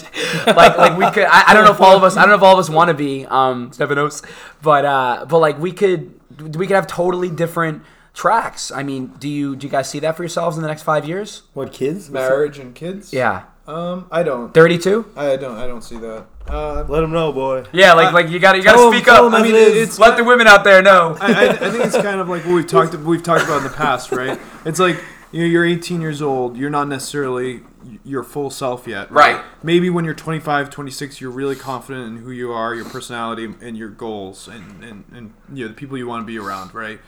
like 0.51 0.77
like 0.77 0.97
we 0.97 1.09
could. 1.11 1.23
I, 1.23 1.51
I 1.51 1.53
don't 1.53 1.63
know 1.65 1.71
if 1.71 1.79
all 1.79 1.95
of 1.95 2.03
us. 2.03 2.17
I 2.17 2.21
don't 2.21 2.29
know 2.29 2.35
if 2.35 2.41
all 2.43 2.53
of 2.53 2.59
us 2.59 2.69
want 2.69 2.89
to 2.89 2.93
be 2.93 3.25
um 3.25 3.71
Stefanos, 3.71 4.25
but 4.61 4.83
uh, 4.85 5.25
but 5.29 5.39
like 5.39 5.57
we 5.57 5.71
could 5.71 6.19
we 6.57 6.67
could 6.67 6.75
have 6.75 6.87
totally 6.87 7.29
different 7.29 7.83
tracks. 8.13 8.71
I 8.71 8.83
mean, 8.83 9.07
do 9.19 9.29
you 9.29 9.55
do 9.55 9.67
you 9.67 9.71
guys 9.71 9.89
see 9.89 9.99
that 9.99 10.17
for 10.17 10.23
yourselves 10.23 10.57
in 10.57 10.61
the 10.63 10.67
next 10.67 10.83
five 10.83 11.05
years? 11.07 11.43
What 11.53 11.71
kids? 11.71 12.09
Marriage 12.09 12.59
and 12.59 12.75
kids. 12.75 13.13
Yeah, 13.13 13.43
Um, 13.67 14.07
I 14.11 14.23
don't. 14.23 14.53
thirty 14.53 14.77
two. 14.77 15.05
I 15.15 15.37
don't. 15.37 15.57
I 15.57 15.65
don't 15.67 15.81
see 15.83 15.97
that. 15.97 16.25
Uh, 16.47 16.85
Let 16.87 17.01
them 17.01 17.11
know, 17.11 17.31
boy. 17.33 17.65
Yeah, 17.73 17.93
like 17.93 18.13
like 18.13 18.29
you 18.29 18.39
got 18.39 18.51
to 18.53 18.57
you 18.59 18.63
got 18.63 18.73
Tell 18.75 18.91
to 18.91 18.95
'em- 18.95 19.01
speak 19.01 19.11
up. 19.11 19.33
I 19.33 19.41
mean, 19.41 19.55
it 19.55 19.75
is. 19.75 19.97
let 19.99 20.15
the 20.15 20.23
women 20.23 20.45
out 20.47 20.63
there 20.63 20.81
know. 20.81 21.17
I, 21.19 21.33
I, 21.33 21.49
I 21.49 21.71
think 21.71 21.85
it's 21.85 21.97
kind 21.97 22.19
of 22.19 22.29
like 22.29 22.45
what 22.45 22.53
we've 22.53 22.67
talked 22.67 22.93
we've 22.95 23.23
talked 23.23 23.45
about 23.45 23.57
in 23.57 23.63
the 23.63 23.69
past, 23.75 24.11
right? 24.11 24.39
It's 24.65 24.79
like 24.79 24.97
you 25.31 25.41
know, 25.41 25.47
you're 25.47 25.65
18 25.65 26.01
years 26.01 26.21
old. 26.21 26.55
You're 26.57 26.69
not 26.71 26.87
necessarily 26.87 27.61
your 28.03 28.23
full 28.23 28.49
self 28.49 28.87
yet, 28.87 29.11
Right. 29.11 29.43
Maybe 29.61 29.89
when 29.91 30.05
you're 30.05 30.13
25, 30.15 30.69
26, 30.71 31.21
you're 31.21 31.29
really 31.29 31.55
confident 31.55 32.07
in 32.07 32.23
who 32.23 32.31
you 32.31 32.51
are, 32.51 32.73
your 32.73 32.85
personality, 32.85 33.53
and 33.61 33.77
your 33.77 33.89
goals, 33.89 34.47
and 34.47 34.83
and, 34.83 35.03
and 35.13 35.33
you 35.53 35.65
know 35.65 35.67
the 35.69 35.73
people 35.75 35.97
you 35.97 36.07
want 36.07 36.21
to 36.21 36.25
be 36.25 36.37
around, 36.39 36.73
right? 36.73 36.99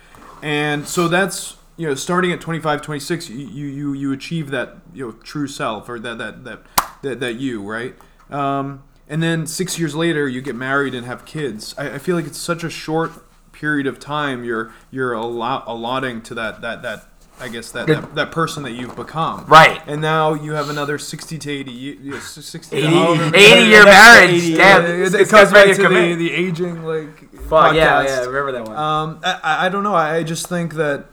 And 0.41 0.87
so 0.87 1.07
that's 1.07 1.57
you 1.77 1.87
know 1.87 1.95
starting 1.95 2.31
at 2.31 2.41
25, 2.41 2.81
26, 2.81 3.29
you 3.29 3.37
you 3.67 3.93
you 3.93 4.11
achieve 4.13 4.49
that 4.51 4.77
you 4.93 5.05
know 5.05 5.11
true 5.23 5.47
self 5.47 5.87
or 5.89 5.99
that 5.99 6.17
that 6.17 6.43
that 6.43 6.59
that, 7.03 7.19
that 7.19 7.33
you, 7.35 7.61
right? 7.63 7.95
Um, 8.29 8.83
and 9.09 9.21
then 9.23 9.47
six 9.47 9.79
years 9.79 9.95
later, 9.95 10.27
you 10.27 10.41
get 10.41 10.55
married 10.55 10.93
and 10.93 11.05
have 11.05 11.25
kids. 11.25 11.73
I, 11.77 11.95
I 11.95 11.97
feel 11.97 12.15
like 12.15 12.25
it's 12.25 12.37
such 12.37 12.63
a 12.63 12.69
short 12.69 13.11
period 13.51 13.87
of 13.87 13.99
time 13.99 14.43
you're 14.43 14.71
you're 14.91 15.13
allot, 15.13 15.63
allotting 15.67 16.21
to 16.23 16.35
that 16.35 16.61
that 16.61 16.81
that 16.83 17.05
I 17.39 17.49
guess 17.49 17.71
that, 17.71 17.87
that 17.87 18.15
that 18.15 18.31
person 18.31 18.63
that 18.63 18.71
you've 18.71 18.95
become. 18.95 19.45
Right. 19.45 19.81
And 19.87 20.01
now 20.01 20.33
you 20.33 20.53
have 20.53 20.69
another 20.69 20.97
60 20.97 21.37
to 21.37 21.51
80 21.51 21.71
ye- 21.71 21.97
you 22.01 22.11
know, 22.11 22.19
60 22.19 22.75
80, 22.75 22.87
however- 22.87 23.35
80 23.35 23.67
year 23.69 23.85
marriage. 23.85 24.29
80, 24.31 24.53
Damn, 24.55 24.81
yeah, 24.81 24.87
this 24.87 25.13
it, 25.13 25.21
it 25.21 25.29
comes 25.29 25.51
back 25.51 25.75
to 25.75 25.87
the, 25.87 26.15
the 26.15 26.31
aging 26.31 26.83
like 26.83 27.31
Fuck 27.47 27.75
yeah, 27.75 28.03
yeah. 28.03 28.19
Remember 28.25 28.51
that 28.53 28.65
one. 28.67 28.75
Um, 28.75 29.19
I- 29.23 29.39
I, 29.43 29.65
I 29.67 29.69
don't 29.69 29.83
know. 29.83 29.95
I 29.95 30.23
just 30.23 30.47
think 30.47 30.73
that 30.75 31.05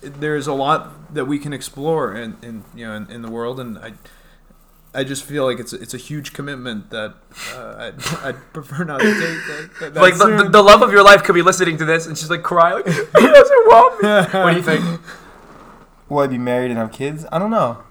there's 0.00 0.46
a 0.46 0.52
lot 0.54 1.14
that 1.14 1.24
we 1.26 1.38
can 1.38 1.52
explore 1.52 2.14
in, 2.14 2.36
in 2.42 2.64
you 2.74 2.86
know 2.86 2.94
in, 2.94 3.10
in 3.10 3.22
the 3.22 3.30
world, 3.30 3.58
and 3.60 3.78
I 3.78 3.92
I 4.96 5.04
just 5.04 5.24
feel 5.24 5.44
like 5.44 5.60
it's 5.60 5.72
it's 5.72 5.92
a 5.92 5.98
huge 5.98 6.32
commitment 6.32 6.90
that 6.90 7.14
uh, 7.52 7.74
I'd, 7.78 8.06
I'd 8.24 8.52
prefer 8.52 8.82
not 8.84 9.00
to 9.00 9.06
take. 9.06 9.20
That, 9.20 9.70
that, 9.80 9.94
that 9.94 10.00
like 10.00 10.16
the, 10.16 10.44
the, 10.44 10.48
the 10.48 10.62
love 10.62 10.80
of 10.80 10.90
your 10.90 11.02
life 11.02 11.22
could 11.22 11.34
be 11.34 11.42
listening 11.42 11.76
to 11.78 11.84
this 11.84 12.06
and 12.06 12.16
she's 12.16 12.30
like 12.30 12.42
crying. 12.42 12.76
Like, 12.76 12.86
he 12.86 13.26
doesn't 13.26 13.66
want 13.66 14.02
me. 14.02 14.38
What 14.40 14.50
do 14.50 14.56
you 14.56 14.62
think? 14.62 15.00
Will 16.08 16.20
I 16.20 16.26
be 16.28 16.38
married 16.38 16.70
and 16.70 16.78
have 16.78 16.92
kids? 16.92 17.26
I 17.30 17.38
don't 17.38 17.50
know. 17.50 17.82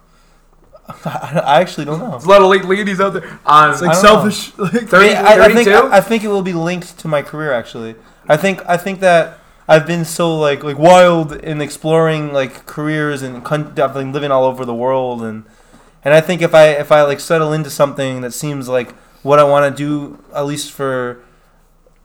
I 1.06 1.60
actually 1.62 1.86
don't 1.86 2.00
know. 2.00 2.12
There's 2.12 2.26
a 2.26 2.30
lot 2.30 2.42
of 2.42 2.48
la- 2.48 2.70
ladies 2.70 3.00
out 3.00 3.14
there. 3.14 3.40
Um, 3.46 3.72
it's 3.72 3.82
like 3.82 3.92
I 3.92 4.02
don't 4.02 4.26
know. 4.26 4.30
selfish. 4.30 4.58
Like, 4.58 4.88
30 4.88 5.10
I, 5.16 5.46
I 5.46 5.54
think 5.54 5.68
32? 5.68 5.90
I 5.92 6.02
think 6.02 6.24
it 6.24 6.28
will 6.28 6.44
be 6.44 6.54
linked 6.54 6.98
to 7.00 7.08
my 7.08 7.22
career. 7.22 7.52
Actually, 7.52 7.96
I 8.28 8.38
think 8.38 8.62
I 8.68 8.78
think 8.78 9.00
that 9.00 9.40
I've 9.68 9.88
been 9.88 10.06
so 10.06 10.38
like 10.38 10.64
like 10.64 10.78
wild 10.78 11.34
in 11.34 11.60
exploring 11.62 12.34
like 12.34 12.66
careers 12.66 13.22
and 13.22 13.44
con- 13.44 13.80
I've 13.80 13.94
been 13.94 14.12
living 14.12 14.32
all 14.32 14.46
over 14.46 14.64
the 14.64 14.76
world 14.76 15.24
and 15.24 15.46
and 16.06 16.14
I 16.14 16.22
think 16.22 16.42
if 16.42 16.54
I 16.54 16.68
if 16.70 16.92
I 16.92 17.02
like 17.02 17.20
settle 17.20 17.52
into 17.52 17.70
something 17.70 18.22
that 18.22 18.32
seems 18.32 18.70
like 18.70 18.92
what 19.24 19.40
I 19.40 19.44
want 19.44 19.76
to 19.76 19.84
do 19.84 20.24
at 20.34 20.46
least 20.46 20.72
for 20.72 21.22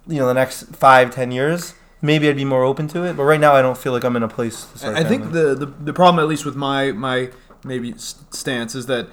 you 0.08 0.18
know 0.18 0.26
the 0.26 0.34
next 0.34 0.74
five 0.74 1.14
ten 1.14 1.30
years, 1.30 1.74
maybe 2.02 2.28
I'd 2.28 2.36
be 2.36 2.44
more 2.44 2.64
open 2.64 2.88
to 2.88 3.04
it. 3.04 3.16
But 3.16 3.24
right 3.24 3.38
now, 3.38 3.54
I 3.54 3.62
don't 3.62 3.78
feel 3.78 3.92
like 3.92 4.02
I'm 4.02 4.16
in 4.16 4.22
a 4.22 4.28
place. 4.28 4.64
To 4.64 4.78
start 4.78 4.96
I 4.96 5.04
think 5.04 5.32
the, 5.32 5.54
the 5.54 5.66
the 5.66 5.92
problem, 5.92 6.22
at 6.22 6.28
least 6.28 6.44
with 6.44 6.56
my 6.56 6.92
my 6.92 7.30
maybe 7.62 7.94
stance, 7.96 8.74
is 8.74 8.86
that 8.86 9.08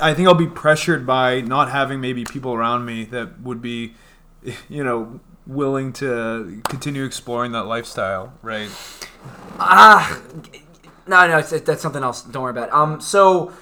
I 0.00 0.12
think 0.12 0.28
I'll 0.28 0.34
be 0.34 0.48
pressured 0.48 1.06
by 1.06 1.40
not 1.40 1.70
having 1.70 2.00
maybe 2.00 2.24
people 2.24 2.52
around 2.52 2.84
me 2.84 3.04
that 3.06 3.40
would 3.40 3.62
be, 3.62 3.94
you 4.68 4.82
know, 4.82 5.20
willing 5.46 5.92
to 5.94 6.62
continue 6.68 7.04
exploring 7.04 7.52
that 7.52 7.64
lifestyle, 7.64 8.32
right? 8.42 8.70
Ah, 9.58 10.20
no, 11.06 11.28
no, 11.28 11.38
it's, 11.38 11.50
that's 11.50 11.82
something 11.82 12.02
else. 12.02 12.22
Don't 12.22 12.42
worry 12.42 12.50
about 12.50 12.68
it. 12.68 12.74
Um, 12.74 13.00
so 13.00 13.52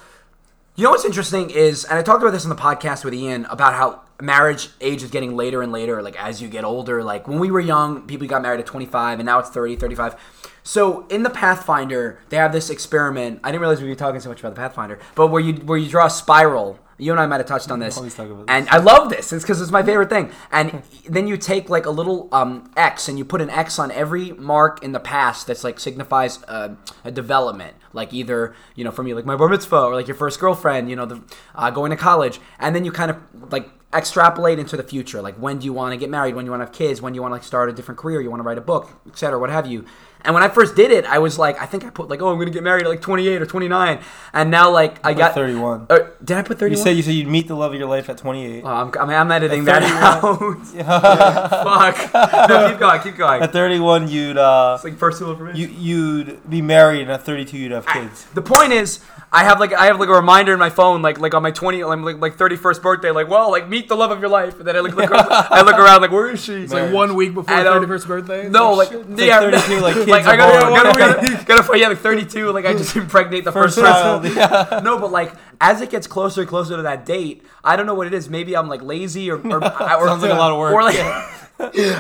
you 0.81 0.85
know 0.85 0.93
what's 0.93 1.05
interesting 1.05 1.51
is, 1.51 1.85
and 1.85 1.99
I 1.99 2.03
talked 2.03 2.22
about 2.22 2.31
this 2.31 2.45
on 2.45 2.49
the 2.49 2.57
podcast 2.57 3.05
with 3.05 3.12
Ian 3.12 3.45
about 3.51 3.74
how 3.74 4.01
marriage 4.18 4.70
age 4.81 5.03
is 5.03 5.11
getting 5.11 5.37
later 5.37 5.61
and 5.61 5.72
later. 5.72 6.01
Like 6.01 6.18
as 6.18 6.41
you 6.41 6.49
get 6.49 6.64
older, 6.64 7.05
like 7.05 7.28
when 7.28 7.39
we 7.39 7.51
were 7.51 7.61
young, 7.61 8.07
people 8.07 8.26
got 8.26 8.41
married 8.41 8.61
at 8.61 8.66
25, 8.66 9.18
and 9.18 9.26
now 9.26 9.41
it's 9.41 9.51
30, 9.51 9.76
35. 9.76 10.16
So 10.62 11.07
in 11.09 11.22
the 11.22 11.28
Pathfinder, 11.28 12.20
they 12.31 12.39
have 12.39 12.55
this 12.55 12.70
experiment. 12.70 13.41
I 13.45 13.51
didn't 13.51 13.61
realize 13.61 13.83
we 13.83 13.91
were 13.91 13.95
talking 13.95 14.20
so 14.20 14.31
much 14.31 14.41
about 14.41 14.55
the 14.55 14.59
Pathfinder, 14.59 14.99
but 15.14 15.26
where 15.26 15.43
you 15.43 15.53
where 15.53 15.76
you 15.76 15.91
draw 15.91 16.07
a 16.07 16.11
spiral. 16.11 16.78
You 17.01 17.12
and 17.12 17.20
I 17.20 17.26
might 17.26 17.38
have 17.38 17.46
touched 17.46 17.70
on 17.70 17.78
this. 17.78 17.96
Always 17.96 18.14
talk 18.14 18.30
about 18.30 18.44
and 18.48 18.68
I 18.68 18.78
love 18.78 19.09
this. 19.09 19.32
It's 19.32 19.44
because 19.44 19.61
it's 19.61 19.70
my 19.70 19.82
favorite 19.82 20.11
thing. 20.11 20.30
And 20.53 20.82
then 21.09 21.26
you 21.26 21.36
take 21.36 21.70
like 21.70 21.86
a 21.86 21.90
little 21.90 22.28
um, 22.32 22.70
X 22.76 23.09
and 23.09 23.18
you 23.18 23.24
put 23.24 23.40
an 23.40 23.51
X 23.51 23.78
on 23.78 23.90
every 23.90 24.32
mark 24.32 24.82
in 24.82 24.92
the 24.92 25.01
past 25.01 25.46
that's 25.46 25.64
like 25.64 25.80
signifies 25.80 26.42
uh, 26.44 26.74
a 27.05 27.11
development, 27.11 27.76
like 27.92 28.12
either 28.12 28.55
you 28.74 28.84
know 28.84 28.90
for 28.90 29.03
me 29.03 29.14
like 29.14 29.24
my 29.24 29.36
bar 29.36 29.48
mitzvah 29.48 29.82
or 29.82 29.94
like 29.94 30.07
your 30.07 30.16
first 30.16 30.38
girlfriend, 30.38 30.90
you 30.90 30.96
know, 30.96 31.07
the 31.07 31.22
uh, 31.55 31.70
going 31.70 31.90
to 31.90 31.96
college, 31.96 32.40
and 32.59 32.74
then 32.74 32.84
you 32.84 32.92
kind 32.92 33.11
of 33.11 33.53
like 33.53 33.70
extrapolate 33.93 34.59
into 34.59 34.76
the 34.76 34.82
future, 34.84 35.20
like 35.20 35.34
when 35.36 35.59
do 35.59 35.64
you 35.64 35.72
want 35.72 35.93
to 35.93 35.97
get 35.97 36.09
married, 36.11 36.34
when 36.34 36.45
you 36.45 36.51
want 36.51 36.61
to 36.61 36.66
have 36.66 36.74
kids, 36.74 37.03
when 37.03 37.14
you 37.14 37.20
want 37.22 37.32
to 37.32 37.34
like 37.36 37.45
start 37.45 37.68
a 37.68 37.72
different 37.72 37.99
career, 37.99 38.20
you 38.20 38.30
want 38.30 38.41
to 38.41 38.45
write 38.45 38.59
a 38.59 38.62
book, 38.62 38.91
etc., 39.09 39.38
what 39.38 39.51
have 39.51 39.66
you. 39.66 39.84
And 40.22 40.34
when 40.34 40.43
I 40.43 40.49
first 40.49 40.76
did 40.76 40.91
it, 40.91 41.07
I 41.07 41.18
was 41.18 41.38
like, 41.38 41.59
I 41.61 41.64
think 41.64 41.82
I 41.82 41.88
put 41.91 42.11
like, 42.11 42.20
oh, 42.20 42.28
I'm 42.28 42.38
gonna 42.38 42.51
get 42.51 42.62
married 42.62 42.84
at 42.84 42.91
like 42.91 43.01
28 43.01 43.41
or 43.41 43.47
29, 43.47 44.01
and 44.34 44.51
now 44.51 44.70
like 44.70 45.05
I 45.05 45.14
got 45.14 45.34
31. 45.34 45.86
Uh, 45.88 45.99
did 46.22 46.36
I 46.36 46.43
put 46.43 46.59
31? 46.59 46.70
You 46.70 46.84
said 46.84 46.97
you 46.97 47.03
said 47.03 47.14
you'd 47.14 47.26
meet 47.26 47.49
the 47.49 47.55
love 47.57 47.72
of 47.72 47.78
your 47.78 47.88
life 47.88 48.11
at 48.11 48.18
28. 48.18 48.62
Oh, 48.62 48.66
I'm, 48.68 48.93
I 49.01 49.07
mean, 49.07 49.16
I'm 49.16 49.32
editing 49.32 49.64
that 49.64 49.82
out. 49.82 50.20
Fuck. 50.76 52.49
No, 52.49 52.68
keep 52.70 52.78
going. 52.78 53.01
Keep 53.01 53.16
going. 53.16 53.43
At 53.43 53.53
31, 53.53 54.09
you'd 54.09 54.36
uh, 54.36 54.72
It's 54.76 54.84
like 54.84 54.99
personal 54.99 55.32
information. 55.32 55.59
you 55.59 55.68
you'd 55.68 56.51
be 56.51 56.61
married, 56.61 57.03
and 57.03 57.12
at 57.12 57.22
32, 57.24 57.57
you'd 57.57 57.72
have 57.72 57.86
kids. 57.86 58.26
the 58.34 58.43
point 58.43 58.72
is, 58.72 59.01
I 59.33 59.45
have 59.45 59.61
like 59.61 59.72
I 59.72 59.87
have 59.87 60.01
like 60.01 60.09
a 60.09 60.12
reminder 60.12 60.53
in 60.53 60.59
my 60.59 60.70
phone, 60.70 61.03
like 61.03 61.20
like 61.20 61.35
on 61.35 61.43
my 61.45 61.53
20, 61.53 61.85
like 61.85 62.01
like, 62.01 62.20
like 62.20 62.37
31st 62.37 62.83
birthday, 62.83 63.11
like 63.12 63.28
well, 63.28 63.49
like 63.53 63.68
meet 63.68 63.89
the 63.89 63.95
love 63.95 64.11
of 64.11 64.18
your 64.18 64.28
life, 64.28 64.59
and 64.59 64.66
then 64.66 64.74
I 64.74 64.81
like 64.81 64.97
look, 64.97 65.09
I 65.12 65.62
look 65.62 65.76
around, 65.76 66.01
like 66.03 66.11
where 66.11 66.28
is 66.31 66.43
she? 66.43 66.55
It's 66.64 66.72
like 66.72 66.93
one 66.93 67.14
week 67.14 67.35
before 67.35 67.55
I 67.55 67.62
31st 67.62 68.07
birthday. 68.09 68.41
It's 68.47 68.51
No, 68.51 68.72
like, 68.72 68.89
shit. 68.89 69.07
yeah, 69.18 69.39
32, 69.39 69.81
like, 69.81 69.95
kids 69.95 70.09
like 70.09 70.24
I 70.26 70.35
are 70.35 70.37
gotta, 70.37 70.66
born. 70.66 70.83
gotta, 70.83 70.99
gotta, 71.22 71.45
gotta, 71.47 71.62
find- 71.62 71.81
yeah, 71.81 71.89
like 71.89 71.99
32, 71.99 72.51
like 72.51 72.66
I 72.66 72.72
just 72.72 72.97
impregnate 72.97 73.45
the 73.45 73.53
first, 73.53 73.78
First 73.78 73.87
child. 73.89 74.24
Yeah. 74.24 74.81
No, 74.85 74.99
but 74.99 75.12
like 75.12 75.33
as 75.61 75.81
it 75.81 75.91
gets 75.91 76.09
closer 76.09 76.41
and 76.41 76.49
closer 76.51 76.74
to 76.76 76.83
that 76.83 77.07
date, 77.07 77.45
I 77.62 77.76
don't 77.76 77.87
know 77.87 77.95
what 77.95 78.09
it 78.09 78.14
is. 78.14 78.28
Maybe 78.28 78.57
I'm 78.57 78.68
like 78.68 78.83
lazy 78.83 79.31
or, 79.31 79.37
or, 79.37 79.62
or 79.64 80.09
Sounds 80.09 80.22
like 80.22 80.33
a 80.33 80.35
lot 80.35 80.51
of 80.51 80.59
work. 80.59 80.72
Or 80.72 80.83
like, 80.83 80.97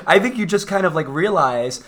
I 0.08 0.18
think 0.18 0.36
you 0.36 0.46
just 0.46 0.66
kind 0.66 0.84
of 0.84 0.96
like 0.96 1.06
realize, 1.06 1.84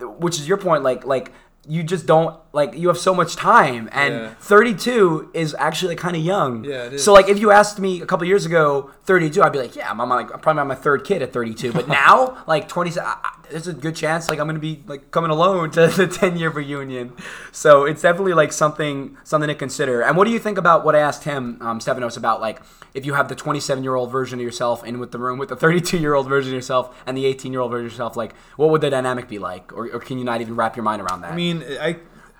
which 0.00 0.40
is 0.40 0.48
your 0.48 0.56
point, 0.56 0.82
like 0.82 1.04
like 1.04 1.30
you 1.68 1.82
just 1.84 2.06
don't 2.06 2.34
like 2.52 2.74
you 2.74 2.88
have 2.88 2.98
so 2.98 3.14
much 3.14 3.36
time, 3.36 3.88
and 3.92 4.14
Yeah. 4.14 4.30
32 4.40 5.30
is 5.34 5.54
actually 5.58 5.94
kind 5.96 6.16
of 6.16 6.22
young. 6.22 6.64
Yeah, 6.64 6.84
it 6.86 6.94
is. 6.94 7.04
So 7.04 7.12
like 7.12 7.28
if 7.28 7.38
you 7.38 7.50
asked 7.50 7.78
me 7.78 8.00
a 8.02 8.06
couple 8.06 8.26
years 8.26 8.44
ago, 8.46 8.90
32, 9.04 9.42
I'd 9.42 9.52
be 9.52 9.58
like, 9.58 9.76
yeah, 9.76 9.90
I'm 9.90 9.98
like, 9.98 10.32
I'm 10.32 10.40
probably 10.40 10.60
on 10.60 10.68
my 10.68 10.74
third 10.74 11.04
kid 11.04 11.22
at 11.22 11.32
32. 11.32 11.72
But 11.72 11.88
now, 12.00 12.42
like 12.46 12.68
20, 12.68 12.98
I- 13.00 13.04
I- 13.04 13.30
there's 13.50 13.66
a 13.66 13.72
good 13.72 13.96
chance 13.96 14.28
like 14.30 14.38
I'm 14.38 14.46
gonna 14.46 14.60
be 14.60 14.80
like 14.86 15.10
coming 15.10 15.30
alone 15.32 15.72
to 15.72 15.86
the 15.96 16.06
10 16.06 16.36
year 16.36 16.50
reunion. 16.50 17.12
So 17.52 17.84
it's 17.84 18.02
definitely 18.02 18.32
like 18.34 18.52
something 18.52 19.16
something 19.24 19.48
to 19.48 19.54
consider. 19.56 20.02
And 20.02 20.16
what 20.16 20.24
do 20.26 20.30
you 20.30 20.38
think 20.38 20.56
about 20.58 20.84
what 20.84 20.94
I 20.94 21.00
asked 21.00 21.24
him, 21.24 21.58
um, 21.60 21.80
Stefanos, 21.80 22.16
about 22.16 22.40
like 22.40 22.60
if 22.94 23.04
you 23.06 23.14
have 23.14 23.28
the 23.28 23.34
27 23.36 23.82
year 23.84 23.94
old 23.96 24.10
version 24.12 24.38
of 24.40 24.44
yourself 24.44 24.84
in 24.84 24.98
with 25.00 25.10
the 25.12 25.18
room 25.18 25.38
with 25.38 25.48
the 25.48 25.56
32 25.56 25.98
year 25.98 26.14
old 26.14 26.28
version 26.28 26.52
of 26.52 26.54
yourself 26.56 26.96
and 27.06 27.16
the 27.16 27.24
18 27.26 27.52
year 27.52 27.60
old 27.60 27.70
version 27.72 27.86
of 27.86 27.92
yourself, 27.92 28.16
like 28.16 28.34
what 28.56 28.70
would 28.70 28.80
the 28.80 28.90
dynamic 28.90 29.26
be 29.28 29.38
like? 29.40 29.72
Or, 29.72 29.88
or 29.94 29.98
can 30.00 30.18
you 30.18 30.24
not 30.24 30.40
even 30.40 30.54
wrap 30.56 30.76
your 30.76 30.84
mind 30.84 31.02
around 31.02 31.22
that? 31.22 31.32
I 31.32 31.36
mean, 31.36 31.64
I 31.80 31.96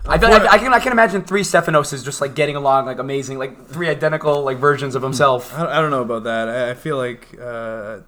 I, 0.06 0.18
feel, 0.18 0.28
I, 0.28 0.46
I 0.46 0.58
can 0.58 0.72
I 0.72 0.80
can 0.80 0.92
imagine 0.92 1.22
three 1.22 1.42
Stefanoses 1.42 2.04
just 2.04 2.20
like 2.20 2.34
getting 2.34 2.56
along 2.56 2.86
like 2.86 2.98
amazing, 2.98 3.38
like 3.38 3.66
three 3.66 3.88
identical 3.88 4.42
like 4.42 4.56
versions 4.56 4.94
of 4.94 5.02
himself. 5.02 5.54
I, 5.54 5.78
I 5.78 5.80
don't 5.80 5.90
know 5.90 6.02
about 6.02 6.24
that. 6.24 6.48
I, 6.48 6.70
I 6.70 6.74
feel 6.74 6.96
like 6.96 7.28
uh, 7.40 7.98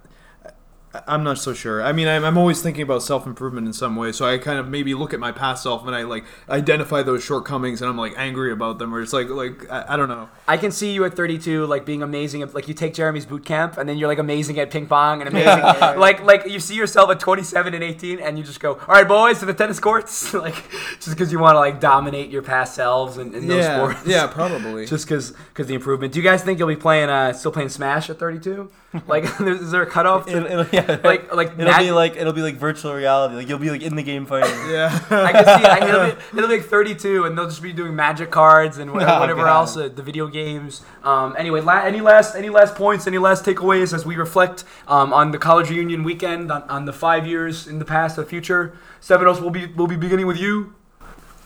I'm 1.07 1.23
not 1.23 1.39
so 1.39 1.53
sure. 1.53 1.81
I 1.81 1.91
mean, 1.91 2.07
I'm, 2.07 2.23
I'm 2.23 2.37
always 2.37 2.61
thinking 2.61 2.83
about 2.83 3.01
self 3.01 3.25
improvement 3.25 3.67
in 3.67 3.73
some 3.73 3.95
way, 3.95 4.11
so 4.11 4.25
I 4.25 4.37
kind 4.37 4.59
of 4.59 4.67
maybe 4.67 4.93
look 4.93 5.13
at 5.13 5.19
my 5.19 5.31
past 5.31 5.63
self 5.63 5.85
and 5.87 5.95
I 5.95 6.03
like 6.03 6.23
identify 6.49 7.01
those 7.01 7.23
shortcomings 7.23 7.81
and 7.81 7.89
I'm 7.89 7.97
like 7.97 8.13
angry 8.15 8.51
about 8.51 8.79
them, 8.79 8.93
or 8.93 9.01
it's 9.01 9.13
like 9.13 9.29
like 9.29 9.69
I, 9.71 9.85
I 9.89 9.97
don't 9.97 10.09
know. 10.09 10.29
I 10.47 10.57
can 10.57 10.71
see 10.71 10.91
you 10.91 11.03
at 11.05 11.15
32 11.15 11.65
like 11.65 11.85
being 11.85 12.03
amazing 12.03 12.41
at 12.41 12.53
like 12.53 12.67
you 12.67 12.73
take 12.73 12.93
Jeremy's 12.93 13.25
boot 13.25 13.45
camp 13.45 13.77
and 13.77 13.87
then 13.87 13.97
you're 13.97 14.07
like 14.07 14.19
amazing 14.19 14.59
at 14.59 14.71
ping 14.71 14.87
pong 14.87 15.21
and 15.21 15.29
amazing 15.29 15.61
like 15.99 16.23
like 16.23 16.45
you 16.47 16.59
see 16.59 16.75
yourself 16.75 17.09
at 17.09 17.19
27 17.19 17.73
and 17.73 17.83
18 17.83 18.19
and 18.19 18.37
you 18.37 18.43
just 18.43 18.59
go 18.59 18.73
all 18.73 18.87
right 18.87 19.07
boys 19.07 19.39
to 19.39 19.45
the 19.45 19.53
tennis 19.53 19.79
courts 19.79 20.33
like 20.33 20.55
just 20.95 21.11
because 21.11 21.31
you 21.31 21.39
want 21.39 21.55
to 21.55 21.59
like 21.59 21.79
dominate 21.79 22.29
your 22.29 22.41
past 22.41 22.75
selves 22.75 23.17
in, 23.17 23.33
in 23.33 23.47
those 23.47 23.63
yeah, 23.63 23.77
sports 23.77 24.07
yeah, 24.07 24.27
probably. 24.27 24.85
just 24.93 25.05
because 25.05 25.31
because 25.31 25.67
the 25.67 25.73
improvement. 25.73 26.13
Do 26.13 26.19
you 26.19 26.23
guys 26.23 26.43
think 26.43 26.59
you'll 26.59 26.67
be 26.67 26.75
playing 26.75 27.09
uh 27.09 27.33
still 27.33 27.51
playing 27.51 27.69
Smash 27.69 28.09
at 28.09 28.19
32? 28.19 28.71
Like 29.07 29.23
is 29.41 29.71
there 29.71 29.81
a 29.81 29.89
cutoff? 29.89 30.25
To, 30.25 30.37
It'll, 30.37 30.59
it'll, 30.59 30.75
yeah, 30.87 30.99
Like- 31.03 31.33
like 31.33 31.47
it'll 31.53 31.65
Nat- 31.65 31.79
be 31.79 31.91
like 31.91 32.15
it'll 32.15 32.33
be 32.33 32.41
like 32.41 32.55
virtual 32.55 32.93
reality. 32.93 33.35
Like 33.35 33.47
you'll 33.49 33.59
be 33.59 33.69
like 33.69 33.81
in 33.81 33.95
the 33.95 34.03
game 34.03 34.25
fighting. 34.25 34.53
yeah. 34.69 34.87
I 35.09 35.31
can 35.31 35.45
see 35.45 35.63
it. 35.65 35.69
I- 35.69 35.87
It'll 35.87 36.05
be, 36.15 36.21
it'll 36.37 36.49
be 36.49 36.57
like 36.57 36.65
32, 36.65 37.25
and 37.25 37.37
they'll 37.37 37.47
just 37.49 37.61
be 37.61 37.73
doing 37.73 37.95
magic 37.95 38.31
cards 38.31 38.77
and 38.77 38.91
whatever, 38.91 39.11
Oh, 39.11 39.19
whatever 39.19 39.47
else, 39.47 39.75
uh, 39.77 39.89
the 39.89 40.03
video 40.03 40.27
games. 40.27 40.81
Um, 41.03 41.35
anyway, 41.37 41.61
la- 41.61 41.81
any 41.83 42.01
last 42.01 42.35
any 42.35 42.49
last 42.49 42.75
points, 42.75 43.07
any 43.07 43.17
last 43.17 43.45
takeaways 43.45 43.93
as 43.93 44.05
we 44.05 44.15
reflect 44.15 44.63
um, 44.87 45.13
on 45.13 45.31
the 45.31 45.37
college 45.37 45.69
reunion 45.69 46.03
weekend, 46.03 46.51
on, 46.51 46.63
on 46.63 46.85
the 46.85 46.93
five 46.93 47.25
years 47.27 47.67
in 47.67 47.79
the 47.79 47.85
past, 47.85 48.15
the 48.15 48.25
future. 48.25 48.77
Stefanos 49.01 49.41
will 49.41 49.49
be 49.51 49.65
will 49.67 49.87
be 49.87 49.97
beginning 49.97 50.27
with 50.27 50.37
you. 50.39 50.73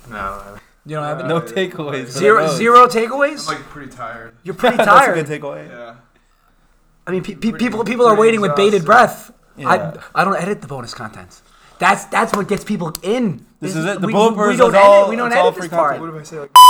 no, 0.09 0.41
You 0.85 0.95
don't 0.95 1.03
have 1.03 1.19
any? 1.19 1.27
No 1.29 1.41
takeaways. 1.41 2.03
but 2.05 2.11
Zero 2.11 2.43
I 2.43 2.47
know. 2.47 2.53
zero 2.53 2.87
takeaways. 2.87 3.49
I'm 3.49 3.55
like 3.57 3.65
pretty 3.65 3.91
tired. 3.91 4.35
You're 4.43 4.55
pretty 4.55 4.77
That's 4.77 4.87
a 4.87 4.91
tired. 4.91 5.27
good 5.27 5.41
takeaway. 5.41 5.67
Yeah. 5.69 5.95
I 7.07 7.11
mean, 7.11 7.23
pe- 7.23 7.35
pe- 7.35 7.53
people 7.53 7.83
people 7.85 8.05
are 8.05 8.09
pretty 8.15 8.21
waiting 8.21 8.41
with 8.41 8.55
bated 8.55 8.83
breath. 8.85 9.31
Yeah. 9.55 9.69
I 10.13 10.21
I 10.21 10.23
don't 10.25 10.35
edit 10.35 10.61
the 10.61 10.67
bonus 10.67 10.93
content. 10.93 11.41
That's 11.79 12.05
that's 12.05 12.35
what 12.35 12.47
gets 12.47 12.63
people 12.63 12.93
in. 13.01 13.45
This 13.59 13.75
is 13.75 13.85
it. 13.85 14.01
The 14.01 14.07
we, 14.07 14.13
bloopers, 14.13 14.49
We 14.49 14.57
don't 14.57 14.71
that's 14.71 14.83
edit. 14.85 14.95
all- 14.95 15.09
we 15.09 15.15
don't 15.15 15.29
that's 15.29 15.39
all 15.41 15.47
edit 15.47 15.59
free 15.59 15.67
this 15.69 15.77
part. 15.77 15.99
What 16.01 16.09
if 16.13 16.21
I 16.21 16.23
say 16.23 16.39
like? 16.39 16.51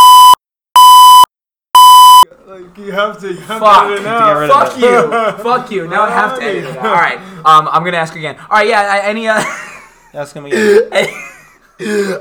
Like 2.46 2.78
you 2.78 2.92
have 2.94 3.20
to, 3.20 3.28
you 3.34 3.40
have 3.42 3.60
Fuck. 3.60 3.88
to 3.88 3.94
edit 3.94 4.00
it 4.00 4.04
To 4.04 4.04
get 4.04 4.32
rid 4.40 4.52
out. 4.52 4.68
of 4.68 4.74
Fuck 4.74 4.80
you. 4.80 5.44
Fuck 5.44 5.72
you. 5.72 5.88
Now 5.88 6.04
I 6.04 6.10
have 6.12 6.38
to 6.40 6.44
edit 6.46 6.64
it. 6.64 6.78
All 6.78 6.94
right. 6.94 7.18
Um, 7.46 7.68
I'm 7.70 7.84
gonna 7.84 7.98
ask 7.98 8.16
again. 8.16 8.38
All 8.40 8.48
right. 8.58 8.68
Yeah. 8.68 8.82
I- 8.82 9.00
Any. 9.10 9.28
Uh, 9.28 9.44
Ask 10.14 10.34
him 10.34 10.46
again. 10.48 10.88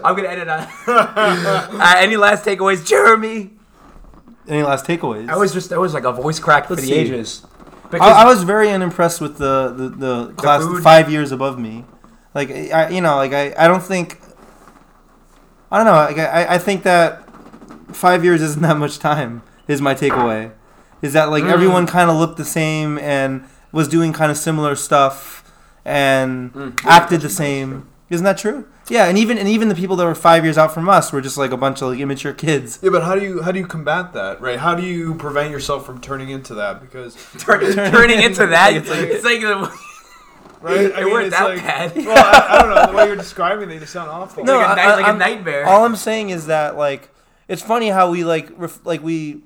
I'm 0.04 0.16
gonna 0.16 0.28
edit. 0.28 0.48
Uh, 0.48 0.66
uh, 0.88 1.94
any 1.98 2.16
last 2.16 2.44
takeaways, 2.44 2.84
Jeremy? 2.84 3.52
Any 4.48 4.62
last 4.64 4.84
takeaways? 4.84 5.28
I 5.28 5.36
was 5.36 5.52
just. 5.52 5.72
I 5.72 5.78
was 5.78 5.94
like 5.94 6.04
a 6.04 6.12
voice 6.12 6.40
crack 6.40 6.66
for 6.66 6.74
Let's 6.74 6.86
the 6.86 6.92
see. 6.92 6.98
ages. 6.98 7.46
I, 7.94 8.22
I 8.22 8.24
was 8.24 8.42
very 8.42 8.70
unimpressed 8.70 9.20
with 9.20 9.38
the 9.38 9.72
the, 9.76 9.88
the 9.88 10.32
class 10.34 10.62
food? 10.62 10.82
five 10.82 11.10
years 11.10 11.32
above 11.32 11.58
me. 11.58 11.84
Like 12.34 12.50
I, 12.50 12.88
you 12.90 13.00
know, 13.00 13.16
like 13.16 13.32
I, 13.32 13.54
I 13.56 13.66
don't 13.68 13.82
think. 13.82 14.20
I 15.70 15.78
don't 15.78 15.86
know. 15.86 15.92
Like 15.92 16.18
I, 16.18 16.54
I 16.54 16.58
think 16.58 16.82
that 16.84 17.28
five 17.94 18.24
years 18.24 18.40
isn't 18.42 18.62
that 18.62 18.76
much 18.76 18.98
time. 18.98 19.42
Is 19.68 19.80
my 19.80 19.94
takeaway, 19.94 20.52
is 21.02 21.12
that 21.14 21.30
like 21.30 21.42
Mm. 21.44 21.50
everyone 21.52 21.86
kind 21.88 22.08
of 22.08 22.16
looked 22.16 22.36
the 22.36 22.44
same 22.44 22.98
and 22.98 23.44
was 23.72 23.88
doing 23.88 24.12
kind 24.12 24.30
of 24.30 24.36
similar 24.36 24.76
stuff 24.76 25.42
and 25.84 26.52
Mm. 26.54 26.84
acted 26.84 27.20
the 27.20 27.28
same. 27.28 27.88
Isn't 28.08 28.24
that 28.24 28.38
true? 28.38 28.68
Yeah, 28.88 29.06
and 29.06 29.18
even 29.18 29.36
and 29.36 29.48
even 29.48 29.68
the 29.68 29.74
people 29.74 29.96
that 29.96 30.04
were 30.04 30.14
five 30.14 30.44
years 30.44 30.56
out 30.56 30.72
from 30.72 30.88
us 30.88 31.12
were 31.12 31.20
just 31.20 31.36
like 31.36 31.50
a 31.50 31.56
bunch 31.56 31.82
of 31.82 31.88
like 31.90 31.98
immature 31.98 32.32
kids. 32.32 32.78
Yeah, 32.82 32.90
but 32.90 33.02
how 33.02 33.16
do 33.16 33.22
you 33.24 33.42
how 33.42 33.50
do 33.50 33.58
you 33.58 33.66
combat 33.66 34.12
that, 34.12 34.40
right? 34.40 34.58
How 34.60 34.76
do 34.76 34.84
you 34.84 35.14
prevent 35.16 35.50
yourself 35.50 35.84
from 35.84 36.00
turning 36.00 36.28
into 36.30 36.54
that? 36.54 36.80
Because 36.80 37.16
turn, 37.38 37.60
turning 37.74 38.22
into 38.22 38.46
that. 38.54 38.74
It's 38.74 38.88
like, 38.88 39.00
It's 39.00 39.24
like- 39.24 39.42
like, 39.42 39.60
the- 39.60 39.78
right, 40.62 40.94
They 40.94 41.04
weren't 41.04 41.30
that 41.32 41.56
bad. 41.56 41.96
Well, 41.96 42.16
I, 42.16 42.46
I 42.58 42.62
don't 42.62 42.74
know 42.74 42.90
the 42.92 42.96
way 42.96 43.06
you're 43.08 43.16
describing, 43.16 43.68
they 43.68 43.78
just 43.80 43.92
sound 43.92 44.08
awful. 44.08 44.44
No, 44.44 44.58
like, 44.58 44.78
a, 44.78 44.80
I- 44.82 44.94
like 44.94 45.04
a 45.04 45.08
I'm- 45.08 45.18
nightmare. 45.18 45.66
All 45.66 45.84
I'm 45.84 45.96
saying 45.96 46.30
is 46.30 46.46
that 46.46 46.76
like 46.76 47.08
it's 47.48 47.62
funny 47.62 47.88
how 47.88 48.10
we 48.12 48.22
like 48.22 48.50
ref- 48.56 48.86
like 48.86 49.02
we 49.02 49.40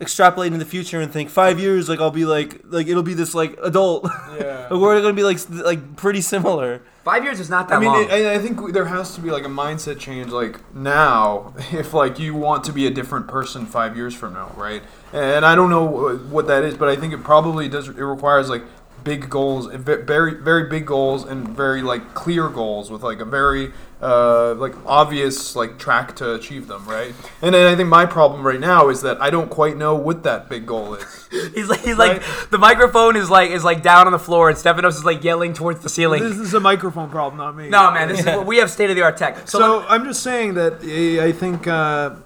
extrapolate 0.00 0.52
in 0.52 0.58
the 0.58 0.64
future 0.66 1.00
and 1.00 1.10
think 1.10 1.30
five 1.30 1.58
years 1.58 1.88
like 1.88 2.00
I'll 2.00 2.10
be 2.10 2.26
like 2.26 2.60
like 2.64 2.86
it'll 2.86 3.02
be 3.02 3.14
this 3.14 3.34
like 3.34 3.56
adult. 3.62 4.04
Yeah. 4.38 4.68
Like, 4.70 4.78
We're 4.80 5.00
gonna 5.00 5.14
be 5.14 5.24
like 5.24 5.36
s- 5.36 5.48
like 5.48 5.96
pretty 5.96 6.20
similar. 6.20 6.82
Five 7.04 7.22
years 7.22 7.38
is 7.38 7.50
not 7.50 7.68
that 7.68 7.76
I 7.76 7.80
mean, 7.80 7.88
long. 7.88 8.10
I, 8.10 8.34
I 8.34 8.38
think 8.38 8.72
there 8.72 8.86
has 8.86 9.14
to 9.14 9.20
be 9.20 9.30
like 9.30 9.44
a 9.44 9.48
mindset 9.48 9.98
change, 9.98 10.30
like 10.30 10.58
now, 10.74 11.52
if 11.72 11.92
like 11.92 12.18
you 12.18 12.34
want 12.34 12.64
to 12.64 12.72
be 12.72 12.86
a 12.86 12.90
different 12.90 13.28
person 13.28 13.66
five 13.66 13.94
years 13.94 14.14
from 14.14 14.32
now, 14.32 14.52
right? 14.56 14.82
And 15.12 15.44
I 15.44 15.54
don't 15.54 15.68
know 15.68 16.16
what 16.16 16.46
that 16.46 16.64
is, 16.64 16.76
but 16.76 16.88
I 16.88 16.96
think 16.96 17.12
it 17.12 17.22
probably 17.22 17.68
does. 17.68 17.88
It 17.88 18.00
requires 18.00 18.48
like 18.48 18.62
big 19.04 19.30
goals, 19.30 19.66
very 19.72 20.34
very 20.34 20.68
big 20.68 20.86
goals, 20.86 21.24
and 21.24 21.48
very 21.48 21.82
like 21.82 22.14
clear 22.14 22.48
goals 22.48 22.90
with 22.90 23.02
like 23.02 23.20
a 23.20 23.24
very 23.24 23.72
uh, 24.02 24.54
like 24.54 24.74
obvious 24.84 25.56
like 25.56 25.78
track 25.78 26.14
to 26.16 26.34
achieve 26.34 26.68
them, 26.68 26.84
right? 26.86 27.14
And 27.40 27.54
then 27.54 27.72
I 27.72 27.76
think 27.76 27.88
my 27.88 28.06
problem 28.06 28.46
right 28.46 28.60
now 28.60 28.88
is 28.88 29.02
that 29.02 29.20
I 29.20 29.30
don't 29.30 29.48
quite 29.48 29.76
know 29.76 29.94
what 29.94 30.24
that 30.24 30.48
big 30.48 30.66
goal 30.66 30.94
is. 30.94 31.28
he's 31.54 31.68
like, 31.68 31.80
he's 31.80 31.96
like, 31.96 32.22
the 32.50 32.58
microphone 32.58 33.16
is 33.16 33.30
like 33.30 33.50
is 33.50 33.64
like 33.64 33.82
down 33.82 34.06
on 34.06 34.12
the 34.12 34.18
floor, 34.18 34.50
and 34.50 34.58
Stefanos 34.58 34.90
is 34.90 35.04
like 35.04 35.24
yelling 35.24 35.54
towards 35.54 35.80
the 35.80 35.88
ceiling. 35.88 36.22
this 36.22 36.38
is 36.38 36.54
a 36.54 36.60
microphone 36.60 37.08
problem, 37.10 37.38
not 37.38 37.56
me. 37.56 37.68
no, 37.68 37.90
man, 37.92 38.08
this 38.08 38.20
is 38.26 38.44
we 38.46 38.58
have 38.58 38.70
state 38.70 38.90
of 38.90 38.96
the 38.96 39.02
art 39.02 39.16
tech. 39.16 39.48
So, 39.48 39.58
So, 39.58 39.86
I'm 39.88 40.04
just 40.04 40.22
saying 40.22 40.54
that 40.54 40.84
eh, 40.84 41.24
I 41.24 41.32
think 41.32 41.66
uh, 41.66 42.16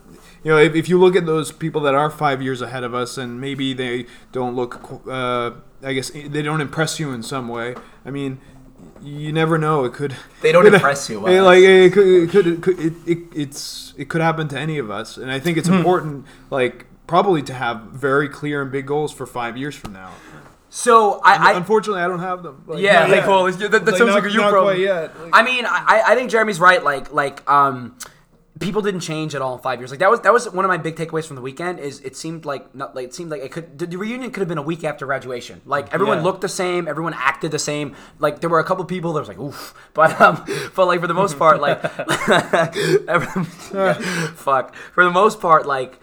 you 0.45 0.51
know 0.51 0.59
if, 0.59 0.75
if 0.75 0.89
you 0.89 0.99
look 0.99 1.17
at 1.17 1.27
those 1.27 1.53
people 1.53 1.81
that 1.83 1.95
are 1.95 2.11
five 2.11 2.41
years 2.43 2.61
ahead 2.63 2.85
of 2.85 2.95
us 2.95 3.19
and 3.19 3.41
maybe 3.41 3.75
they 3.75 4.07
don't 4.33 4.55
look, 4.55 5.03
uh, 5.09 5.53
I 5.83 5.93
guess 5.93 6.11
they 6.11 6.43
don't 6.43 6.61
impress 6.61 6.99
you 7.01 7.13
in 7.13 7.23
some 7.23 7.49
way. 7.49 7.75
I 8.05 8.11
mean, 8.11 8.41
you 9.03 9.33
never 9.33 9.59
know. 9.59 9.85
It 9.85 9.93
could. 9.93 10.15
They 10.43 10.53
don't 10.53 10.65
could- 10.65 10.75
impress 10.81 11.09
you, 11.11 11.21
wow. 11.21 11.45
like 11.45 11.63
it 11.63 11.93
could, 11.93 12.07
it 12.07 12.31
could, 12.31 12.47
it, 12.47 12.63
could 12.63 12.79
it, 12.81 12.93
it, 13.07 13.19
it's 13.35 13.95
it 13.97 14.09
could 14.09 14.21
happen 14.21 14.47
to 14.49 14.59
any 14.59 14.79
of 14.79 14.91
us, 14.91 15.17
and 15.17 15.31
I 15.31 15.39
think 15.41 15.59
it's 15.59 15.69
important, 15.69 16.27
like 16.51 16.87
probably 17.09 17.43
to 17.43 17.55
have 17.55 17.83
very 17.93 18.29
clear 18.29 18.63
and 18.63 18.71
big 18.71 18.87
goals 18.87 19.13
for 19.13 19.27
five 19.27 19.57
years 19.57 19.75
from 19.75 19.93
now. 19.95 20.11
so 20.69 21.21
I, 21.25 21.53
I 21.53 21.57
Unfortunately, 21.57 22.03
I 22.03 22.07
don't 22.07 22.21
have 22.21 22.43
them. 22.43 22.63
Like, 22.67 22.81
Yeah, 22.83 23.01
not 23.07 23.11
like, 23.11 23.27
well, 23.27 23.47
it's- 23.47 23.61
that- 23.71 23.85
that 23.85 23.97
sounds 23.97 24.11
not- 24.11 24.15
like 24.23 24.25
a 24.25 24.31
you 24.31 24.37
not 24.39 24.51
problem. 24.51 24.75
quite 24.77 24.85
yet. 24.85 25.19
Like- 25.21 25.31
I 25.33 25.43
mean, 25.43 25.65
I, 25.67 26.03
I 26.09 26.15
think 26.15 26.31
Jeremy's 26.31 26.61
right. 26.61 26.85
Like, 26.85 27.11
like, 27.13 27.49
um, 27.51 27.97
people 28.61 28.83
didn't 28.83 29.01
change 29.01 29.35
at 29.35 29.43
all 29.43 29.55
in 29.55 29.61
five 29.61 29.79
years. 29.81 29.91
Like 29.91 30.01
that 30.01 30.11
was 30.11 30.21
that 30.23 30.33
was 30.33 30.51
one 30.51 30.65
of 30.65 30.69
my 30.69 30.77
big 30.77 30.97
takeaways 30.97 31.27
from 31.27 31.37
the 31.37 31.43
weekend. 31.43 31.79
Is 31.79 32.01
it 32.01 32.17
seemed 32.17 32.45
like 32.45 32.75
not 32.75 32.95
like 32.95 33.07
it 33.07 33.15
seemed 33.15 33.31
like 33.31 33.43
it 33.43 33.53
could 33.53 33.79
the, 33.79 33.87
the 33.87 33.97
reunion 33.97 34.31
could 34.31 34.41
have 34.41 34.49
been 34.49 34.59
a 34.59 34.63
week 34.63 34.85
after 34.85 35.07
graduation. 35.07 35.61
Like 35.67 35.93
everyone 35.93 36.19
Yeah. 36.19 36.25
looked 36.25 36.41
the 36.41 36.49
same, 36.49 36.89
everyone 36.89 37.15
acted 37.15 37.51
the 37.51 37.59
same. 37.59 37.95
Like 38.19 38.41
there 38.41 38.51
were 38.51 38.59
a 38.61 38.65
couple 38.65 38.85
people 38.85 39.13
that 39.15 39.21
was 39.21 39.29
like 39.29 39.39
oof, 39.39 39.75
but 39.95 40.21
um, 40.21 40.45
but 40.75 40.87
like 40.87 41.01
for 41.01 41.07
the 41.07 41.15
most 41.15 41.39
part, 41.39 41.61
like 41.61 41.83
everyone- 43.09 43.45
fuck 44.35 44.75
for 44.75 45.05
the 45.05 45.11
most 45.11 45.41
part, 45.41 45.67
like 45.67 45.99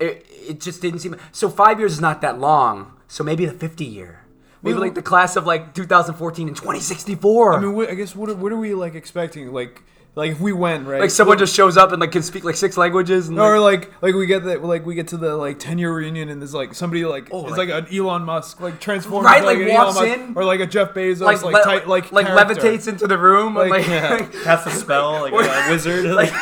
it 0.00 0.26
it 0.48 0.60
just 0.60 0.82
didn't 0.82 1.00
seem 1.00 1.16
so. 1.32 1.48
Five 1.48 1.78
years 1.78 1.92
is 1.92 2.00
not 2.00 2.20
that 2.22 2.38
long. 2.38 2.92
So 3.08 3.22
maybe 3.24 3.46
the 3.46 3.52
fifty 3.52 3.84
year. 3.84 4.20
Maybe 4.62 4.78
like 4.78 4.94
the 4.94 5.02
class 5.02 5.36
of 5.36 5.44
like 5.44 5.74
2014 5.74 6.48
and 6.48 6.56
2064. 6.56 7.52
I 7.54 7.60
mean, 7.60 7.74
what, 7.74 7.90
I 7.90 7.94
guess 7.94 8.16
what 8.16 8.30
are, 8.30 8.34
what 8.34 8.50
are 8.50 8.56
we 8.56 8.72
like 8.72 8.94
expecting? 8.94 9.52
Like, 9.52 9.82
like 10.16 10.32
if 10.32 10.40
we 10.40 10.52
went 10.52 10.86
right, 10.86 11.00
like 11.00 11.10
someone 11.10 11.38
just 11.38 11.54
shows 11.56 11.76
up 11.76 11.90
and 11.92 12.00
like 12.00 12.12
can 12.12 12.22
speak 12.22 12.44
like 12.44 12.54
six 12.56 12.76
languages 12.76 13.28
and 13.28 13.38
or 13.40 13.58
like, 13.58 13.90
like 13.94 14.02
like 14.02 14.14
we 14.14 14.26
get 14.26 14.44
that 14.44 14.62
like 14.64 14.86
we 14.86 14.94
get 14.94 15.08
to 15.08 15.16
the 15.16 15.36
like 15.36 15.58
ten 15.58 15.76
year 15.78 15.92
reunion 15.92 16.28
and 16.28 16.40
there's 16.40 16.54
like 16.54 16.74
somebody 16.74 17.04
like 17.04 17.28
Oh, 17.32 17.46
it's 17.48 17.56
like- 17.58 17.68
like, 17.68 17.88
an 17.90 17.96
Elon 17.96 18.22
Musk 18.22 18.60
like 18.60 18.78
transforms 18.80 19.24
Right, 19.24 19.42
into, 19.42 19.64
like, 19.66 19.72
walks 19.78 19.96
Musk, 19.96 20.06
in, 20.18 20.32
or 20.36 20.44
like 20.44 20.60
a 20.60 20.66
Jeff 20.66 20.94
Bezos 20.94 21.20
like 21.20 21.42
like 21.42 21.54
le- 21.54 21.64
type, 21.64 21.86
like 21.86 22.12
like 22.12 22.26
levitates 22.26 22.86
into 22.86 23.06
the 23.06 23.18
room 23.18 23.56
and 23.56 23.70
Like, 23.70 23.86
like, 23.86 23.88
yeah. 23.88 24.28
Cast 24.44 24.66
a 24.66 24.70
spell 24.70 25.22
like 25.22 25.32
a 25.32 25.70
wizard. 25.70 26.04
like 26.14 26.32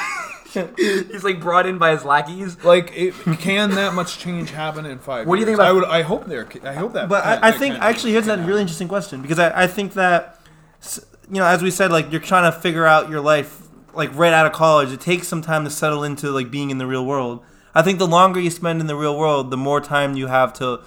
he's 0.77 1.25
like 1.25 1.41
brought 1.41 1.65
in 1.65 1.79
by 1.79 1.93
his 1.93 2.05
lackeys. 2.05 2.63
Like, 2.63 2.93
it, 2.95 3.15
can 3.39 3.71
that 3.71 3.95
much 3.95 4.19
change 4.19 4.51
happen 4.51 4.85
in 4.85 4.99
five? 4.99 5.27
What 5.27 5.37
do 5.37 5.41
you 5.41 5.47
think 5.47 5.57
about- 5.57 5.69
I 5.69 5.73
would. 5.73 5.85
I 5.85 6.03
hope 6.03 6.27
there. 6.27 6.47
I 6.63 6.75
hope 6.75 6.93
that. 6.93 7.09
But 7.09 7.25
that- 7.25 7.43
I, 7.43 7.49
I 7.49 7.53
think 7.53 7.77
actually 7.77 8.13
here's 8.13 8.29
a 8.29 8.37
really 8.37 8.61
interesting 8.61 8.87
question 8.89 9.23
because 9.23 9.39
I, 9.39 9.63
I 9.63 9.67
think 9.67 9.95
that 9.95 10.41
s- 10.83 11.07
you 11.33 11.39
know 11.39 11.47
as 11.47 11.63
we 11.63 11.71
said 11.71 11.91
like 11.91 12.13
you're 12.13 12.21
trying 12.21 12.51
to 12.51 12.57
figure 12.57 12.87
out 12.87 13.09
your 13.09 13.21
life 13.21 13.63
like 13.95 14.15
right 14.15 14.33
out 14.33 14.47
of 14.47 14.53
college 14.53 14.93
it 14.93 15.01
takes 15.01 15.27
some 15.27 15.43
time 15.43 15.65
to 15.65 15.71
settle 15.71 16.05
into 16.05 16.31
like 16.31 16.51
being 16.51 16.71
in 16.71 16.79
the 16.79 16.87
real 16.87 17.05
world. 17.05 17.43
I 17.75 17.81
think 17.83 17.99
the 17.99 18.07
longer 18.07 18.39
you 18.39 18.51
spend 18.51 18.81
in 18.81 18.87
the 18.87 18.97
real 18.97 19.19
world, 19.19 19.51
the 19.51 19.57
more 19.57 19.81
time 19.81 20.15
you 20.15 20.27
have 20.27 20.53
to 20.55 20.83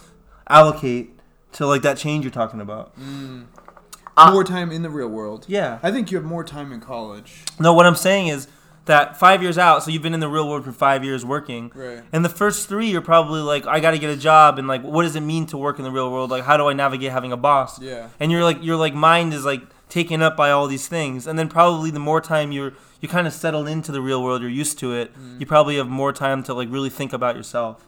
allocate 0.47 1.19
to 1.53 1.65
like 1.65 1.81
that 1.81 1.97
change 1.97 2.23
you're 2.23 2.31
talking 2.31 2.61
about. 2.61 2.93
Uh, 4.17 4.31
more 4.31 4.43
time 4.43 4.71
in 4.71 4.83
the 4.83 4.89
real 4.89 5.07
world. 5.07 5.45
Yeah. 5.47 5.79
I 5.81 5.91
think 5.91 6.11
you 6.11 6.17
have 6.17 6.25
more 6.25 6.43
time 6.43 6.71
in 6.71 6.79
college. 6.79 7.43
No, 7.59 7.73
what 7.73 7.85
I'm 7.85 7.95
saying 7.95 8.27
is 8.27 8.47
that 8.85 9.17
five 9.17 9.41
years 9.41 9.57
out, 9.57 9.83
so 9.83 9.91
you've 9.91 10.03
been 10.03 10.13
in 10.13 10.19
the 10.19 10.29
real 10.29 10.47
world 10.47 10.63
for 10.63 10.71
five 10.71 11.03
years 11.03 11.25
working. 11.25 11.71
Right. 11.73 12.03
And 12.13 12.23
the 12.23 12.29
first 12.29 12.69
three, 12.69 12.87
you're 12.87 13.01
probably 13.01 13.41
like, 13.41 13.65
I 13.65 13.79
got 13.79 13.91
to 13.91 13.99
get 13.99 14.11
a 14.11 14.15
job, 14.15 14.59
and 14.59 14.67
like, 14.67 14.83
what 14.83 15.03
does 15.03 15.15
it 15.15 15.21
mean 15.21 15.47
to 15.47 15.57
work 15.57 15.79
in 15.79 15.83
the 15.83 15.91
real 15.91 16.11
world? 16.11 16.29
Like, 16.29 16.43
how 16.43 16.55
do 16.55 16.67
I 16.67 16.73
navigate 16.73 17.11
having 17.11 17.31
a 17.31 17.37
boss? 17.37 17.81
Yeah. 17.81 18.09
And 18.19 18.31
you're 18.31 18.43
like, 18.43 18.63
your 18.63 18.75
like 18.75 18.93
mind 18.93 19.33
is 19.33 19.43
like 19.43 19.63
taken 19.95 20.21
up 20.21 20.35
by 20.35 20.51
all 20.51 20.67
these 20.67 20.89
things, 20.89 21.25
and 21.25 21.39
then 21.39 21.47
probably 21.47 21.89
the 21.89 22.05
more 22.11 22.19
time 22.19 22.51
you're 22.51 22.73
you 22.99 23.07
kind 23.07 23.27
of 23.27 23.33
settle 23.33 23.65
into 23.65 23.93
the 23.93 24.01
real 24.01 24.21
world. 24.21 24.41
You're 24.41 24.49
used 24.49 24.77
to 24.79 24.93
it. 24.93 25.17
Mm. 25.17 25.39
You 25.39 25.45
probably 25.45 25.77
have 25.77 25.87
more 25.87 26.11
time 26.11 26.43
to 26.43 26.53
like 26.53 26.69
really 26.69 26.89
think 26.89 27.13
about 27.13 27.37
yourself 27.37 27.87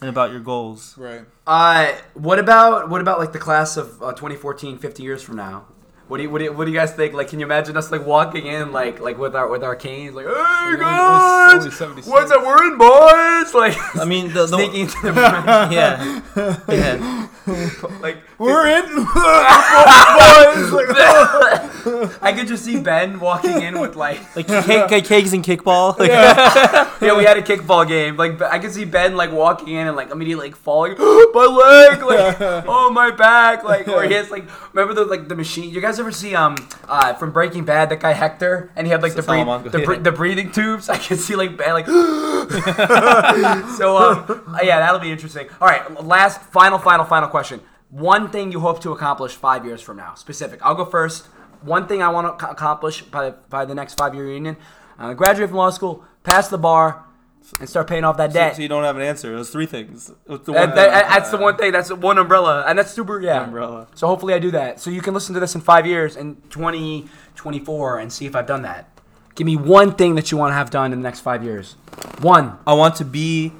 and 0.00 0.08
about 0.08 0.30
your 0.30 0.40
goals. 0.40 0.96
Right. 0.96 1.22
Uh, 1.46 1.92
what 2.14 2.38
about 2.38 2.88
what 2.88 3.02
about 3.02 3.18
like 3.18 3.32
the 3.32 3.38
class 3.38 3.76
of 3.76 4.02
uh, 4.02 4.12
2014, 4.12 4.78
50 4.78 5.02
years 5.02 5.22
from 5.22 5.36
now? 5.36 5.66
What 6.08 6.18
do 6.18 6.24
you 6.24 6.30
what 6.30 6.38
do 6.38 6.44
you, 6.44 6.52
what 6.52 6.64
do 6.66 6.70
you 6.72 6.76
guys 6.76 6.92
think? 6.92 7.14
Like, 7.14 7.28
can 7.28 7.38
you 7.40 7.46
imagine 7.46 7.76
us 7.76 7.90
like 7.90 8.04
walking 8.04 8.46
in 8.46 8.72
like 8.72 9.00
like 9.00 9.16
with 9.18 9.34
our 9.34 9.48
with 9.48 9.62
our 9.64 9.74
canes, 9.76 10.14
like, 10.14 10.26
hey 10.26 10.32
only- 10.32 10.76
guys, 10.78 11.52
only 11.82 12.02
what's 12.10 12.30
up? 12.30 12.42
We're 12.44 12.64
in, 12.70 12.76
boys. 12.78 13.54
Like, 13.54 13.76
I 13.96 14.04
mean, 14.04 14.28
the, 14.28 14.46
the 14.46 14.56
sneaking 14.56 14.80
into 14.80 15.00
the 15.02 15.12
yeah, 15.70 16.20
yeah. 16.68 17.28
like 18.00 18.18
We're 18.38 18.66
in. 18.66 19.06
I 22.22 22.32
could 22.32 22.46
just 22.46 22.64
see 22.64 22.80
Ben 22.80 23.18
walking 23.20 23.60
in 23.62 23.80
with 23.80 23.96
like 23.96 24.20
Like 24.36 24.46
cake, 24.46 24.88
cake, 24.88 25.04
cakes 25.04 25.32
and 25.32 25.44
kickball. 25.44 25.98
Like, 26.02 26.10
yeah, 26.10 27.16
we 27.16 27.24
had 27.24 27.36
a 27.36 27.42
kickball 27.42 27.86
game. 27.86 28.16
Like 28.16 28.40
I 28.40 28.58
could 28.58 28.72
see 28.72 28.84
Ben 28.84 29.16
like 29.16 29.30
walking 29.32 29.68
in 29.68 29.86
and 29.86 29.96
like 29.96 30.10
immediately 30.10 30.48
like 30.48 30.56
falling, 30.56 30.96
my 30.98 31.90
leg, 31.90 32.02
like 32.02 32.36
oh 32.66 32.90
my 32.90 33.10
back, 33.10 33.64
like 33.64 33.88
or 33.88 34.04
he 34.04 34.14
has 34.14 34.30
like 34.30 34.44
remember 34.72 34.94
the 34.94 35.04
like 35.04 35.28
the 35.28 35.34
machine. 35.36 35.70
You 35.70 35.80
guys 35.80 35.98
ever 36.00 36.12
see 36.12 36.34
um 36.34 36.56
uh 36.88 37.14
from 37.14 37.32
Breaking 37.32 37.64
Bad 37.64 37.90
that 37.90 38.00
guy 38.00 38.12
Hector 38.12 38.70
and 38.76 38.86
he 38.86 38.90
had 38.90 39.02
like 39.02 39.14
the 39.14 39.22
Salamanca, 39.22 39.70
the, 39.70 39.80
bre- 39.80 39.94
yeah. 39.94 40.00
the 40.00 40.12
breathing 40.12 40.50
tubes. 40.52 40.88
I 40.88 40.96
can 40.96 41.16
see 41.16 41.36
like 41.36 41.56
Ben 41.56 41.72
like 41.72 41.86
so 43.76 43.96
um 43.96 44.58
yeah 44.62 44.78
that'll 44.80 45.00
be 45.00 45.12
interesting. 45.12 45.48
All 45.60 45.68
right, 45.68 46.04
last 46.04 46.40
final 46.40 46.78
final 46.78 47.04
final 47.04 47.28
question. 47.28 47.60
One 47.90 48.30
thing 48.30 48.52
you 48.52 48.60
hope 48.60 48.80
to 48.82 48.92
accomplish 48.92 49.34
five 49.34 49.66
years 49.66 49.82
from 49.82 49.98
now, 49.98 50.14
specific. 50.14 50.60
I'll 50.64 50.74
go 50.74 50.86
first. 50.86 51.28
One 51.62 51.86
thing 51.86 52.02
I 52.02 52.08
want 52.08 52.38
to 52.38 52.50
accomplish 52.50 53.02
by 53.02 53.30
by 53.30 53.64
the 53.64 53.74
next 53.74 53.94
five 53.94 54.14
year 54.14 54.24
reunion, 54.24 54.56
uh, 54.98 55.14
graduate 55.14 55.48
from 55.50 55.58
law 55.58 55.70
school, 55.70 56.04
pass 56.22 56.48
the 56.48 56.58
bar, 56.58 57.04
and 57.60 57.68
start 57.68 57.86
paying 57.88 58.04
off 58.04 58.16
that 58.16 58.32
debt. 58.32 58.56
so 58.56 58.62
you 58.62 58.68
don't 58.68 58.84
have 58.84 58.96
an 58.96 59.02
answer. 59.02 59.34
Those 59.34 59.50
three 59.50 59.66
things. 59.66 60.12
What's 60.26 60.46
the 60.46 60.52
one 60.52 60.70
that- 60.70 60.76
thing? 60.76 61.10
that's 61.10 61.30
the 61.30 61.36
one 61.38 61.56
thing. 61.56 61.72
That's 61.72 61.92
one 61.92 62.18
umbrella, 62.18 62.64
and 62.66 62.78
that's 62.78 62.90
super. 62.92 63.20
Yeah, 63.20 63.44
umbrella. 63.44 63.88
So 63.94 64.06
hopefully 64.06 64.34
I 64.34 64.38
do 64.38 64.50
that. 64.52 64.80
So 64.80 64.90
you 64.90 65.00
can 65.02 65.14
listen 65.14 65.34
to 65.34 65.40
this 65.40 65.54
in 65.54 65.60
five 65.60 65.86
years, 65.86 66.16
in 66.16 66.36
2024, 66.50 67.98
and 67.98 68.12
see 68.12 68.26
if 68.26 68.34
I've 68.36 68.46
done 68.46 68.62
that. 68.62 68.88
Give 69.34 69.46
me 69.46 69.56
one 69.56 69.92
thing 69.94 70.14
that 70.16 70.30
you 70.30 70.36
want 70.38 70.50
to 70.50 70.54
have 70.54 70.70
done 70.70 70.92
in 70.92 71.00
the 71.00 71.02
next 71.02 71.20
five 71.20 71.42
years. 71.42 71.76
One. 72.20 72.58
I 72.66 72.74
want 72.74 72.96
to 72.96 73.04
be 73.04 73.52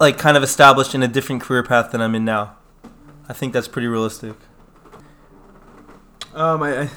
like 0.00 0.18
kind 0.18 0.36
of 0.36 0.42
established 0.42 0.94
in 0.94 1.02
a 1.02 1.08
different 1.08 1.42
career 1.42 1.62
path 1.62 1.92
than 1.92 2.00
I'm 2.00 2.14
in 2.14 2.24
now. 2.24 2.56
I 3.28 3.32
think 3.32 3.52
that's 3.52 3.68
pretty 3.68 3.86
realistic. 3.86 4.34
Um, 6.34 6.62
I, 6.62 6.82
I, 6.82 6.90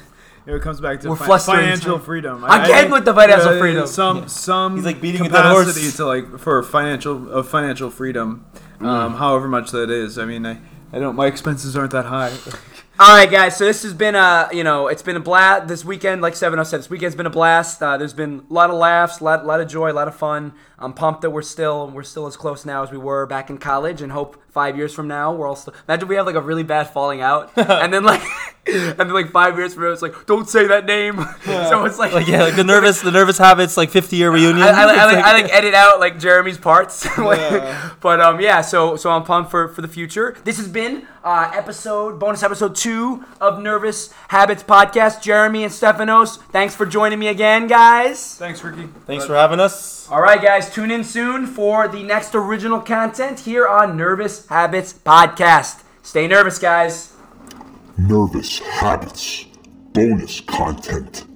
it 0.46 0.62
comes 0.62 0.80
back 0.80 1.00
to 1.00 1.08
We're 1.10 1.16
fi- 1.16 1.24
flustering 1.26 1.60
financial 1.60 1.96
some- 1.96 2.04
freedom. 2.04 2.44
I, 2.44 2.64
Again 2.64 2.90
with 2.90 3.04
the 3.04 3.14
financial 3.14 3.58
freedom. 3.58 3.86
Some 3.86 4.28
some 4.28 4.76
He's 4.76 4.84
like 4.84 5.00
beating 5.00 5.26
a 5.26 5.28
dead 5.28 5.46
horse. 5.46 5.66
capacity 5.68 5.96
to 5.96 6.06
like 6.06 6.38
for 6.38 6.62
financial 6.62 7.30
of 7.32 7.48
financial 7.48 7.90
freedom, 7.90 8.44
um, 8.80 9.14
however 9.14 9.48
much 9.48 9.70
that 9.70 9.90
is. 9.90 10.18
I 10.18 10.24
mean, 10.24 10.44
I, 10.46 10.58
I 10.92 10.98
don't. 10.98 11.16
My 11.16 11.26
expenses 11.26 11.76
aren't 11.76 11.92
that 11.92 12.04
high. 12.06 12.32
All 12.96 13.16
right, 13.16 13.28
guys. 13.28 13.56
So 13.56 13.64
this 13.64 13.82
has 13.82 13.92
been 13.92 14.14
a, 14.14 14.48
you 14.52 14.62
know, 14.62 14.86
it's 14.86 15.02
been 15.02 15.16
a 15.16 15.20
blast 15.20 15.66
this 15.66 15.84
weekend. 15.84 16.22
Like 16.22 16.36
Seven 16.36 16.64
said, 16.64 16.78
this 16.78 16.88
weekend's 16.88 17.16
been 17.16 17.26
a 17.26 17.30
blast. 17.30 17.82
Uh, 17.82 17.96
there's 17.96 18.12
been 18.12 18.46
a 18.48 18.52
lot 18.54 18.70
of 18.70 18.76
laughs, 18.76 19.18
a 19.18 19.24
lot, 19.24 19.44
lot 19.44 19.60
of 19.60 19.66
joy, 19.66 19.90
a 19.90 19.92
lot 19.92 20.06
of 20.06 20.14
fun. 20.14 20.52
I'm 20.78 20.92
pumped 20.92 21.22
that 21.22 21.30
we're 21.30 21.42
still, 21.42 21.88
we're 21.90 22.02
still 22.02 22.26
as 22.26 22.36
close 22.36 22.64
now 22.64 22.82
as 22.82 22.90
we 22.90 22.98
were 22.98 23.26
back 23.26 23.48
in 23.50 23.58
college, 23.58 24.02
and 24.02 24.10
hope 24.12 24.36
five 24.50 24.76
years 24.76 24.94
from 24.94 25.08
now 25.08 25.32
we're 25.32 25.48
all 25.48 25.56
still. 25.56 25.74
Imagine 25.88 26.08
we 26.08 26.14
have 26.16 26.26
like 26.26 26.34
a 26.36 26.40
really 26.40 26.62
bad 26.62 26.88
falling 26.90 27.20
out, 27.20 27.52
and 27.56 27.92
then 27.92 28.02
like, 28.04 28.22
and 28.66 28.96
then 28.98 29.12
like 29.12 29.30
five 29.30 29.56
years 29.56 29.74
from 29.74 29.84
now 29.84 29.90
it's 29.90 30.02
like, 30.02 30.26
don't 30.26 30.48
say 30.48 30.66
that 30.66 30.84
name. 30.86 31.16
so 31.44 31.84
it's 31.84 31.98
like, 31.98 32.12
Like 32.12 32.26
yeah, 32.26 32.42
like 32.42 32.56
the 32.56 32.64
nervous, 32.64 33.00
the 33.02 33.10
nervous 33.12 33.38
habits, 33.38 33.76
like 33.76 33.90
50 33.90 34.16
year 34.16 34.30
reunion. 34.32 34.62
I, 34.62 34.70
I, 34.70 34.70
I, 34.70 34.88
It's 34.90 34.96
like, 34.96 35.14
like- 35.16 35.24
I 35.24 35.42
like 35.42 35.52
edit 35.52 35.74
out 35.74 36.00
like 36.00 36.18
Jeremy's 36.18 36.58
parts, 36.58 37.06
Like, 37.18 38.00
but 38.00 38.20
um 38.20 38.40
yeah. 38.40 38.60
So 38.60 38.96
so 38.96 39.10
I'm 39.10 39.22
pumped 39.24 39.50
for 39.50 39.68
for 39.68 39.80
the 39.82 39.88
future. 39.88 40.36
This 40.44 40.56
has 40.58 40.68
been 40.68 41.06
uh, 41.22 41.50
episode 41.54 42.18
bonus 42.20 42.42
episode 42.42 42.74
two 42.74 43.24
of 43.40 43.60
Nervous 43.62 44.12
Habits 44.28 44.62
podcast. 44.62 45.22
Jeremy 45.22 45.64
and 45.64 45.72
Stefanos, 45.72 46.36
thanks 46.52 46.74
for 46.74 46.84
joining 46.84 47.18
me 47.18 47.28
again, 47.28 47.66
guys. 47.66 48.34
Thanks, 48.36 48.62
Ricky. 48.62 48.88
Thanks 49.06 49.24
for 49.24 49.34
having 49.34 49.58
us. 49.60 50.08
All 50.10 50.20
right, 50.20 50.40
guys, 50.64 50.74
tune 50.74 50.90
in 50.90 51.04
soon 51.04 51.46
for 51.46 51.88
the 51.88 52.02
next 52.02 52.34
original 52.34 52.80
content 52.80 53.40
here 53.40 53.66
on 53.66 53.96
Nervous 53.96 54.46
Habits 54.48 54.92
podcast. 54.92 55.82
Stay 56.02 56.26
nervous, 56.26 56.58
guys. 56.58 57.12
Nervous 57.98 58.58
habits. 58.60 59.44
Bonus 59.92 60.40
content. 60.40 61.26